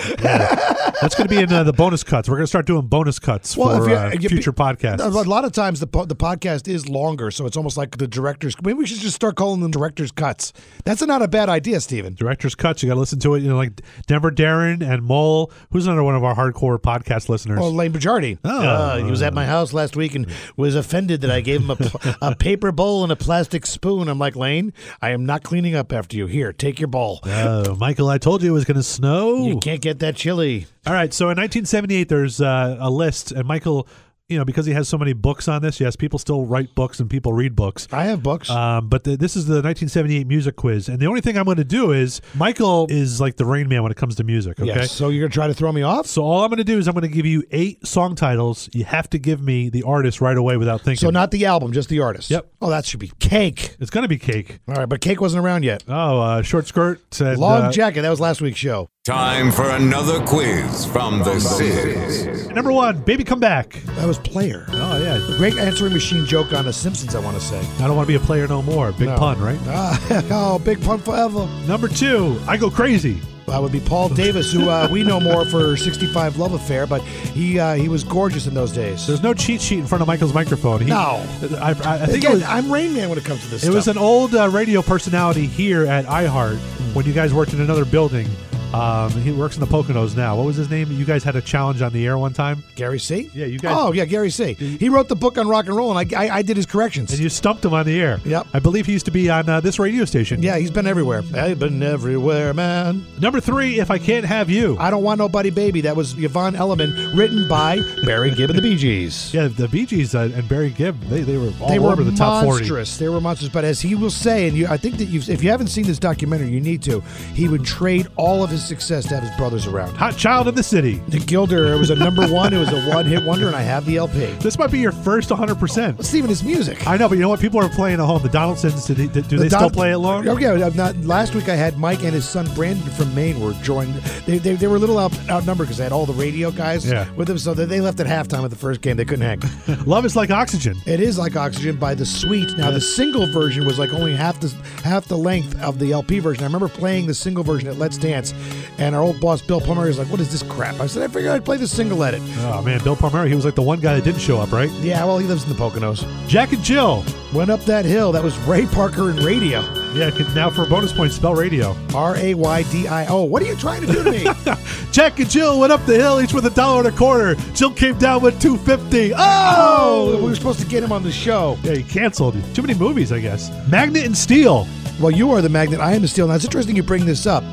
That's 1.02 1.16
going 1.16 1.30
to 1.30 1.34
be 1.34 1.42
in 1.42 1.54
uh, 1.54 1.64
the 1.64 1.72
bonus 1.72 2.04
cuts. 2.04 2.28
We're 2.28 2.36
going 2.36 2.44
to 2.44 2.48
start 2.48 2.66
doing 2.66 2.88
bonus 2.88 3.18
cuts 3.18 3.56
for 3.56 3.82
if 3.84 3.90
you- 3.90 3.96
uh, 4.28 4.30
future 4.30 4.52
podcasts. 4.52 5.00
A 5.00 5.08
lot 5.08 5.46
of 5.46 5.54
times 5.54 5.80
the 5.80 5.88
po- 5.88 6.04
the 6.04 6.18
podcast 6.18 6.68
is 6.68 6.90
longer, 6.90 7.32
so 7.32 7.46
it's 7.46 7.56
almost 7.56 7.78
like 7.78 7.96
the 7.96 8.08
director's. 8.10 8.62
Maybe 8.62 8.74
we 8.74 8.86
should 8.86 9.00
just 9.00 9.16
start 9.16 9.38
calling 9.38 9.62
them 9.62 9.72
director's 9.72 10.12
cuts. 10.12 10.52
That's 10.84 11.02
not 11.02 11.22
a 11.22 11.30
bad 11.30 11.48
idea, 11.48 11.80
Steven. 11.80 12.14
Director's 12.16 12.56
cuts. 12.56 12.84
You 12.84 12.90
got 12.90 12.96
to 12.96 13.00
listen 13.00 13.20
to 13.20 13.36
it. 13.36 13.42
You 13.44 13.48
know, 13.48 13.56
like 13.56 13.82
Denver 14.08 14.32
Darren 14.32 14.82
and 14.86 15.02
Mole. 15.02 15.54
Who's 15.72 15.88
another 15.88 16.04
one 16.10 16.16
of 16.16 16.24
our 16.24 16.34
hardcore 16.36 16.80
podcast 16.80 17.30
listeners? 17.30 17.60
Oh, 17.62 17.70
Lane 17.70 17.94
Bajardi. 17.94 18.40
Oh. 18.44 18.64
Uh, 18.64 18.98
he 18.98 19.12
was 19.12 19.22
at 19.22 19.32
my 19.32 19.46
house 19.46 19.74
last 19.74 19.96
week 19.96 20.16
and 20.16 20.26
was 20.58 20.74
offended 20.74 21.22
that 21.22 21.30
I 21.30 21.42
gave 21.42 21.62
him 21.62 21.70
a, 21.70 21.76
pl- 21.76 22.02
a 22.20 22.36
paper 22.40 22.72
bowl 22.72 23.04
and 23.04 23.12
a 23.12 23.16
plastic 23.16 23.68
spoon. 23.68 24.08
I'm 24.08 24.18
like, 24.18 24.36
Lane, 24.36 24.74
I 25.04 25.12
am 25.12 25.28
not 25.28 25.44
cleaning 25.44 25.76
up 25.76 25.94
after 25.94 26.18
you. 26.18 26.26
Here, 26.26 26.52
take 26.52 26.80
your 26.80 26.88
bowl. 26.88 27.20
Oh, 27.26 27.76
Michael, 27.76 28.10
I 28.10 28.18
told 28.18 28.42
you 28.42 28.50
it 28.50 28.54
was 28.54 28.66
going 28.66 28.78
to 28.78 28.82
snow. 28.84 29.46
You 29.46 29.60
can't 29.60 29.82
get 29.82 30.00
that 30.00 30.16
chilly. 30.16 30.66
All 30.88 30.94
right. 30.94 31.14
So 31.14 31.26
in 31.26 31.38
1978, 31.38 32.10
there's 32.10 32.42
uh, 32.42 32.78
a 32.80 32.90
list, 32.90 33.32
and 33.32 33.48
Michael, 33.48 33.88
you 34.30 34.38
know, 34.38 34.46
because 34.46 34.68
he 34.68 34.74
has 34.74 34.88
so 34.88 34.98
many 34.98 35.14
books 35.14 35.48
on 35.48 35.62
this, 35.62 35.80
yes, 35.80 35.96
people 35.96 36.20
still 36.20 36.46
write 36.46 36.76
books 36.76 37.00
and 37.00 37.10
people 37.10 37.34
read 37.34 37.56
books. 37.56 37.88
I 37.92 38.06
have 38.06 38.22
books. 38.22 38.50
Um, 38.50 38.88
but 38.88 39.04
the, 39.04 39.18
this 39.18 39.36
is 39.36 39.48
the 39.48 39.56
1978 39.56 40.28
music 40.28 40.56
quiz, 40.56 40.88
and 40.88 41.00
the 41.00 41.08
only 41.08 41.22
thing 41.22 41.38
I'm 41.38 41.46
going 41.46 41.58
to 41.58 41.64
do 41.64 41.92
is 41.92 42.22
Michael 42.36 42.86
is 42.90 43.20
like 43.20 43.38
the 43.38 43.46
Rain 43.46 43.68
Man 43.68 43.82
when 43.82 43.92
it 43.92 43.98
comes 43.98 44.16
to 44.16 44.24
music. 44.24 44.60
Okay. 44.60 44.68
Yes. 44.68 44.92
So 44.92 45.10
you're 45.10 45.28
gonna 45.28 45.34
try 45.34 45.48
to 45.48 45.54
throw 45.54 45.72
me 45.72 45.82
off? 45.82 46.06
So 46.06 46.24
all 46.24 46.44
I'm 46.44 46.50
going 46.50 46.58
to 46.58 46.64
do 46.64 46.78
is 46.78 46.88
I'm 46.88 46.94
going 46.94 47.10
to 47.10 47.14
give 47.14 47.26
you 47.26 47.44
eight 47.52 47.86
song 47.86 48.16
titles. 48.16 48.70
You 48.72 48.86
have 48.86 49.10
to 49.10 49.18
give 49.20 49.42
me 49.42 49.70
the 49.70 49.84
artist 49.84 50.22
right 50.22 50.38
away 50.38 50.58
without 50.58 50.82
thinking. 50.82 51.08
So 51.08 51.10
not 51.10 51.32
the 51.32 51.46
album, 51.48 51.72
just 51.74 51.90
the 51.90 52.00
artist. 52.00 52.30
Yep. 52.30 52.52
Oh, 52.62 52.70
that 52.70 52.86
should 52.86 53.00
be 53.00 53.12
Cake. 53.20 53.76
It's 53.80 53.90
going 53.90 54.04
to 54.04 54.08
be 54.08 54.20
Cake. 54.20 54.60
All 54.68 54.76
right, 54.76 54.88
but 54.88 55.02
Cake 55.02 55.20
wasn't 55.22 55.44
around 55.44 55.64
yet. 55.64 55.84
Oh, 55.88 56.22
uh, 56.22 56.42
short 56.44 56.68
skirt. 56.68 57.02
And, 57.20 57.40
Long 57.40 57.64
uh, 57.64 57.72
jacket. 57.72 58.04
That 58.04 58.10
was 58.10 58.20
last 58.20 58.42
week's 58.42 58.60
show. 58.60 58.90
Time 59.10 59.50
for 59.50 59.68
another 59.70 60.20
quiz 60.26 60.86
from 60.86 61.20
the 61.20 61.40
Sis. 61.40 62.48
Number 62.50 62.72
one, 62.74 63.00
baby, 63.02 63.24
come 63.24 63.40
back. 63.40 63.72
That 63.96 64.06
was 64.06 64.20
Player. 64.20 64.66
Oh 64.70 65.02
yeah, 65.02 65.18
The 65.18 65.38
great 65.38 65.56
answering 65.58 65.94
machine 65.94 66.26
joke 66.26 66.52
on 66.52 66.66
The 66.66 66.74
Simpsons. 66.74 67.16
I 67.16 67.20
want 67.22 67.38
to 67.38 67.42
say. 67.42 67.60
I 67.78 67.88
don't 67.88 67.96
want 67.96 68.08
to 68.08 68.12
be 68.12 68.22
a 68.22 68.26
player 68.26 68.46
no 68.46 68.62
more. 68.62 68.92
Big 68.92 69.08
No. 69.08 69.16
pun, 69.18 69.40
right? 69.42 69.58
Ah, 69.68 70.22
oh, 70.32 70.60
big 70.60 70.82
pun 70.84 71.00
forever. 71.00 71.48
Number 71.66 71.88
two, 71.88 72.40
I 72.46 72.58
go 72.58 72.70
crazy. 72.70 73.22
uh, 73.48 73.60
would 73.62 73.72
be 73.72 73.80
Paul 73.80 74.10
Davis, 74.10 74.52
who 74.52 74.70
uh, 74.70 74.90
we 74.92 75.02
know 75.04 75.22
more 75.22 75.46
for 75.46 75.78
65 75.78 76.38
Love 76.38 76.54
Affair, 76.54 76.86
but 76.86 77.02
he 77.02 77.58
uh, 77.58 77.76
he 77.76 77.88
was 77.88 78.04
gorgeous 78.04 78.48
in 78.48 78.54
those 78.54 78.74
days. 78.74 79.08
There's 79.08 79.24
no 79.24 79.34
cheat 79.34 79.62
sheet 79.62 79.80
in 79.80 79.88
front 79.88 80.02
of 80.02 80.08
Michael's 80.10 80.34
microphone. 80.34 80.82
He, 80.82 80.88
No. 80.88 81.26
I, 81.62 81.74
I, 81.86 81.94
I 82.04 82.06
think 82.06 82.18
Again, 82.26 82.34
was, 82.34 82.44
I'm 82.44 82.70
Rain 82.70 82.94
Man 82.94 83.08
when 83.08 83.18
it 83.18 83.24
comes 83.24 83.42
to 83.46 83.50
this 83.50 83.64
it 83.64 83.74
was 83.74 83.86
stuff. 83.86 83.96
an 83.96 84.02
old 84.02 84.36
uh, 84.36 84.50
radio 84.50 84.82
personality 84.82 85.48
here 85.48 85.86
at 85.86 86.04
iHeart 86.06 86.58
when 86.94 87.06
you 87.06 87.14
guys 87.14 87.34
worked 87.34 87.54
in 87.54 87.62
another 87.62 87.86
building. 87.86 88.28
Um, 88.74 89.12
he 89.12 89.32
works 89.32 89.56
in 89.56 89.62
the 89.62 89.68
Poconos 89.68 90.16
now. 90.16 90.36
What 90.36 90.46
was 90.46 90.56
his 90.56 90.70
name? 90.70 90.92
You 90.92 91.06
guys 91.06 91.24
had 91.24 91.36
a 91.36 91.42
challenge 91.42 91.82
on 91.82 91.92
the 91.92 92.06
air 92.06 92.18
one 92.18 92.34
time. 92.34 92.64
Gary 92.76 93.00
C. 93.00 93.30
Yeah, 93.34 93.46
you 93.48 93.58
guys. 93.60 93.76
Oh 93.78 93.92
yeah, 93.94 94.06
Gary 94.06 94.30
C. 94.30 94.54
He 94.54 94.90
wrote 94.90 95.08
the 95.08 95.16
book 95.16 95.38
on 95.38 95.48
rock 95.48 95.66
and 95.66 95.76
roll, 95.76 95.96
and 95.98 96.14
I 96.14 96.26
I, 96.28 96.38
I 96.38 96.42
did 96.42 96.56
his 96.58 96.66
corrections. 96.66 97.12
And 97.12 97.20
you 97.20 97.30
stumped 97.30 97.66
him 97.66 97.74
on 97.74 97.86
the 97.86 98.00
air. 98.00 98.20
Yep. 98.26 98.48
I 98.54 98.60
believe 98.60 98.86
he 98.86 98.94
used 98.94 99.06
to 99.06 99.12
be 99.12 99.30
on 99.30 99.50
uh, 99.50 99.60
this 99.60 99.80
radio 99.80 100.06
station. 100.06 100.42
yeah, 100.44 100.58
he's 100.58 100.72
been 100.72 100.86
everywhere. 100.88 101.24
I've 101.34 101.60
been 101.60 101.82
everywhere, 101.82 102.54
man. 102.54 103.06
Number 103.20 103.40
three, 103.40 103.80
if 103.80 103.90
I 103.90 103.98
can't 103.98 104.26
have 104.26 104.50
you. 104.50 104.78
I 104.80 104.90
don't 104.92 105.04
want 105.04 105.18
nobody, 105.18 105.50
baby. 105.50 105.82
That 105.82 105.96
was 105.96 106.18
Yvonne 106.18 106.56
Elliman, 106.56 107.16
written 107.18 107.48
by 107.48 107.82
Barry 108.06 108.32
Gibb 108.32 108.52
and 108.52 108.60
the 108.60 108.64
Bee 108.64 108.76
Gees. 108.78 109.34
Yeah, 109.40 109.48
the 109.48 109.68
Bee 109.68 109.86
Gees 109.86 110.16
uh, 110.16 110.30
and 110.34 110.48
Barry 110.50 110.70
Gibb, 110.72 111.00
they, 111.04 111.22
they 111.22 111.38
were 111.38 111.52
all 111.62 111.70
they 111.70 111.80
were 111.80 111.92
over 111.92 112.04
the 112.04 112.12
top 112.12 112.44
40. 112.44 112.60
monstrous. 112.62 112.98
They 112.98 113.08
were 113.10 113.22
monstrous. 113.22 113.52
But 113.52 113.64
as 113.64 113.80
he 113.80 113.96
will 113.96 114.10
say, 114.10 114.48
and 114.48 114.58
you, 114.58 114.68
I 114.68 114.76
think 114.78 114.98
that 114.98 115.06
you, 115.06 115.22
if 115.28 115.44
you 115.44 115.50
haven't 115.50 115.68
seen 115.68 115.86
this 115.86 116.00
documentary, 116.00 116.50
you 116.50 116.60
need 116.62 116.82
to. 116.84 117.02
He 117.34 117.48
would 117.48 117.64
trade 117.66 118.08
all 118.16 118.44
of 118.44 118.50
his 118.50 118.59
success 118.60 119.08
to 119.08 119.16
have 119.16 119.24
his 119.24 119.36
brothers 119.38 119.68
around. 119.68 119.96
Hot 119.96 120.16
Child 120.18 120.48
of 120.48 120.56
the 120.56 120.64
City. 120.64 121.02
The 121.10 121.20
Gilder, 121.20 121.74
it 121.74 121.78
was 121.78 121.90
a 121.90 121.96
number 121.96 122.28
one. 122.28 122.54
It 122.54 122.58
was 122.60 122.70
a 122.72 122.82
one-hit 122.90 123.24
wonder, 123.24 123.48
and 123.48 123.56
I 123.56 123.62
have 123.62 123.86
the 123.86 123.98
LP. 123.98 124.26
This 124.40 124.58
might 124.58 124.72
be 124.72 124.80
your 124.80 124.92
first 124.92 125.30
100%. 125.30 126.00
It's 126.00 126.14
even 126.14 126.30
his 126.30 126.44
music. 126.44 126.86
I 126.88 126.98
know, 126.98 127.08
but 127.10 127.16
you 127.16 127.22
know 127.22 127.30
what? 127.30 127.40
People 127.40 127.60
are 127.64 127.70
playing 127.70 128.00
at 128.00 128.06
home. 128.06 128.22
The 128.22 128.30
Donaldsons, 128.30 128.86
do 128.86 128.94
they, 128.94 129.08
do 129.08 129.22
The 129.22 129.38
they 129.38 129.50
still 129.50 129.70
play 129.70 129.92
it 129.92 129.98
long? 129.98 130.26
Yeah. 130.26 130.52
I'm 130.66 130.76
Not, 130.76 130.96
last 130.98 131.36
week 131.36 131.50
I 131.50 131.56
had 131.56 131.78
Mike 131.78 132.04
and 132.04 132.14
his 132.14 132.28
son 132.28 132.48
Brandon 132.56 132.90
from 132.92 133.14
Maine 133.16 133.40
were 133.40 133.54
joined. 133.64 133.94
They, 134.26 134.38
they, 134.38 134.56
they 134.56 134.68
were 134.68 134.76
a 134.78 134.80
little 134.80 134.98
out, 135.00 135.14
outnumbered 135.30 135.68
because 135.68 135.78
they 135.78 135.84
had 135.84 135.92
all 135.94 136.06
the 136.06 136.14
radio 136.14 136.52
guys 136.52 136.90
Yeah. 136.90 137.10
with 137.14 137.28
them, 137.28 137.38
so 137.38 137.54
they, 137.54 137.66
they 137.66 137.82
left 137.82 138.00
at 138.00 138.08
halftime 138.08 138.44
of 138.44 138.50
the 138.50 138.56
first 138.56 138.82
game. 138.82 138.98
They 138.98 139.06
couldn't 139.06 139.40
hang. 139.40 139.86
Love 139.86 140.06
is 140.06 140.16
like 140.16 140.32
oxygen. 140.32 140.76
It 140.86 141.00
is 141.00 141.18
like 141.18 141.36
Oxygen 141.36 141.78
by 141.78 141.94
the 141.96 142.06
Sweet. 142.06 142.58
Now 142.58 142.72
the 142.72 142.82
single 142.82 143.26
version 143.32 143.66
was 143.66 143.78
like 143.80 143.94
only 143.94 144.16
half 144.16 144.40
the 144.40 144.50
half 144.84 145.06
the 145.06 145.18
length 145.18 145.60
of 145.62 145.80
the 145.80 145.92
LP 145.92 146.20
version. 146.20 146.44
I 146.44 146.48
remember 146.48 146.68
playing 146.70 147.06
the 147.08 147.14
single 147.14 147.44
version 147.44 147.68
at 147.70 147.78
Let's 147.78 147.98
Dance, 147.98 148.34
and 148.78 148.96
our 148.96 149.02
old 149.02 149.20
boss 149.20 149.42
Bill 149.42 149.60
Plummer 149.62 149.86
was 149.88 149.98
like, 150.00 150.08
"What 150.10 150.20
is 150.20 150.32
this 150.32 150.44
crap?" 150.44 150.80
I 150.80 150.88
said, 150.88 151.04
"I 151.04 151.08
figured 151.14 151.32
I'd 151.32 151.46
play 151.46 151.58
the 151.58 151.68
single 151.68 152.04
edit." 152.04 152.22
Oh, 152.40 152.62
man. 152.62 152.84
Bill 152.84 152.96
Palmieri, 152.96 153.30
he 153.30 153.36
was 153.36 153.46
like 153.46 153.56
the 153.56 153.62
one 153.62 153.80
guy 153.80 153.96
that 153.96 154.04
didn't 154.04 154.22
show 154.22 154.40
up, 154.40 154.52
right? 154.52 154.70
Yeah, 154.82 155.04
well, 155.06 155.18
he 155.18 155.28
lives 155.28 155.44
in 155.44 155.50
the 155.50 155.56
Poconos. 155.56 156.06
Jack 156.28 156.54
and 156.54 156.64
Jill. 156.64 157.04
Went 157.32 157.52
up 157.52 157.60
that 157.66 157.86
hill. 157.86 158.12
That 158.12 158.24
was 158.24 158.36
Ray 158.40 158.66
Parker 158.66 159.12
and 159.12 159.20
Raydio. 159.20 159.62
Yeah, 159.96 160.10
now 160.34 160.50
for 160.50 160.64
a 160.64 160.66
bonus 160.66 160.92
point, 160.92 161.12
spell 161.12 161.36
radio. 161.36 161.76
R 161.94 162.16
A 162.18 162.34
Y 162.34 162.64
D 162.72 162.88
I 162.88 163.06
O. 163.06 163.24
What 163.24 163.44
are 163.44 163.46
you 163.46 163.56
trying 163.56 163.82
to 163.82 163.88
do 163.88 164.04
to 164.04 164.10
me? 164.12 164.24
Jack 164.92 165.20
and 165.20 165.30
Jill 165.30 165.60
went 165.60 165.72
up 165.72 165.86
the 165.86 165.94
hill, 165.96 166.20
each 166.22 166.34
with 166.34 166.48
a 166.48 166.50
dollar 166.50 166.80
and 166.80 166.88
a 166.94 166.98
quarter. 166.98 167.36
Jill 167.54 167.72
came 167.72 168.00
down 168.00 168.24
with 168.24 168.42
250 168.42 169.14
oh, 169.16 170.10
we 170.10 170.18
Oh! 170.18 170.24
were 170.24 170.34
supposed 170.34 170.60
to 170.60 170.66
get 170.66 170.82
him 170.84 170.92
on 170.92 171.04
the 171.04 171.12
show. 171.12 171.56
Yeah, 171.64 171.74
he 171.76 171.84
canceled. 171.84 172.36
Too 172.56 172.64
many 172.64 172.74
movies, 172.74 173.12
I 173.12 173.20
guess. 173.20 173.52
Magnet 173.70 174.06
and 174.06 174.18
Steel. 174.18 174.68
Well, 175.00 175.12
you 175.12 175.32
are 175.32 175.42
the 175.44 175.50
magnet. 175.50 175.80
I 175.80 175.94
am 175.94 176.02
the 176.02 176.08
steel. 176.08 176.28
Now 176.28 176.34
it's 176.34 176.46
interesting 176.46 176.76
you 176.76 176.84
bring 176.84 177.06
this 177.06 177.28
up. 177.28 177.44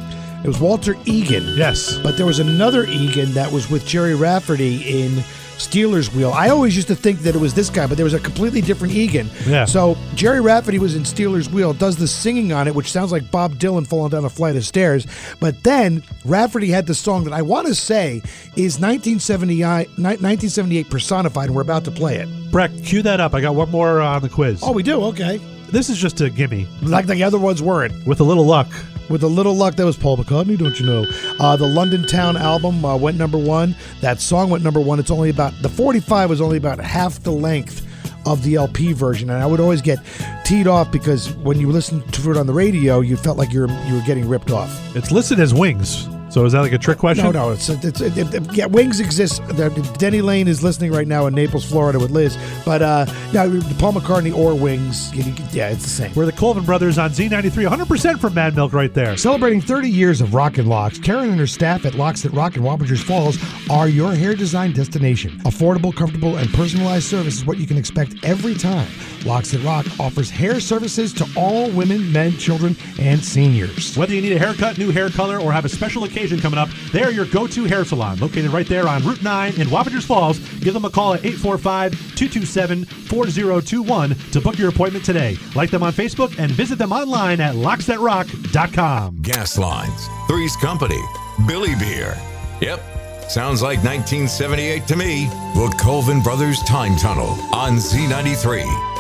It 0.47 0.51
was 0.51 0.61
Walter 0.61 0.95
Egan. 1.07 1.43
Yes. 1.57 1.99
But 1.99 2.17
there 2.17 2.25
was 2.25 2.39
another 2.39 2.85
Egan 2.85 3.33
that 3.33 3.51
was 3.51 3.69
with 3.69 3.85
Gerry 3.85 4.15
Rafferty 4.15 5.05
in 5.05 5.25
Stealers 5.59 6.15
Wheel. 6.15 6.31
I 6.31 6.51
always 6.51 6.77
used 6.77 6.87
to 6.87 6.95
think 6.95 7.19
that 7.23 7.35
it 7.35 7.41
was 7.41 7.53
this 7.53 7.69
guy, 7.69 7.89
but 7.89 7.97
there 7.97 8.05
was 8.05 8.15
a 8.15 8.21
completely 8.21 8.61
different 8.61 8.95
Egan. 8.95 9.29
Yeah. 9.45 9.65
So 9.65 9.97
Gerry 10.15 10.41
Rafferty 10.41 10.79
was 10.79 10.95
in 10.95 11.05
Stealers 11.05 11.51
Wheel, 11.51 11.73
does 11.73 11.97
the 11.97 12.07
singing 12.07 12.53
on 12.53 12.69
it, 12.69 12.77
which 12.77 12.93
sounds 12.93 13.11
like 13.11 13.29
Bob 13.29 13.55
Dylan 13.57 13.85
falling 13.85 14.11
down 14.11 14.25
a 14.25 14.29
flight 14.29 14.55
of 14.55 14.65
stairs. 14.65 15.09
But 15.41 15.65
then 15.65 16.05
Rafferty 16.25 16.69
had 16.69 16.87
the 16.87 16.95
song 16.95 17.25
that 17.25 17.33
I 17.33 17.43
want 17.43 17.67
to 17.67 17.75
say 17.75 18.23
is 18.55 18.79
1978, 18.79 19.89
1978 19.99 20.89
personified, 20.89 21.47
and 21.47 21.57
we're 21.57 21.63
about 21.63 21.85
to 21.87 21.91
play 21.91 22.19
it. 22.19 22.29
Breck, 22.53 22.71
cue 22.85 23.03
that 23.03 23.19
up. 23.19 23.35
I 23.35 23.41
got 23.41 23.57
one 23.57 23.73
more 23.73 24.01
on 24.01 24.23
the 24.23 24.29
quiz. 24.29 24.61
Oh, 24.63 24.71
we 24.71 24.85
do? 24.85 25.03
Okay. 25.07 25.41
This 25.73 25.91
is 25.91 25.99
just 25.99 26.21
a 26.21 26.31
gimme. 26.31 26.69
Like 26.83 27.07
the 27.07 27.25
other 27.25 27.39
ones 27.39 27.61
weren't. 27.61 28.07
With 28.07 28.21
a 28.21 28.25
little 28.25 28.47
luck. 28.47 28.69
With 29.09 29.23
a 29.23 29.29
little 29.29 29.55
luck, 29.55 29.77
that 29.77 29.87
was 29.87 29.97
Paul 29.97 30.17
McCartney, 30.17 30.59
don't 30.59 30.79
you 30.81 30.87
know? 30.87 31.07
Uh, 31.39 31.57
the 31.57 31.67
London 31.67 32.07
Town 32.07 32.37
album 32.37 32.85
uh, 32.85 32.97
went 32.97 33.17
number 33.17 33.39
one. 33.39 33.77
That 34.01 34.21
song 34.21 34.51
went 34.51 34.65
number 34.65 34.81
one. 34.81 34.99
It's 34.99 35.11
only 35.11 35.31
about, 35.31 35.53
the 35.63 35.69
45 35.69 36.31
was 36.31 36.41
only 36.41 36.57
about 36.57 36.81
half 36.81 37.23
the 37.23 37.33
length 37.33 37.87
of 38.27 38.43
the 38.43 38.57
LP 38.57 38.93
version. 38.93 39.31
And 39.31 39.43
I 39.43 39.47
would 39.47 39.61
always 39.61 39.81
get 39.81 39.99
teed 40.45 40.67
off 40.67 40.91
because 40.91 41.33
when 41.37 41.61
you 41.61 41.71
listened 41.71 42.13
to 42.15 42.31
it 42.31 42.37
on 42.37 42.47
the 42.47 42.53
radio, 42.53 43.01
you 43.01 43.17
felt 43.17 43.39
like 43.39 43.53
you 43.53 43.61
were, 43.61 43.85
you 43.87 43.95
were 43.95 44.07
getting 44.07 44.29
ripped 44.29 44.51
off. 44.51 44.97
It's 44.97 45.13
listed 45.13 45.39
as 45.39 45.55
Wings. 45.55 46.09
So 46.37 46.45
is 46.45 46.53
that 46.53 46.61
like 46.61 46.73
a 46.73 46.77
trick 46.77 46.99
question? 46.99 47.25
No, 47.25 47.31
no, 47.31 47.53
it's, 47.53 47.71
it's 47.71 47.99
it, 48.03 48.15
it- 48.19 48.53
yeah. 48.55 48.67
Wings 48.67 49.01
exists. 49.01 49.39
The- 49.39 49.71
Denny 49.97 50.21
Laine 50.21 50.49
is 50.49 50.63
listening 50.63 50.93
right 50.93 51.09
now 51.09 51.25
in 51.25 51.35
Naples, 51.35 51.65
Florida, 51.65 51.99
with 51.99 52.11
Liz. 52.11 52.37
But 52.63 52.83
uh, 52.83 53.07
no, 53.33 53.59
Paul 53.79 53.95
McCartney 53.95 54.37
or 54.37 54.55
Wings, 54.55 55.15
you- 55.15 55.23
you- 55.25 55.35
yeah, 55.51 55.71
it's 55.71 55.85
the 55.85 55.89
same. 55.89 56.13
We're 56.13 56.27
the 56.27 56.33
Colvin 56.33 56.67
Brothers 56.67 56.99
on 56.99 57.09
Z93. 57.09 57.67
100% 57.71 58.21
from 58.21 58.35
Mad 58.35 58.55
Milk 58.55 58.75
right 58.75 58.93
there. 58.93 59.17
Celebrating 59.17 59.63
30 59.63 59.89
years 59.89 60.21
of 60.21 60.35
Rock 60.35 60.59
and 60.59 60.69
Locks, 60.69 60.99
Karen 60.99 61.31
and 61.31 61.41
her 61.41 61.47
staff 61.47 61.87
at 61.87 61.95
Locks 61.95 62.21
That 62.21 62.33
Rock 62.35 62.57
and 62.57 62.65
Wappingers 62.67 63.03
Falls 63.03 63.39
are 63.71 63.89
your 63.89 64.15
hair 64.15 64.35
design 64.35 64.73
destination. 64.73 65.39
Affordable, 65.47 65.97
comfortable, 65.97 66.37
and 66.37 66.53
personalized 66.53 67.05
service 67.07 67.37
is 67.39 67.47
what 67.47 67.57
you 67.57 67.67
can 67.67 67.79
expect 67.79 68.15
every 68.25 68.55
time. 68.57 68.91
Locks 69.25 69.53
That 69.53 69.65
Rock 69.65 69.87
offers 69.99 70.29
hair 70.29 70.61
services 70.61 71.15
to 71.15 71.27
all 71.35 71.71
women, 71.71 72.13
men, 72.13 72.33
children, 72.33 72.77
and 73.01 73.25
seniors. 73.25 73.97
Whether 73.97 74.13
you 74.13 74.21
need 74.21 74.33
a 74.33 74.39
haircut, 74.39 74.77
new 74.77 74.91
hair 74.91 75.09
color, 75.09 75.39
or 75.41 75.51
have 75.51 75.65
a 75.65 75.71
special 75.71 76.05
occasion 76.05 76.26
coming 76.35 76.59
up, 76.59 76.69
they're 76.93 77.11
your 77.11 77.27
go 77.27 77.47
to 77.47 77.65
hair 77.65 77.85
salon. 77.85 78.19
Located 78.19 78.51
right 78.53 78.67
there 78.67 78.89
on 78.89 79.05
Route 79.05 79.23
9 79.23 79.61
in 79.61 79.69
Wappingers 79.69 80.05
Falls. 80.05 80.39
Give 80.61 80.75
them 80.75 80.85
a 80.85 80.91
call 80.91 81.15
at 81.15 81.25
845 81.25 81.93
227 82.17 82.85
4021 82.85 84.15
to 84.33 84.41
book 84.41 84.59
your 84.59 84.69
appointment 84.69 85.05
today. 85.05 85.37
Like 85.55 85.71
them 85.71 85.83
on 85.83 85.93
Facebook 85.93 86.39
and 86.39 86.51
visit 86.51 86.79
them 86.79 86.93
online 86.93 87.41
at 87.41 87.55
locksthatrock.com. 87.55 89.19
Gas 89.23 89.59
lines, 89.59 90.09
Three's 90.29 90.57
Company, 90.57 91.01
Billy 91.47 91.75
Beer. 91.77 92.21
Yep, 92.61 92.83
sounds 93.29 93.63
like 93.63 93.79
1978 93.85 94.87
to 94.87 94.97
me. 94.97 95.27
The 95.55 95.75
Colvin 95.79 96.23
Brothers 96.23 96.63
Time 96.63 96.97
Tunnel 96.97 97.31
on 97.55 97.77
Z93. 97.77 98.96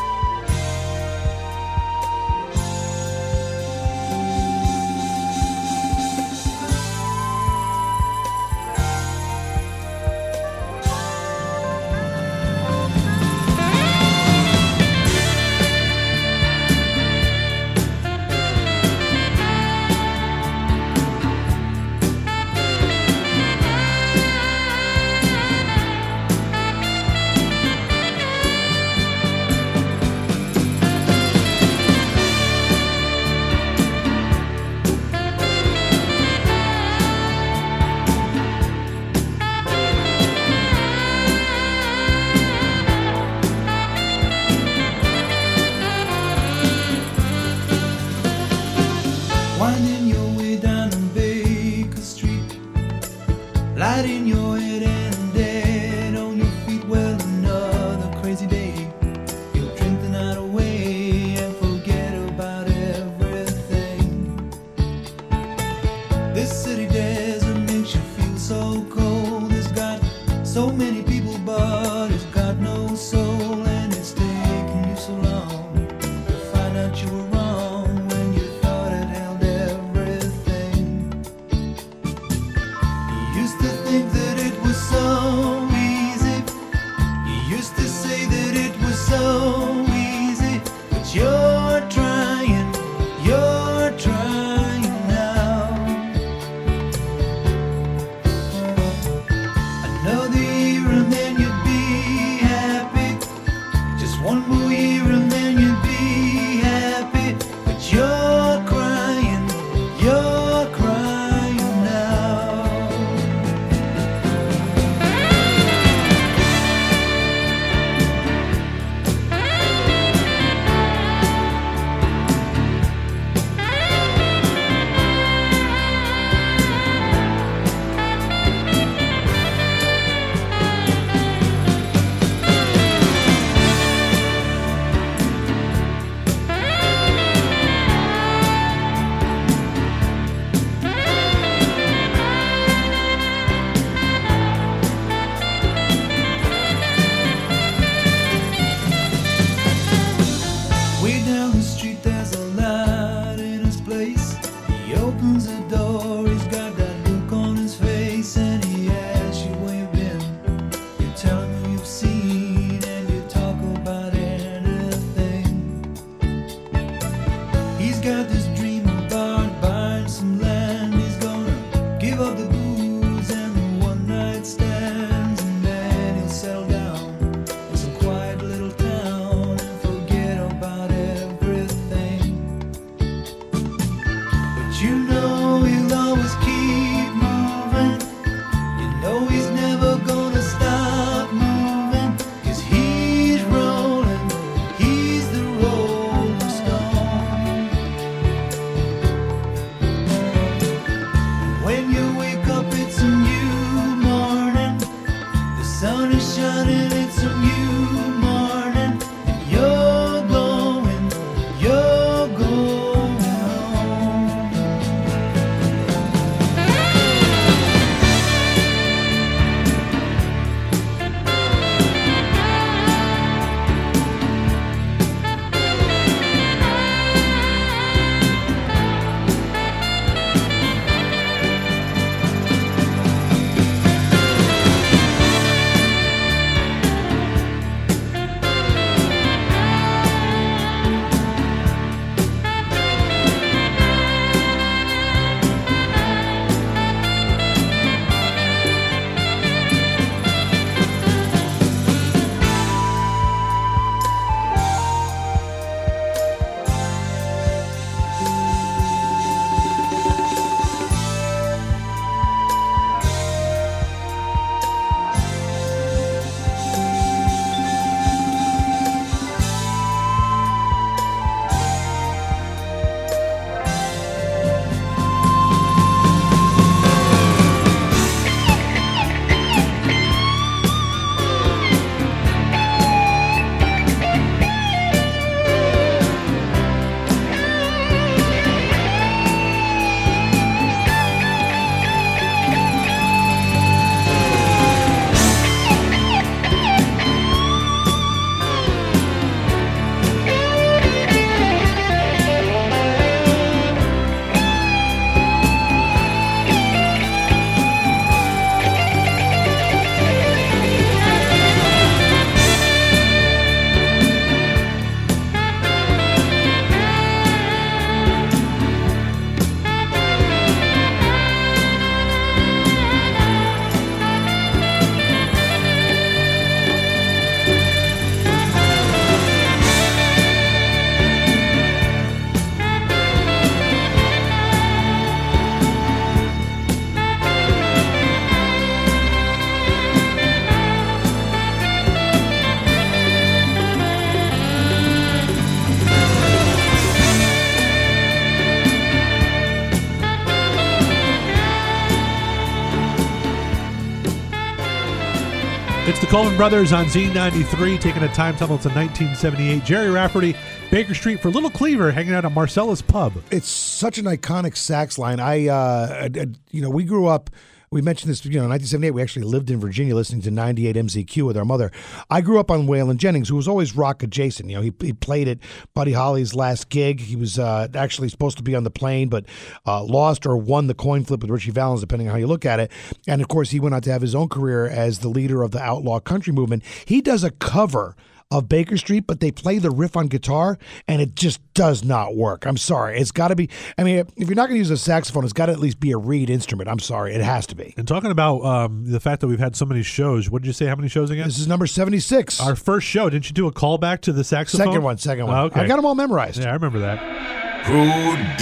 The 356.25 356.37
Brothers 356.37 356.73
on 356.73 356.87
Z93 356.87 357.79
taking 357.79 358.03
a 358.03 358.09
time 358.09 358.37
tunnel 358.37 358.59
to 358.59 358.69
1978. 358.71 359.63
Gerry 359.65 359.91
Rafferty, 359.91 360.35
Baker 360.71 360.95
Street 360.95 361.21
for 361.21 361.31
Little 361.31 361.51
Cleaver, 361.51 361.93
hanging 361.93 362.15
out 362.15 362.25
at 362.25 362.33
Marcella's 362.33 362.81
Pub. 362.83 363.13
It's 363.31 363.49
such 363.49 363.99
an 363.99 364.07
iconic 364.07 364.57
sax 364.57 364.99
line. 364.99 365.21
I, 365.21 365.47
uh, 365.49 366.09
I- 366.15 366.21
I- 366.21 366.27
you 366.51 366.63
know, 366.63 366.71
we 366.71 366.85
grew 366.85 367.07
up. 367.07 367.31
We 367.71 367.83
mentioned 367.83 368.11
this, 368.11 368.25
you 368.25 368.33
know, 368.33 368.45
in 368.45 368.51
1978. 368.51 368.91
We 368.93 369.03
actually 369.03 369.25
lived 369.25 369.51
in 369.51 369.59
Virginia, 369.59 369.95
listening 369.95 370.23
to 370.23 370.31
98 370.31 370.77
MZQ 370.77 371.27
with 371.27 371.37
our 371.37 371.45
mother. 371.45 371.73
I 372.09 372.21
grew 372.21 372.39
up 372.39 372.51
on 372.51 372.67
Waylon 372.67 372.97
Jennings, 372.97 373.29
who 373.29 373.37
was 373.37 373.49
always 373.49 373.75
rock 373.75 374.03
adjacent. 374.03 374.49
You 374.49 374.57
know, 374.57 374.63
he, 374.63 374.73
he 374.81 374.93
played 374.93 375.27
at 375.27 375.39
Buddy 375.75 375.93
Holly's 375.93 376.35
last 376.35 376.69
gig. 376.69 377.01
He 377.01 377.17
was 377.17 377.39
uh, 377.39 377.69
actually 377.75 378.09
supposed 378.09 378.37
to 378.37 378.43
be 378.45 378.55
on 378.55 378.65
the 378.65 378.71
plane, 378.71 379.09
but 379.09 379.25
uh, 379.67 379.83
lost 379.83 380.27
or 380.27 380.37
won 380.37 380.69
the 380.69 380.75
coin 380.75 381.05
flip 381.05 381.23
with 381.23 381.31
Ritchie 381.31 381.51
Valens, 381.51 381.81
depending 381.81 382.09
on 382.09 382.13
how 382.13 382.19
you 382.19 382.27
look 382.27 382.47
at 382.47 382.61
it. 382.61 382.71
And 383.09 383.21
of 383.21 383.29
course, 383.29 383.51
he 383.51 383.61
went 383.61 383.75
on 383.75 383.83
to 383.83 383.93
have 383.93 384.03
his 384.03 384.15
own 384.15 384.29
career 384.29 384.67
as 384.67 385.01
the 385.01 385.09
leader 385.09 385.43
of 385.43 385.51
the 385.51 385.61
outlaw 385.61 385.99
country 385.99 386.33
movement. 386.33 386.63
He 386.85 387.01
does 387.01 387.25
a 387.25 387.31
cover 387.31 387.97
of 388.31 388.49
Baker 388.49 388.77
Street, 388.77 389.07
but 389.07 389.21
they 389.21 389.31
play 389.31 389.59
the 389.59 389.71
riff 389.71 389.97
on 389.97 390.09
guitar 390.09 390.59
and 390.89 391.01
it 391.01 391.15
just 391.15 391.41
does 391.55 391.85
not 391.85 392.17
work. 392.17 392.45
I'm 392.45 392.57
sorry. 392.57 392.99
It's 392.99 393.13
got 393.13 393.29
to 393.29 393.37
be, 393.37 393.49
I 393.79 393.85
mean, 393.85 393.99
if 394.17 394.29
you're 394.29 394.35
not 394.35 394.49
going 394.49 394.57
to 394.57 394.59
use 394.59 394.71
a 394.71 394.77
saxophone, 394.77 395.25
it's 395.25 395.33
got 395.33 395.47
to 395.47 395.53
at 395.53 395.61
least 395.61 395.79
be 395.79 395.93
a 395.93 395.97
reed 395.99 396.29
instrument. 396.29 396.69
I'm 396.69 396.81
sorry. 396.81 397.15
It 397.15 397.21
has 397.21 397.47
to 397.49 397.55
be. 397.55 397.75
And 397.77 397.87
talking 397.87 398.11
about 398.11 398.45
um, 398.45 398.91
the 398.91 398.99
fact 398.99 399.21
that 399.21 399.29
we've 399.29 399.39
had 399.39 399.55
so 399.55 399.65
many 399.65 399.83
shows, 399.83 400.29
what 400.29 400.43
did 400.43 400.47
you 400.47 400.53
say? 400.53 400.67
How 400.67 400.75
many 400.75 400.89
shows 400.89 401.11
again? 401.11 401.27
This 401.27 401.39
is 401.39 401.47
number 401.47 401.67
76. 401.67 402.41
Our 402.41 402.57
first 402.57 402.87
show. 402.87 403.09
Didn't 403.09 403.29
you 403.29 403.35
do 403.35 403.47
a 403.47 403.53
callback 403.53 404.01
to 404.03 404.13
the 404.13 404.25
saxophone? 404.25 404.67
Second 404.67 404.83
one, 404.83 404.99
second 404.99 405.27
one. 405.27 405.37
Oh, 405.37 405.45
okay. 405.45 405.61
I 405.61 405.67
got 405.69 405.77
them 405.77 405.85
all 405.85 405.95
memorized. 405.95 406.41
Yeah, 406.41 406.51
I 406.51 406.55
remember 406.55 406.81
that. 406.81 407.47
Who 407.67 407.87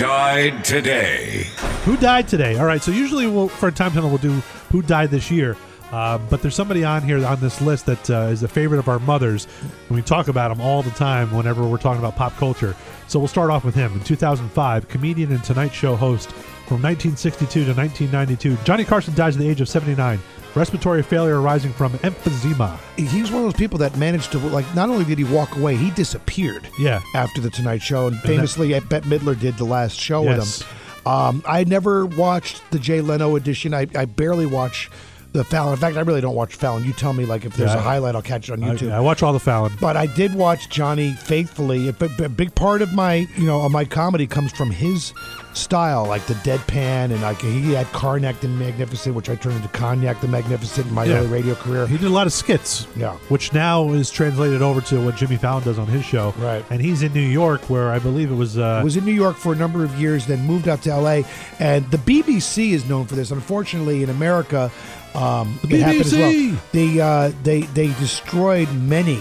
died 0.01 0.65
today? 0.65 1.47
Who 1.85 1.97
died 1.97 2.29
today? 2.29 2.59
All 2.59 2.67
right, 2.67 2.83
so 2.83 2.91
usually 2.91 3.27
we'll, 3.27 3.49
for 3.49 3.69
a 3.69 3.73
time 3.73 3.93
tunnel 3.93 4.11
we'll 4.11 4.19
do 4.19 4.33
who 4.71 4.83
died 4.83 5.11
this 5.11 5.31
year. 5.31 5.57
Uh, 5.95 6.19
but 6.29 6.43
there's 6.43 6.57
somebody 6.57 6.83
on 6.83 7.03
here 7.03 7.25
on 7.25 7.39
this 7.39 7.61
list 7.61 7.87
that 7.87 8.11
uh, 8.11 8.23
is 8.29 8.43
a 8.43 8.49
favorite 8.49 8.79
of 8.81 8.89
our 8.89 8.99
mothers, 8.99 9.47
and 9.89 9.95
we 9.95 10.03
talk 10.03 10.27
about 10.27 10.51
him 10.51 10.61
all 10.61 10.83
the 10.83 10.91
time 10.91 11.31
whenever 11.31 11.65
we're 11.65 11.79
talking 11.79 12.01
about 12.01 12.17
pop 12.17 12.35
culture. 12.37 12.75
So 13.07 13.21
we'll 13.21 13.29
start 13.29 13.49
off 13.51 13.65
with 13.65 13.77
him. 13.77 13.93
In 13.93 14.01
2005, 14.01 14.89
comedian 14.89 15.31
and 15.31 15.45
Tonight 15.45 15.73
Show 15.73 15.95
host 15.95 16.33
from 16.67 16.83
1962 16.83 17.67
to 17.67 17.75
1992, 17.75 18.57
Johnny 18.65 18.85
Carson 18.85 19.15
dies 19.15 19.37
at 19.37 19.41
the 19.43 19.49
age 19.49 19.61
of 19.61 19.69
79. 19.69 20.19
Respiratory 20.57 21.03
failure 21.05 21.41
arising 21.41 21.73
from 21.73 21.93
emphysema. 21.99 22.77
He 22.97 23.21
was 23.21 23.31
one 23.31 23.45
of 23.45 23.53
those 23.53 23.59
people 23.61 23.79
that 23.79 23.97
managed 23.97 24.33
to, 24.33 24.39
like, 24.39 24.67
not 24.75 24.89
only 24.89 25.05
did 25.05 25.19
he 25.19 25.25
walk 25.25 25.57
away, 25.57 25.77
he 25.77 25.93
disappeared 25.93 26.67
Yeah. 26.77 27.03
after 27.15 27.41
The 27.41 27.51
Tonight 27.51 27.83
Show. 27.83 28.09
And 28.09 28.17
that- 28.17 28.27
famously, 28.27 28.71
Bette 28.81 29.09
Midler 29.09 29.39
did 29.39 29.57
the 29.59 29.65
last 29.65 29.97
show 30.01 30.25
Yes. 30.25 30.39
with 30.39 30.63
him. 30.63 31.13
Um, 31.13 31.43
I 31.47 31.63
never 31.63 32.05
watched 32.05 32.63
the 32.73 32.81
Jay 32.81 33.01
Leno 33.01 33.37
edition. 33.37 33.73
I, 33.75 33.87
I 33.95 34.07
barely 34.07 34.47
watch 34.47 34.91
the 35.35 35.45
Fallon. 35.45 35.73
In 35.75 35.79
fact, 35.81 35.97
I 35.97 36.01
really 36.01 36.21
don't 36.21 36.37
watch 36.37 36.55
Fallon. 36.55 36.85
You 36.85 36.93
tell 36.93 37.13
me, 37.13 37.27
like, 37.27 37.45
if 37.45 37.55
there's 37.57 37.73
Yeah. 37.73 37.79
a 37.79 37.83
highlight, 37.83 38.15
I'll 38.15 38.23
catch 38.23 38.49
it 38.49 38.53
on 38.53 38.61
YouTube. 38.61 38.93
I 38.93 39.01
watch 39.01 39.21
all 39.23 39.33
the 39.33 39.41
Fallon. 39.41 39.73
But 39.81 39.97
I 39.97 40.07
did 40.07 40.33
watch 40.35 40.69
Johnny 40.71 41.13
faithfully. 41.13 41.89
A 41.89 41.93
big 41.93 42.55
part 42.55 42.83
of 42.83 42.93
my, 42.93 43.27
you 43.37 43.45
know, 43.45 43.61
of 43.63 43.73
my 43.73 43.85
comedy 43.85 44.27
comes 44.29 44.53
from 44.53 44.71
his 44.71 45.13
style, 45.53 46.07
like 46.07 46.25
the 46.27 46.35
deadpan, 46.35 47.11
and 47.13 47.21
like 47.23 47.41
he 47.41 47.73
had 47.75 47.87
Carnac 47.93 48.41
the 48.41 48.49
Magnificent, 48.49 49.15
which 49.17 49.29
I 49.29 49.35
turned 49.35 49.57
into 49.57 49.69
Cognac 49.69 50.21
the 50.21 50.29
Magnificent 50.29 50.87
in 50.89 50.95
my 50.95 51.05
Yeah. 51.05 51.17
early 51.17 51.27
radio 51.27 51.55
career. 51.57 51.87
He 51.89 51.97
did 51.97 52.07
a 52.07 52.11
lot 52.15 52.27
of 52.29 52.33
skits. 52.33 52.87
Yeah. 52.97 53.13
Which 53.29 53.53
now 53.53 53.89
is 53.91 54.11
translated 54.11 54.63
over 54.63 54.81
to 54.83 55.01
what 55.01 55.17
Jimmy 55.17 55.37
Fallon 55.37 55.65
does 55.65 55.79
on 55.81 55.87
his 55.89 56.05
show. 56.05 56.33
Right. 56.39 56.65
And 56.71 56.81
he's 56.81 57.03
in 57.03 57.13
New 57.13 57.21
York, 57.21 57.69
where 57.69 57.91
I 57.93 57.99
believe 57.99 58.31
it 58.31 58.37
was. 58.37 58.57
Uh, 58.57 58.81
was 58.85 58.97
in 58.97 59.05
New 59.05 59.13
York 59.13 59.37
for 59.37 59.53
a 59.53 59.57
number 59.57 59.85
of 59.85 59.95
years, 60.01 60.27
then 60.27 60.45
moved 60.47 60.69
out 60.69 60.83
to 60.83 60.91
L.A. 60.93 61.25
And 61.59 61.89
the 61.91 61.99
BBC 61.99 62.73
is 62.73 62.89
known 62.89 63.07
for 63.07 63.15
this. 63.17 63.31
Unfortunately, 63.33 64.03
in 64.05 64.11
America, 64.11 64.71
um, 65.15 65.59
The 65.65 65.79
happened 65.79 66.01
as 66.01 66.13
BBC. 66.13 66.51
well. 66.51 66.61
They 66.73 67.01
uh, 67.01 67.33
they 67.43 67.61
they 67.63 67.89
destroyed 67.99 68.69
many 68.75 69.21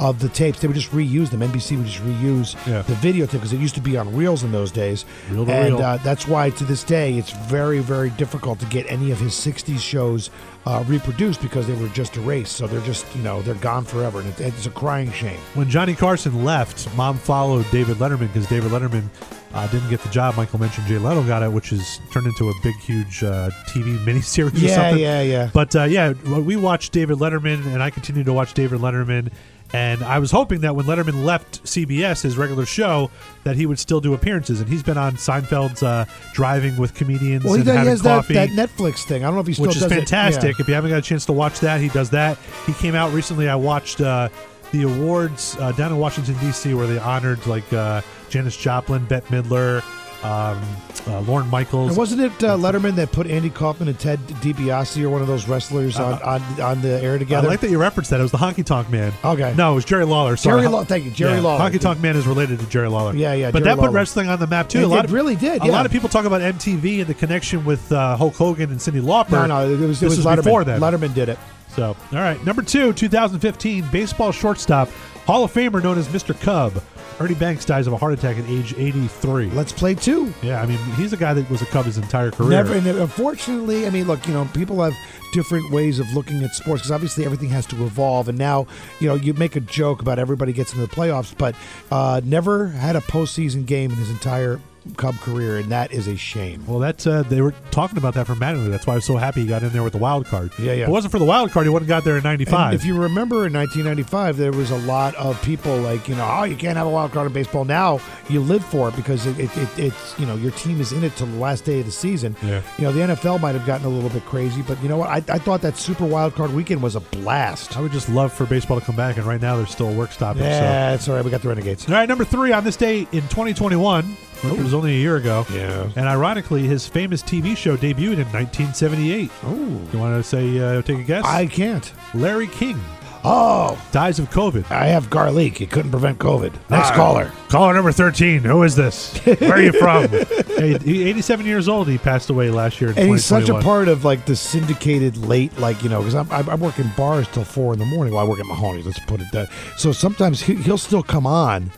of 0.00 0.18
the 0.18 0.28
tapes. 0.30 0.58
They 0.60 0.66
would 0.66 0.74
just 0.76 0.90
reuse 0.90 1.30
them. 1.30 1.40
NBC 1.42 1.76
would 1.76 1.86
just 1.86 2.02
reuse 2.02 2.56
Yeah. 2.66 2.82
the 2.82 2.94
videotape 2.94 3.32
because 3.32 3.52
it 3.52 3.60
used 3.60 3.74
to 3.76 3.80
be 3.82 3.96
on 3.96 4.12
reels 4.16 4.42
in 4.42 4.50
those 4.50 4.72
days. 4.72 5.04
Reel 5.30 5.44
to 5.46 5.52
and 5.52 5.74
reel. 5.76 5.84
Uh, 5.84 5.98
that's 5.98 6.26
why 6.26 6.50
to 6.50 6.64
this 6.64 6.82
day 6.82 7.18
it's 7.18 7.30
very 7.30 7.80
very 7.80 8.10
difficult 8.10 8.58
to 8.60 8.66
get 8.66 8.86
any 8.90 9.10
of 9.12 9.20
his 9.20 9.32
'60s 9.34 9.78
shows 9.80 10.30
uh, 10.66 10.82
reproduced 10.88 11.40
because 11.42 11.66
they 11.66 11.74
were 11.74 11.88
just 11.88 12.16
erased. 12.16 12.52
So 12.56 12.66
they're 12.66 12.80
just 12.80 13.04
you 13.14 13.22
know 13.22 13.42
they're 13.42 13.54
gone 13.56 13.84
forever, 13.84 14.20
and 14.20 14.28
it, 14.30 14.40
it's 14.40 14.66
a 14.66 14.70
crying 14.70 15.12
shame. 15.12 15.38
when 15.54 15.68
Johnny 15.70 15.94
Carson 15.94 16.44
left, 16.44 16.92
Mom 16.96 17.16
followed 17.18 17.66
David 17.70 17.98
Letterman 17.98 18.32
because 18.32 18.46
David 18.46 18.70
Letterman 18.72 19.04
uh, 19.52 19.66
didn't 19.68 19.90
get 19.90 20.00
the 20.02 20.08
job. 20.08 20.34
Michael 20.36 20.60
mentioned 20.60 20.86
Jay 20.86 20.96
Leno 20.98 21.22
got 21.24 21.42
it, 21.42 21.52
which 21.52 21.72
is 21.72 22.00
turned 22.12 22.26
into 22.26 22.48
a 22.48 22.52
big, 22.62 22.74
huge 22.76 23.22
uh, 23.22 23.50
TV 23.68 23.98
miniseries 24.04 24.54
or 24.54 24.58
Yeah, 24.58 24.74
something. 24.76 24.98
yeah, 25.02 25.20
yeah. 25.22 25.30
Yeah. 25.30 25.50
But 25.52 25.76
uh, 25.76 25.84
yeah, 25.84 26.12
we 26.12 26.56
watched 26.56 26.92
David 26.92 27.18
Letterman, 27.18 27.66
and 27.66 27.82
I 27.82 27.90
continue 27.90 28.24
to 28.24 28.32
watch 28.32 28.54
David 28.54 28.80
Letterman. 28.80 29.30
And 29.72 30.02
I 30.02 30.18
was 30.18 30.30
hoping 30.32 30.62
that 30.62 30.74
when 30.74 30.86
Letterman 30.86 31.24
left 31.24 31.62
CBS, 31.64 32.22
his 32.22 32.36
regular 32.36 32.66
show, 32.66 33.10
that 33.44 33.54
he 33.56 33.66
would 33.66 33.78
still 33.78 34.00
do 34.00 34.14
appearances. 34.14 34.60
And 34.60 34.68
he's 34.68 34.82
been 34.82 34.98
on 34.98 35.12
Seinfeld's 35.14 35.82
uh, 35.82 36.06
Driving 36.34 36.76
with 36.76 36.94
Comedians 36.94 37.44
Well, 37.44 37.54
he, 37.54 37.60
and 37.60 37.66
does- 37.66 37.72
he 37.74 37.78
having 37.78 37.90
has 37.90 38.02
that, 38.02 38.16
coffee 38.16 38.34
that 38.34 38.48
Netflix 38.50 39.04
thing. 39.04 39.22
I 39.22 39.26
don't 39.28 39.34
know 39.36 39.40
if 39.42 39.46
he 39.46 39.52
still 39.54 39.66
which 39.68 39.76
is 39.76 39.82
it. 39.84 39.88
fantastic. 39.88 40.58
Yeah. 40.58 40.62
If 40.62 40.68
you 40.68 40.74
haven't 40.74 40.90
got 40.90 40.98
a 40.98 41.02
chance 41.02 41.24
to 41.26 41.32
watch 41.32 41.60
that, 41.60 41.80
he 41.80 41.88
does 41.88 42.10
that. 42.10 42.36
He 42.66 42.72
came 42.72 42.94
out 42.96 43.12
recently. 43.12 43.48
I 43.48 43.54
watched 43.54 44.00
uh, 44.00 44.28
the 44.72 44.82
awards 44.82 45.56
uh, 45.60 45.70
down 45.72 45.92
in 45.92 45.98
Washington 45.98 46.36
D.C. 46.40 46.74
where 46.74 46.86
they 46.88 46.98
honored 46.98 47.44
like 47.46 47.72
uh, 47.72 48.00
Janis 48.28 48.56
Joplin, 48.56 49.04
Bette 49.06 49.26
Midler, 49.28 49.82
um, 50.22 50.60
uh, 51.06 51.20
Lorne 51.20 51.48
Michaels. 51.48 51.88
And 51.88 51.96
wasn't 51.96 52.20
it 52.20 52.32
uh, 52.44 52.56
Letterman 52.56 52.94
that 52.96 53.10
put 53.10 53.26
Andy 53.26 53.48
Kaufman 53.50 53.88
and 53.88 53.98
Ted 53.98 54.18
DiBiase 54.26 55.02
or 55.02 55.08
one 55.10 55.22
of 55.22 55.28
those 55.28 55.48
wrestlers 55.48 55.98
on, 55.98 56.20
on, 56.22 56.42
on 56.60 56.82
the 56.82 57.02
air 57.02 57.18
together? 57.18 57.46
I 57.46 57.50
like 57.50 57.60
that 57.60 57.70
you 57.70 57.78
referenced 57.78 58.10
that. 58.10 58.20
It 58.20 58.22
was 58.22 58.32
the 58.32 58.38
Honky 58.38 58.64
Tonk 58.64 58.90
Man. 58.90 59.12
Okay. 59.24 59.54
No, 59.56 59.72
it 59.72 59.74
was 59.76 59.84
Jerry 59.84 60.04
Lawler. 60.04 60.36
Sorry. 60.36 60.60
Jerry 60.60 60.68
Law- 60.72 60.84
thank 60.84 61.04
you, 61.04 61.10
Jerry 61.10 61.36
Yeah, 61.36 61.40
Lawler. 61.40 61.70
Honky 61.70 61.80
Tonk 61.80 62.00
Man 62.00 62.16
is 62.16 62.26
related 62.26 62.60
to 62.60 62.66
Jerry 62.66 62.88
Lawler. 62.88 63.14
Yeah, 63.16 63.32
yeah, 63.32 63.50
But 63.50 63.64
Jerry 63.64 63.76
that 63.76 63.80
put 63.82 63.92
wrestling 63.92 64.28
on 64.28 64.38
the 64.38 64.46
map 64.46 64.68
too. 64.68 64.80
It- 64.80 64.84
a 64.84 64.88
lot 64.88 65.04
of, 65.06 65.12
really 65.12 65.36
did, 65.36 65.62
A 65.62 65.66
lot 65.66 65.86
of 65.86 65.92
people 65.92 66.08
talk 66.08 66.26
about 66.26 66.40
MTV 66.42 66.98
and 67.00 67.06
the 67.06 67.14
connection 67.14 67.64
with 67.64 67.90
uh, 67.92 68.16
Hulk 68.16 68.34
Hogan 68.34 68.70
and 68.70 68.78
Cyndi 68.78 69.00
Lauper. 69.00 69.30
no, 69.32 69.46
no, 69.46 69.66
it 69.68 69.78
was, 69.78 70.02
it 70.02 70.06
This 70.06 70.16
was 70.16 70.18
was 70.18 70.26
Letterman. 70.26 70.44
before 70.44 70.64
then. 70.64 70.80
Letterman 70.80 71.14
did 71.14 71.28
it. 71.30 71.38
So, 71.74 71.96
all 72.12 72.18
right. 72.18 72.44
Number 72.44 72.62
two, 72.62 72.92
2015, 72.92 73.86
baseball 73.92 74.32
shortstop, 74.32 74.88
Hall 75.30 75.44
of 75.44 75.52
Famer 75.52 75.80
known 75.80 75.96
as 75.96 76.08
Mr. 76.08 76.36
Cub. 76.40 76.82
Ernie 77.20 77.36
Banks 77.36 77.64
dies 77.64 77.86
of 77.86 77.92
a 77.92 77.96
heart 77.96 78.12
attack 78.12 78.36
at 78.36 78.44
age 78.48 78.74
83. 78.76 79.50
Let's 79.50 79.72
play 79.72 79.94
two. 79.94 80.34
Yeah, 80.42 80.60
I 80.60 80.66
mean, 80.66 80.78
he's 80.96 81.12
a 81.12 81.16
guy 81.16 81.34
that 81.34 81.48
was 81.48 81.62
a 81.62 81.66
Cub 81.66 81.84
his 81.84 81.98
entire 81.98 82.32
career. 82.32 82.50
Never, 82.50 82.74
and 82.74 82.84
unfortunately, 82.84 83.86
I 83.86 83.90
mean, 83.90 84.08
look, 84.08 84.26
you 84.26 84.34
know, 84.34 84.48
people 84.54 84.82
have 84.82 84.92
different 85.32 85.70
ways 85.70 86.00
of 86.00 86.12
looking 86.14 86.42
at 86.42 86.52
sports 86.56 86.82
because 86.82 86.90
obviously 86.90 87.24
everything 87.24 87.48
has 87.50 87.64
to 87.66 87.76
evolve. 87.84 88.28
And 88.28 88.38
now, 88.38 88.66
you 88.98 89.06
know, 89.06 89.14
you 89.14 89.32
make 89.34 89.54
a 89.54 89.60
joke 89.60 90.02
about 90.02 90.18
everybody 90.18 90.52
gets 90.52 90.72
into 90.72 90.84
the 90.84 90.92
playoffs, 90.92 91.32
but 91.38 91.54
uh, 91.92 92.20
never 92.24 92.66
had 92.66 92.96
a 92.96 93.00
postseason 93.00 93.66
game 93.66 93.92
in 93.92 93.98
his 93.98 94.10
entire 94.10 94.60
Cub 94.96 95.14
career, 95.16 95.58
and 95.58 95.70
that 95.70 95.92
is 95.92 96.08
a 96.08 96.16
shame. 96.16 96.64
Well, 96.66 96.78
that's 96.78 97.06
uh, 97.06 97.22
they 97.24 97.40
were 97.40 97.54
talking 97.70 97.98
about 97.98 98.14
that 98.14 98.26
for 98.26 98.34
Mattingly. 98.34 98.70
That's 98.70 98.86
why 98.86 98.94
I 98.94 98.96
was 98.96 99.04
so 99.04 99.16
happy 99.16 99.42
he 99.42 99.46
got 99.46 99.62
in 99.62 99.70
there 99.70 99.82
with 99.82 99.92
the 99.92 99.98
wild 99.98 100.26
card. 100.26 100.52
Yeah, 100.58 100.72
yeah. 100.72 100.82
If 100.82 100.88
it 100.88 100.92
wasn't 100.92 101.12
for 101.12 101.18
the 101.18 101.24
wild 101.24 101.50
card, 101.50 101.66
he 101.66 101.70
wouldn't 101.70 101.88
have 101.90 101.98
got 101.98 102.04
there 102.04 102.16
in 102.16 102.22
'95. 102.22 102.74
if 102.74 102.84
you 102.84 102.98
remember 102.98 103.46
in 103.46 103.52
1995, 103.52 104.36
there 104.36 104.52
was 104.52 104.70
a 104.70 104.78
lot 104.78 105.14
of 105.16 105.40
people 105.42 105.76
like, 105.78 106.08
you 106.08 106.14
know, 106.14 106.28
oh, 106.28 106.44
you 106.44 106.56
can't 106.56 106.76
have 106.76 106.86
a 106.86 106.90
wild 106.90 107.12
card 107.12 107.26
in 107.26 107.32
baseball. 107.32 107.64
Now 107.64 108.00
you 108.28 108.40
live 108.40 108.64
for 108.64 108.88
it 108.88 108.96
because 108.96 109.26
it, 109.26 109.38
it, 109.38 109.56
it, 109.56 109.78
it's, 109.78 110.18
you 110.18 110.26
know, 110.26 110.36
your 110.36 110.52
team 110.52 110.80
is 110.80 110.92
in 110.92 111.04
it 111.04 111.14
till 111.16 111.26
the 111.26 111.38
last 111.38 111.64
day 111.64 111.80
of 111.80 111.86
the 111.86 111.92
season. 111.92 112.36
Yeah. 112.42 112.62
You 112.78 112.84
know, 112.84 112.92
the 112.92 113.14
NFL 113.14 113.40
might 113.40 113.54
have 113.54 113.66
gotten 113.66 113.86
a 113.86 113.90
little 113.90 114.10
bit 114.10 114.24
crazy, 114.24 114.62
but 114.62 114.80
you 114.82 114.88
know 114.88 114.96
what? 114.96 115.08
I, 115.08 115.16
I 115.16 115.38
thought 115.38 115.60
that 115.62 115.76
super 115.76 116.06
wild 116.06 116.34
card 116.34 116.52
weekend 116.52 116.82
was 116.82 116.96
a 116.96 117.00
blast. 117.00 117.76
I 117.76 117.80
would 117.80 117.92
just 117.92 118.08
love 118.08 118.32
for 118.32 118.46
baseball 118.46 118.78
to 118.78 118.84
come 118.84 118.96
back, 118.96 119.16
and 119.16 119.26
right 119.26 119.40
now 119.40 119.56
there's 119.56 119.70
still 119.70 119.88
a 119.88 119.94
work 119.94 120.12
stoppage. 120.12 120.42
Yeah, 120.42 120.94
it's 120.94 121.08
all 121.08 121.16
right. 121.16 121.24
We 121.24 121.30
got 121.30 121.42
the 121.42 121.48
Renegades. 121.48 121.86
All 121.88 121.94
right, 121.94 122.08
number 122.08 122.24
three 122.24 122.52
on 122.52 122.64
this 122.64 122.76
day 122.76 123.00
in 123.12 123.22
2021, 123.28 124.16
which 124.42 124.60
was 124.60 124.74
only 124.74 124.92
a 124.96 124.98
year 124.98 125.16
ago. 125.16 125.46
Yeah. 125.52 125.90
And 125.96 126.06
ironically, 126.08 126.62
his 126.62 126.86
famous 126.86 127.22
TV 127.22 127.56
show 127.56 127.76
debuted 127.76 128.18
in 128.18 128.28
1978. 128.32 129.30
Oh. 129.44 129.80
You 129.92 129.98
want 129.98 130.16
to 130.16 130.22
say, 130.22 130.58
uh, 130.58 130.82
take 130.82 130.98
a 130.98 131.02
guess? 131.02 131.24
I 131.24 131.46
can't. 131.46 131.92
Larry 132.14 132.46
King 132.48 132.80
Oh, 133.22 133.78
dies 133.92 134.18
of 134.18 134.30
COVID. 134.30 134.70
I 134.70 134.86
have 134.86 135.10
garlic. 135.10 135.60
It 135.60 135.70
couldn't 135.70 135.90
prevent 135.90 136.18
COVID. 136.18 136.54
Next 136.70 136.90
Ah, 136.92 136.94
caller. 136.94 137.30
Caller 137.50 137.74
number 137.74 137.92
13. 137.92 138.40
Who 138.40 138.62
is 138.62 138.74
this? 138.76 139.14
Where 139.26 139.52
are 139.52 139.60
you 139.60 139.72
from? 139.72 140.08
hey, 140.56 140.78
he- 140.78 141.06
87 141.10 141.44
years 141.44 141.68
old. 141.68 141.86
He 141.86 141.98
passed 141.98 142.30
away 142.30 142.48
last 142.48 142.80
year 142.80 142.92
in 142.92 142.98
And 142.98 143.10
he's 143.10 143.22
such 143.26 143.42
a 143.42 143.46
2021. 143.52 143.62
part 143.62 143.88
of 143.88 144.06
like 144.06 144.24
the 144.24 144.34
syndicated 144.34 145.18
late, 145.18 145.54
like 145.58 145.82
you 145.82 145.90
know, 145.90 145.98
because 145.98 146.14
I'm, 146.14 146.32
I'm 146.32 146.48
I'm 146.48 146.60
working 146.60 146.90
bars 146.96 147.28
till 147.28 147.44
four 147.44 147.74
in 147.74 147.78
the 147.78 147.84
morning. 147.84 148.14
Well, 148.14 148.24
I 148.24 148.26
work 148.28 148.40
at 148.40 148.46
Mahoney's. 148.46 148.86
Let's 148.86 148.98
put 149.00 149.20
it 149.20 149.26
that. 149.32 149.50
So 149.76 149.92
sometimes 149.92 150.40
he, 150.40 150.54
he'll 150.54 150.78
still 150.78 151.02
come 151.02 151.26
on 151.26 151.70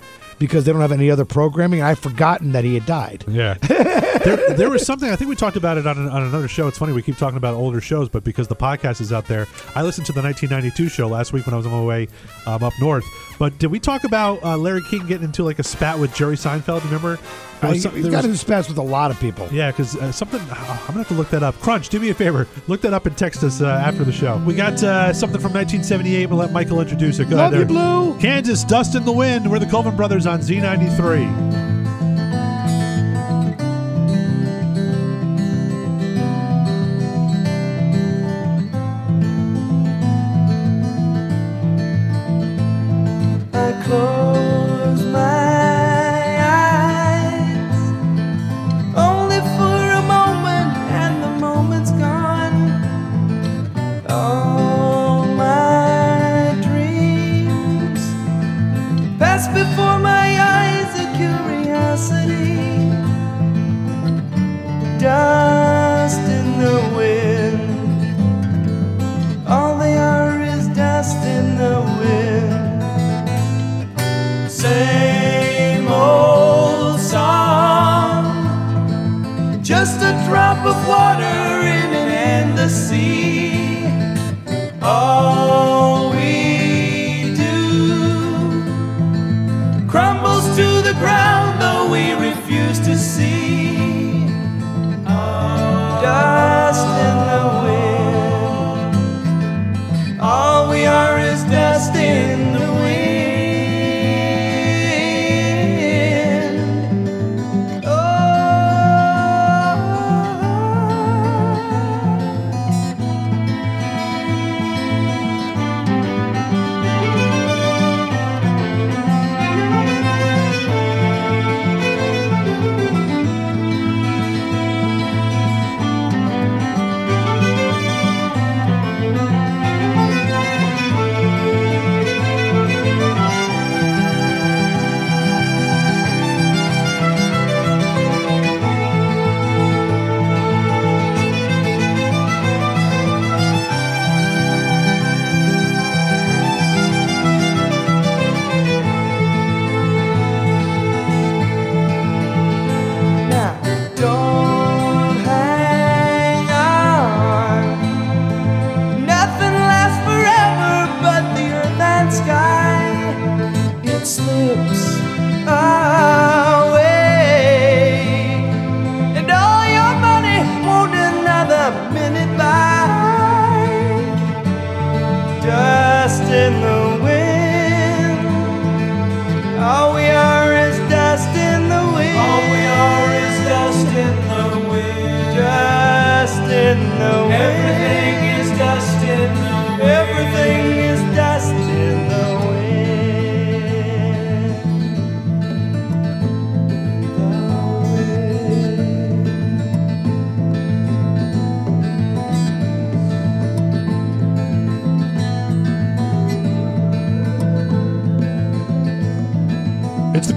because 0.43 0.64
they 0.64 0.72
don't 0.72 0.80
have 0.80 0.90
any 0.90 1.09
other 1.09 1.24
programming. 1.24 1.82
I've 1.82 2.01
forgotten 2.01 2.51
that 2.51 2.64
he 2.64 2.74
had 2.74 2.84
died. 2.84 3.24
Yeah. 3.28 3.55
there, 3.62 4.55
there 4.57 4.70
was 4.70 4.84
something, 4.84 5.09
I 5.09 5.14
think 5.14 5.30
we 5.30 5.36
talked 5.36 5.57
about 5.57 5.78
it 5.78 5.86
on, 5.86 5.97
an, 5.97 6.09
on 6.09 6.24
another 6.24 6.49
show. 6.49 6.66
It's 6.66 6.78
funny, 6.78 6.93
we 6.93 7.01
keep 7.01 7.16
talking 7.16 7.36
about 7.36 7.55
older 7.55 7.80
shows, 7.80 8.09
but 8.09 8.24
because 8.24 8.49
the 8.49 8.57
podcast 8.57 9.01
is 9.01 9.12
out 9.12 9.28
there, 9.28 9.47
I 9.76 9.82
listened 9.82 10.07
to 10.07 10.12
the 10.12 10.20
1992 10.20 10.88
show 10.88 11.07
last 11.07 11.32
week 11.32 11.47
when 11.47 11.55
I 11.55 11.59
was 11.59 11.66
on 11.66 11.70
my 11.70 11.84
way 11.84 12.09
um, 12.47 12.64
up 12.64 12.72
north. 12.80 13.05
But 13.39 13.59
did 13.59 13.68
we 13.68 13.80
talk 13.80 14.05
about 14.05 14.43
uh, 14.45 14.57
Larry 14.57 14.83
King 14.91 15.07
getting 15.07 15.24
into 15.24 15.43
like 15.43 15.59
a 15.59 15.62
spat 15.64 15.99
with 15.99 16.14
Jerry 16.14 16.37
Seinfeld? 16.37 16.85
Remember? 16.85 17.18
There 17.61 17.70
Uh, 17.70 17.74
some- 17.74 17.93
he's 17.95 18.03
there 18.05 18.11
got 18.12 18.18
was- 18.18 18.26
into 18.26 18.39
spats 18.39 18.68
with 18.68 18.78
a 18.78 18.83
lot 18.83 19.11
of 19.11 19.18
people. 19.20 19.49
Yeah, 19.51 19.70
because 19.70 19.97
uh, 19.97 20.12
something. 20.12 20.41
I'm 20.41 20.47
gonna 20.49 20.99
have 20.99 21.09
to 21.09 21.14
look 21.14 21.30
that 21.30 21.43
up. 21.43 21.59
Crunch, 21.61 21.89
do 21.89 21.99
me 22.01 22.11
a 22.11 22.14
favor, 22.14 22.47
look 22.68 22.80
that 22.83 22.93
up 22.93 23.07
and 23.07 23.16
text 23.16 23.43
us 23.45 23.61
uh, 23.61 23.66
after 23.66 24.05
the 24.05 24.12
show. 24.12 24.37
We 24.47 24.55
got 24.55 24.83
uh, 24.83 25.12
something 25.12 25.41
from 25.41 25.53
1978. 25.53 26.26
We'll 26.26 26.39
let 26.39 26.53
Michael 26.53 26.80
introduce 26.80 27.18
it. 27.18 27.28
Go 27.30 27.37
Love 27.37 27.53
ahead 27.53 27.68
you. 27.70 27.74
Blue. 27.76 28.18
Kansas, 28.20 28.62
Dust 28.64 28.95
in 28.95 29.05
the 29.05 29.12
Wind. 29.12 29.51
We're 29.51 29.59
the 29.59 29.66
Colvin 29.66 29.97
Brothers 29.97 30.26
on 30.26 30.41
Z93. 30.41 31.82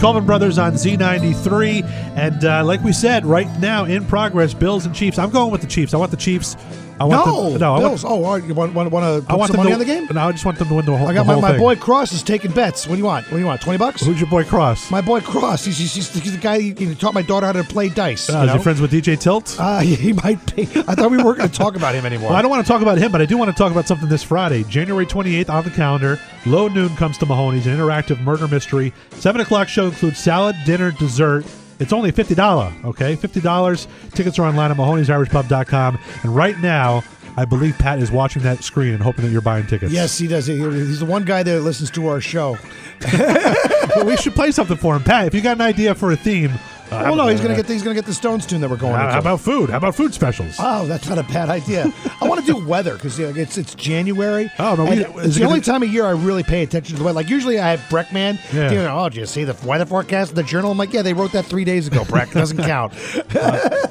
Colvin 0.05 0.23
Brothers 0.23 0.59
on 0.59 0.73
Z93. 0.73 1.83
And 2.15 2.45
uh, 2.45 2.63
like 2.63 2.83
we 2.83 2.93
said, 2.93 3.25
right 3.25 3.47
now 3.59 3.85
in 3.85 4.05
progress, 4.05 4.53
Bills 4.53 4.85
and 4.85 4.93
Chiefs. 4.93 5.17
I'm 5.17 5.31
going 5.31 5.51
with 5.51 5.61
the 5.61 5.67
Chiefs. 5.67 5.95
I 5.95 5.97
want 5.97 6.11
the 6.11 6.17
Chiefs. 6.17 6.55
I 6.99 7.03
want 7.03 7.25
no, 7.25 7.49
them, 7.49 7.59
no, 7.59 7.75
I 7.75 7.79
Bills. 7.79 8.03
want, 8.03 8.13
oh, 8.13 8.23
all 8.23 8.37
right, 8.37 8.43
you 8.47 8.53
want, 8.53 8.73
want, 8.73 8.89
want 8.89 9.25
to 9.25 9.31
I 9.31 9.35
want 9.35 9.51
some 9.51 9.57
money 9.57 9.69
to, 9.69 9.73
on 9.73 9.79
the 9.79 9.85
game? 9.85 10.07
No, 10.13 10.27
I 10.27 10.31
just 10.31 10.45
want 10.45 10.57
them 10.57 10.69
to 10.69 10.73
win 10.75 10.85
the 10.85 10.95
whole, 10.95 11.07
I 11.07 11.13
got 11.13 11.25
the 11.25 11.35
my, 11.35 11.41
my 11.41 11.51
thing. 11.51 11.59
boy 11.59 11.75
Cross 11.75 12.13
is 12.13 12.23
taking 12.23 12.51
bets. 12.51 12.87
What 12.87 12.95
do 12.95 12.99
you 12.99 13.05
want? 13.05 13.25
What 13.25 13.33
do 13.33 13.39
you 13.39 13.45
want? 13.45 13.61
Twenty 13.61 13.77
bucks? 13.77 14.01
Who's 14.05 14.19
your 14.19 14.29
boy 14.29 14.45
Cross? 14.45 14.91
My 14.91 15.01
boy 15.01 15.19
Cross. 15.19 15.65
He's, 15.65 15.77
he's, 15.77 15.93
he's, 15.93 16.13
he's 16.13 16.31
the 16.31 16.39
guy 16.39 16.61
who 16.61 16.95
taught 16.95 17.13
my 17.13 17.21
daughter 17.21 17.47
how 17.47 17.51
to 17.51 17.63
play 17.63 17.89
dice. 17.89 18.29
Uh, 18.29 18.37
you 18.37 18.43
is 18.43 18.49
he 18.51 18.57
know? 18.57 18.63
friends 18.63 18.81
with 18.81 18.91
DJ 18.91 19.19
Tilt? 19.19 19.57
Uh, 19.59 19.79
he 19.81 20.13
might 20.13 20.55
be. 20.55 20.63
I 20.63 20.95
thought 20.95 21.11
we 21.11 21.21
weren't 21.21 21.37
going 21.37 21.49
to 21.49 21.57
talk 21.57 21.75
about 21.75 21.95
him 21.95 22.05
anymore. 22.05 22.29
Well, 22.29 22.37
I 22.37 22.41
don't 22.41 22.51
want 22.51 22.65
to 22.65 22.71
talk 22.71 22.81
about 22.81 22.97
him, 22.97 23.11
but 23.11 23.21
I 23.21 23.25
do 23.25 23.37
want 23.37 23.51
to 23.51 23.57
talk 23.57 23.71
about 23.71 23.87
something 23.87 24.07
this 24.07 24.23
Friday, 24.23 24.63
January 24.63 25.05
28th 25.05 25.49
on 25.49 25.63
the 25.63 25.71
calendar. 25.71 26.19
Low 26.45 26.67
noon 26.67 26.95
comes 26.95 27.17
to 27.17 27.25
Mahoney's, 27.25 27.67
an 27.67 27.75
interactive 27.77 28.21
murder 28.21 28.47
mystery. 28.47 28.93
7 29.11 29.41
o'clock 29.41 29.67
show 29.67 29.87
includes 29.87 30.19
salad, 30.19 30.55
dinner, 30.65 30.91
dessert. 30.91 31.45
It's 31.79 31.91
only 31.93 32.11
$50, 32.11 32.85
okay? 32.85 33.15
$50. 33.15 33.87
Tickets 34.11 34.39
are 34.39 34.45
online 34.45 34.71
at 34.71 34.77
mahoney'sirishpub.com. 34.77 35.99
And 36.23 36.35
right 36.35 36.57
now, 36.59 37.03
I 37.37 37.43
believe 37.45 37.77
Pat 37.77 37.99
is 37.99 38.11
watching 38.11 38.43
that 38.43 38.63
screen 38.63 38.93
and 38.93 39.03
hoping 39.03 39.25
that 39.25 39.31
you're 39.31 39.41
buying 39.41 39.67
tickets. 39.67 39.91
Yes, 39.91 40.17
he 40.17 40.27
does. 40.27 40.45
He's 40.45 40.99
the 40.99 41.05
one 41.05 41.25
guy 41.25 41.43
that 41.43 41.61
listens 41.61 41.91
to 41.91 42.07
our 42.07 42.21
show. 42.21 42.57
We 44.05 44.17
should 44.17 44.35
play 44.35 44.51
something 44.51 44.75
for 44.75 44.95
him. 44.95 45.03
Pat, 45.03 45.27
if 45.27 45.33
you 45.33 45.41
got 45.41 45.55
an 45.55 45.61
idea 45.61 45.95
for 45.95 46.11
a 46.11 46.17
theme. 46.17 46.51
Uh, 46.91 47.05
oh 47.11 47.15
no, 47.15 47.27
he's 47.27 47.41
gonna 47.41 47.55
get 47.55 47.67
the, 47.67 47.73
he's 47.73 47.81
gonna 47.83 47.95
get 47.95 48.05
the 48.05 48.13
Stones 48.13 48.45
tune 48.45 48.61
that 48.61 48.69
we're 48.69 48.77
going. 48.77 48.93
How, 48.93 49.11
how 49.11 49.19
about 49.19 49.39
food? 49.41 49.69
How 49.69 49.77
about 49.77 49.95
food 49.95 50.13
specials? 50.13 50.55
Oh, 50.59 50.85
that's 50.85 51.07
not 51.09 51.17
a 51.17 51.23
bad 51.23 51.49
idea. 51.49 51.91
I 52.21 52.27
want 52.27 52.45
to 52.45 52.51
do 52.51 52.65
weather 52.65 52.93
because 52.95 53.19
it's 53.19 53.57
it's 53.57 53.73
January. 53.75 54.51
Oh, 54.59 54.75
no, 54.75 54.85
we- 54.85 55.03
it's 55.23 55.35
the 55.35 55.45
only 55.45 55.61
time 55.61 55.83
of 55.83 55.89
year 55.89 56.05
I 56.05 56.11
really 56.11 56.43
pay 56.43 56.63
attention 56.63 56.95
to 56.95 56.99
the 56.99 57.05
weather. 57.05 57.15
Like 57.15 57.29
usually 57.29 57.59
I 57.59 57.69
have 57.71 57.79
Breckman. 57.89 58.37
Yeah. 58.53 58.71
You 58.71 58.77
know, 58.79 58.99
oh, 58.99 59.09
do 59.09 59.19
you 59.19 59.25
see 59.25 59.43
the 59.43 59.55
weather 59.65 59.85
forecast 59.85 60.31
in 60.31 60.35
the 60.35 60.43
journal? 60.43 60.71
I'm 60.71 60.77
like, 60.77 60.93
yeah, 60.93 61.01
they 61.01 61.13
wrote 61.13 61.31
that 61.33 61.45
three 61.45 61.63
days 61.65 61.87
ago. 61.87 62.05
Breck 62.05 62.31
doesn't 62.31 62.57
count. 62.57 62.93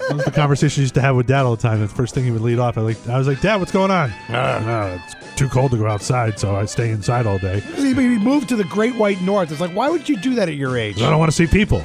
That 0.04 0.16
was 0.16 0.24
the 0.26 0.30
conversation 0.32 0.80
I 0.80 0.84
used 0.84 0.94
to 0.94 1.00
have 1.00 1.16
with 1.16 1.26
Dad 1.26 1.44
all 1.46 1.56
the 1.56 1.62
time. 1.62 1.80
The 1.80 1.88
first 1.88 2.14
thing 2.14 2.24
he 2.24 2.30
would 2.30 2.42
lead 2.42 2.58
off, 2.58 2.76
I 2.76 2.82
like, 2.82 3.08
I 3.08 3.16
was 3.18 3.26
like, 3.26 3.40
Dad, 3.40 3.56
what's 3.56 3.72
going 3.72 3.90
on? 3.90 4.10
Uh, 4.28 4.62
no, 4.64 5.00
it's 5.02 5.14
too 5.36 5.48
cold 5.48 5.70
to 5.72 5.76
go 5.78 5.86
outside, 5.86 6.38
so 6.38 6.54
I 6.54 6.66
stay 6.66 6.90
inside 6.90 7.26
all 7.26 7.38
day. 7.38 7.60
he 7.60 7.94
he 7.94 8.18
moved 8.18 8.48
to 8.50 8.56
the 8.56 8.64
Great 8.64 8.94
White 8.96 9.20
North. 9.22 9.50
It's 9.50 9.60
like, 9.62 9.70
why 9.74 9.88
would 9.88 10.06
you 10.08 10.16
do 10.18 10.34
that 10.34 10.48
at 10.48 10.54
your 10.56 10.76
age? 10.76 11.00
I 11.00 11.08
don't 11.10 11.18
want 11.18 11.30
to 11.30 11.36
see 11.36 11.46
people, 11.46 11.84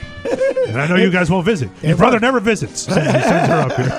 and 0.68 0.80
I 0.82 0.88
know 0.88 0.96
you 1.02 1.09
guys 1.12 1.30
won't 1.30 1.46
visit. 1.46 1.70
Your 1.82 1.98
brother 1.98 2.20
never 2.20 2.40
visits. 2.40 2.82
Sends, 2.82 3.06
he 3.06 3.12
sends 3.22 3.50
her 3.50 3.62
up 3.62 3.74
here. 3.74 3.90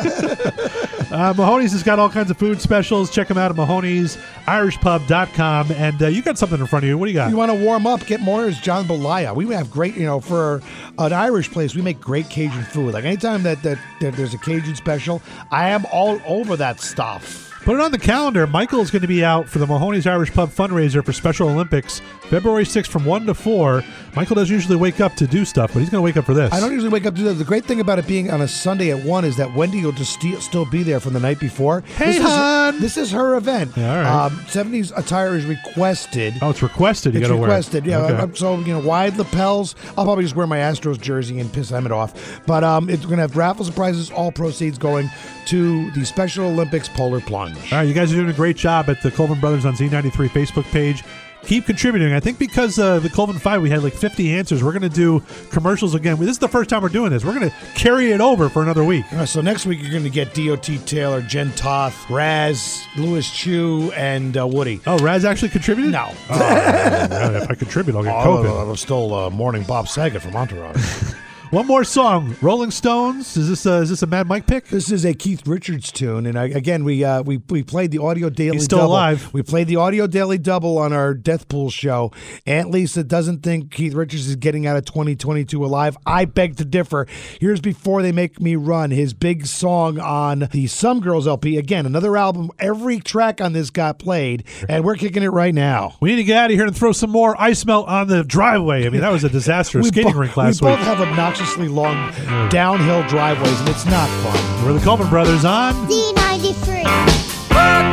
uh, 1.12 1.34
Mahoney's 1.36 1.72
has 1.72 1.82
got 1.82 1.98
all 1.98 2.08
kinds 2.08 2.30
of 2.30 2.38
food 2.38 2.60
specials. 2.60 3.10
Check 3.10 3.26
them 3.28 3.38
out 3.38 3.50
at 3.50 3.56
Mahoney'sIrishPub.com. 3.56 5.72
And 5.72 6.02
uh, 6.02 6.08
you 6.08 6.22
got 6.22 6.38
something 6.38 6.60
in 6.60 6.66
front 6.66 6.84
of 6.84 6.88
you. 6.88 6.96
What 6.98 7.06
do 7.06 7.12
you 7.12 7.16
got? 7.16 7.30
You 7.30 7.36
want 7.36 7.50
to 7.50 7.64
warm 7.64 7.86
up, 7.86 8.06
get 8.06 8.20
more 8.20 8.46
is 8.46 8.58
jambalaya. 8.58 9.34
We 9.34 9.52
have 9.54 9.70
great, 9.70 9.96
you 9.96 10.06
know, 10.06 10.20
for 10.20 10.62
an 10.98 11.12
Irish 11.12 11.50
place, 11.50 11.74
we 11.74 11.82
make 11.82 12.00
great 12.00 12.30
Cajun 12.30 12.62
food. 12.64 12.94
Like 12.94 13.04
anytime 13.04 13.42
that, 13.44 13.62
that, 13.62 13.78
that 14.00 14.14
there's 14.14 14.34
a 14.34 14.38
Cajun 14.38 14.74
special, 14.76 15.22
I 15.50 15.70
am 15.70 15.86
all 15.92 16.20
over 16.26 16.56
that 16.56 16.80
stuff. 16.80 17.48
Put 17.62 17.74
it 17.74 17.80
on 17.82 17.92
the 17.92 17.98
calendar. 17.98 18.46
Michael 18.46 18.80
is 18.80 18.90
going 18.90 19.02
to 19.02 19.08
be 19.08 19.22
out 19.22 19.46
for 19.46 19.58
the 19.58 19.66
Mahoney's 19.66 20.06
Irish 20.06 20.32
Pub 20.32 20.48
fundraiser 20.48 21.04
for 21.04 21.12
Special 21.12 21.46
Olympics, 21.48 22.00
February 22.30 22.62
6th 22.64 22.86
from 22.86 23.04
1 23.04 23.26
to 23.26 23.34
4. 23.34 23.82
Michael 24.14 24.36
doesn't 24.36 24.54
usually 24.54 24.76
wake 24.76 25.00
up 25.00 25.14
to 25.16 25.26
do 25.26 25.44
stuff, 25.44 25.72
but 25.72 25.80
he's 25.80 25.90
going 25.90 25.98
to 26.00 26.04
wake 26.04 26.16
up 26.16 26.24
for 26.24 26.32
this. 26.32 26.52
I 26.52 26.60
don't 26.60 26.70
usually 26.72 26.90
wake 26.92 27.04
up 27.04 27.14
to 27.14 27.20
do 27.20 27.24
that. 27.26 27.34
The 27.34 27.44
great 27.44 27.64
thing 27.64 27.80
about 27.80 27.98
it 27.98 28.06
being 28.06 28.30
on 28.30 28.40
a 28.40 28.46
Sunday 28.48 28.90
at 28.92 29.04
one 29.04 29.24
is 29.24 29.36
that 29.36 29.52
Wendy 29.54 29.84
will 29.84 29.90
just 29.92 30.12
sti- 30.14 30.38
still 30.38 30.64
be 30.64 30.84
there 30.84 31.00
from 31.00 31.12
the 31.12 31.20
night 31.20 31.40
before. 31.40 31.80
Hey, 31.96 32.12
this 32.18 32.22
hon. 32.22 32.74
Is, 32.76 32.80
this 32.80 32.96
is 32.96 33.10
her 33.10 33.34
event. 33.36 33.76
Yeah, 33.76 33.90
all 33.90 34.02
right. 34.02 34.26
Um, 34.26 34.36
70s 34.46 34.96
attire 34.96 35.34
is 35.36 35.44
requested. 35.44 36.34
Oh, 36.40 36.50
it's 36.50 36.62
requested. 36.62 37.14
You 37.14 37.20
got 37.20 37.28
to 37.28 37.34
wear 37.34 37.42
it. 37.50 37.52
requested, 37.52 37.84
yeah. 37.84 37.98
Okay. 37.98 38.34
So 38.36 38.58
you 38.60 38.72
know, 38.74 38.80
wide 38.80 39.16
lapels. 39.16 39.74
I'll 39.98 40.04
probably 40.04 40.22
just 40.24 40.36
wear 40.36 40.46
my 40.46 40.58
Astros 40.58 41.00
jersey 41.00 41.40
and 41.40 41.52
piss 41.52 41.72
Emmett 41.72 41.90
off. 41.92 42.40
But 42.46 42.62
um, 42.62 42.88
it's 42.88 43.04
going 43.04 43.16
to 43.16 43.22
have 43.22 43.36
raffles 43.36 43.66
and 43.68 43.76
prizes. 43.76 44.10
All 44.12 44.30
proceeds 44.30 44.78
going 44.78 45.10
to 45.46 45.90
the 45.92 46.04
Special 46.04 46.46
Olympics 46.46 46.88
Polar 46.88 47.20
Plunge. 47.20 47.56
All 47.72 47.78
right, 47.78 47.88
you 47.88 47.94
guys 47.94 48.12
are 48.12 48.16
doing 48.16 48.30
a 48.30 48.32
great 48.32 48.56
job 48.56 48.88
at 48.88 49.02
the 49.02 49.10
Colvin 49.10 49.40
Brothers 49.40 49.64
on 49.64 49.74
Z93 49.74 50.28
Facebook 50.28 50.64
page. 50.70 51.02
Keep 51.44 51.66
contributing. 51.66 52.12
I 52.12 52.20
think 52.20 52.38
because 52.38 52.78
uh, 52.78 53.00
the 53.00 53.08
Colvin 53.08 53.38
Five, 53.38 53.60
we 53.62 53.70
had 53.70 53.82
like 53.82 53.94
50 53.94 54.32
answers. 54.34 54.62
We're 54.62 54.72
going 54.72 54.82
to 54.82 54.88
do 54.88 55.20
commercials 55.50 55.94
again. 55.94 56.18
This 56.20 56.28
is 56.30 56.38
the 56.38 56.48
first 56.48 56.70
time 56.70 56.82
we're 56.82 56.90
doing 56.90 57.10
this. 57.10 57.24
We're 57.24 57.34
going 57.34 57.50
to 57.50 57.56
carry 57.74 58.12
it 58.12 58.20
over 58.20 58.48
for 58.48 58.62
another 58.62 58.84
week. 58.84 59.10
Right, 59.10 59.28
so 59.28 59.40
next 59.40 59.66
week 59.66 59.80
you're 59.80 59.90
going 59.90 60.04
to 60.04 60.10
get 60.10 60.32
D.O.T. 60.34 60.78
Taylor, 60.78 61.22
Jen 61.22 61.50
Toth, 61.52 62.08
Raz, 62.08 62.84
Louis 62.96 63.28
Chu, 63.30 63.90
and 63.96 64.36
uh, 64.36 64.46
Woody. 64.46 64.80
Oh, 64.86 64.98
Raz 64.98 65.24
actually 65.24 65.48
contributed? 65.48 65.90
No. 65.92 66.12
Oh, 66.30 67.34
if 67.42 67.50
I 67.50 67.54
contribute, 67.54 67.96
I'll 67.96 68.04
get 68.04 68.14
Oh, 68.26 68.42
COVID. 68.44 68.70
I'm 68.70 68.76
still 68.76 69.14
uh, 69.14 69.30
mourning 69.30 69.64
Bob 69.64 69.88
Saget 69.88 70.22
from 70.22 70.36
Entourage. 70.36 71.14
One 71.50 71.66
more 71.66 71.82
song, 71.82 72.36
Rolling 72.42 72.70
Stones. 72.70 73.36
Is 73.36 73.48
this 73.48 73.66
uh, 73.66 73.80
is 73.80 73.90
this 73.90 74.02
a 74.02 74.06
Mad 74.06 74.28
Mike 74.28 74.46
pick? 74.46 74.68
This 74.68 74.92
is 74.92 75.04
a 75.04 75.12
Keith 75.12 75.48
Richards 75.48 75.90
tune, 75.90 76.26
and 76.26 76.38
I, 76.38 76.44
again, 76.44 76.84
we 76.84 77.02
uh, 77.02 77.22
we 77.24 77.38
we 77.48 77.64
played 77.64 77.90
the 77.90 77.98
audio 77.98 78.30
daily. 78.30 78.58
He's 78.58 78.66
still 78.66 78.78
double. 78.78 78.92
alive. 78.92 79.34
We 79.34 79.42
played 79.42 79.66
the 79.66 79.74
audio 79.74 80.06
daily 80.06 80.38
double 80.38 80.78
on 80.78 80.92
our 80.92 81.12
Death 81.12 81.48
Pool 81.48 81.68
show. 81.68 82.12
Aunt 82.46 82.70
Lisa 82.70 83.02
doesn't 83.02 83.42
think 83.42 83.72
Keith 83.72 83.94
Richards 83.94 84.28
is 84.28 84.36
getting 84.36 84.64
out 84.64 84.76
of 84.76 84.84
2022 84.84 85.64
alive. 85.64 85.96
I 86.06 86.24
beg 86.24 86.56
to 86.58 86.64
differ. 86.64 87.08
Here's 87.40 87.60
before 87.60 88.00
they 88.02 88.12
make 88.12 88.40
me 88.40 88.54
run. 88.54 88.92
His 88.92 89.12
big 89.12 89.44
song 89.46 89.98
on 89.98 90.46
the 90.52 90.68
Some 90.68 91.00
Girls 91.00 91.26
LP. 91.26 91.56
Again, 91.58 91.84
another 91.84 92.16
album. 92.16 92.52
Every 92.60 93.00
track 93.00 93.40
on 93.40 93.54
this 93.54 93.70
got 93.70 93.98
played, 93.98 94.44
and 94.68 94.84
we're 94.84 94.94
kicking 94.94 95.24
it 95.24 95.30
right 95.30 95.52
now. 95.52 95.96
We 96.00 96.10
need 96.10 96.16
to 96.18 96.24
get 96.24 96.36
out 96.44 96.50
of 96.52 96.56
here 96.56 96.66
and 96.66 96.76
throw 96.76 96.92
some 96.92 97.10
more 97.10 97.34
ice 97.42 97.66
melt 97.66 97.88
on 97.88 98.06
the 98.06 98.22
driveway. 98.22 98.86
I 98.86 98.90
mean, 98.90 99.00
that 99.00 99.10
was 99.10 99.24
a 99.24 99.28
disaster. 99.28 99.82
Skating 99.82 100.12
bo- 100.12 100.18
rink 100.20 100.36
last 100.36 100.62
we 100.62 100.68
week. 100.70 100.78
both 100.78 100.86
have 100.86 101.00
obnoxiously 101.40 101.68
long 101.68 102.12
downhill 102.50 103.02
driveways, 103.08 103.58
and 103.60 103.68
it's 103.70 103.86
not 103.86 104.08
fun. 104.22 104.64
We're 104.64 104.74
the 104.74 104.84
Colvin 104.84 105.08
Brothers 105.08 105.44
on 105.44 105.74
Z93. 105.88 107.89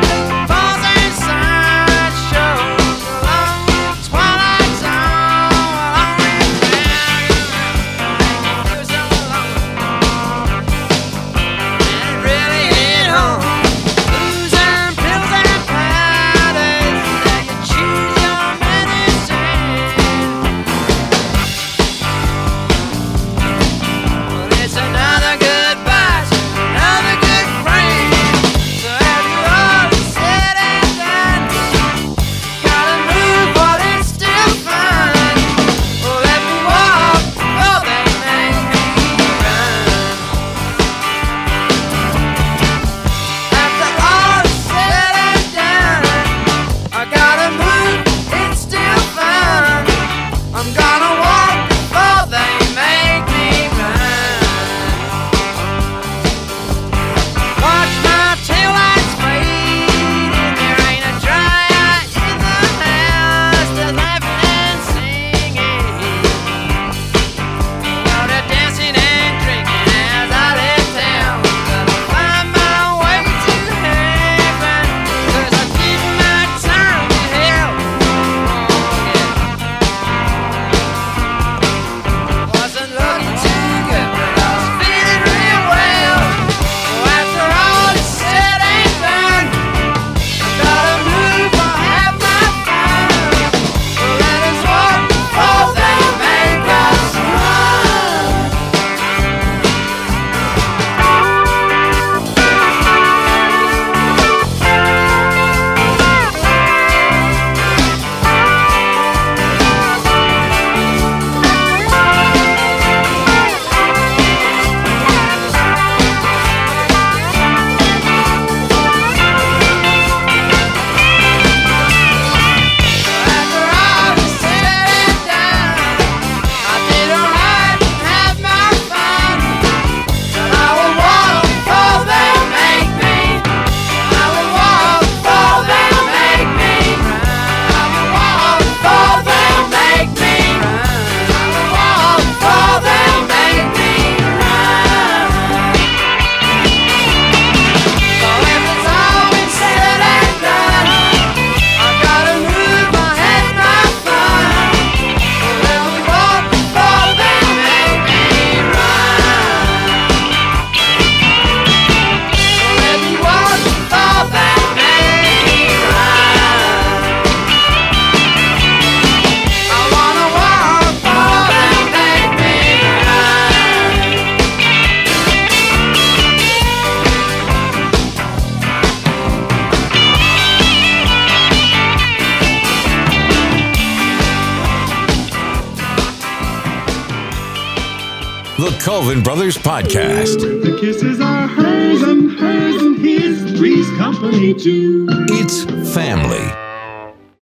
Podcast. 189.78 190.40
The 190.64 190.76
kisses 190.82 191.22
are 191.22 191.48
hers 191.48 192.02
and 192.02 192.32
hers 192.32 192.82
and 192.82 192.98
his. 192.98 193.60
Three's 193.60 193.88
company 194.00 194.56
too. 194.56 194.97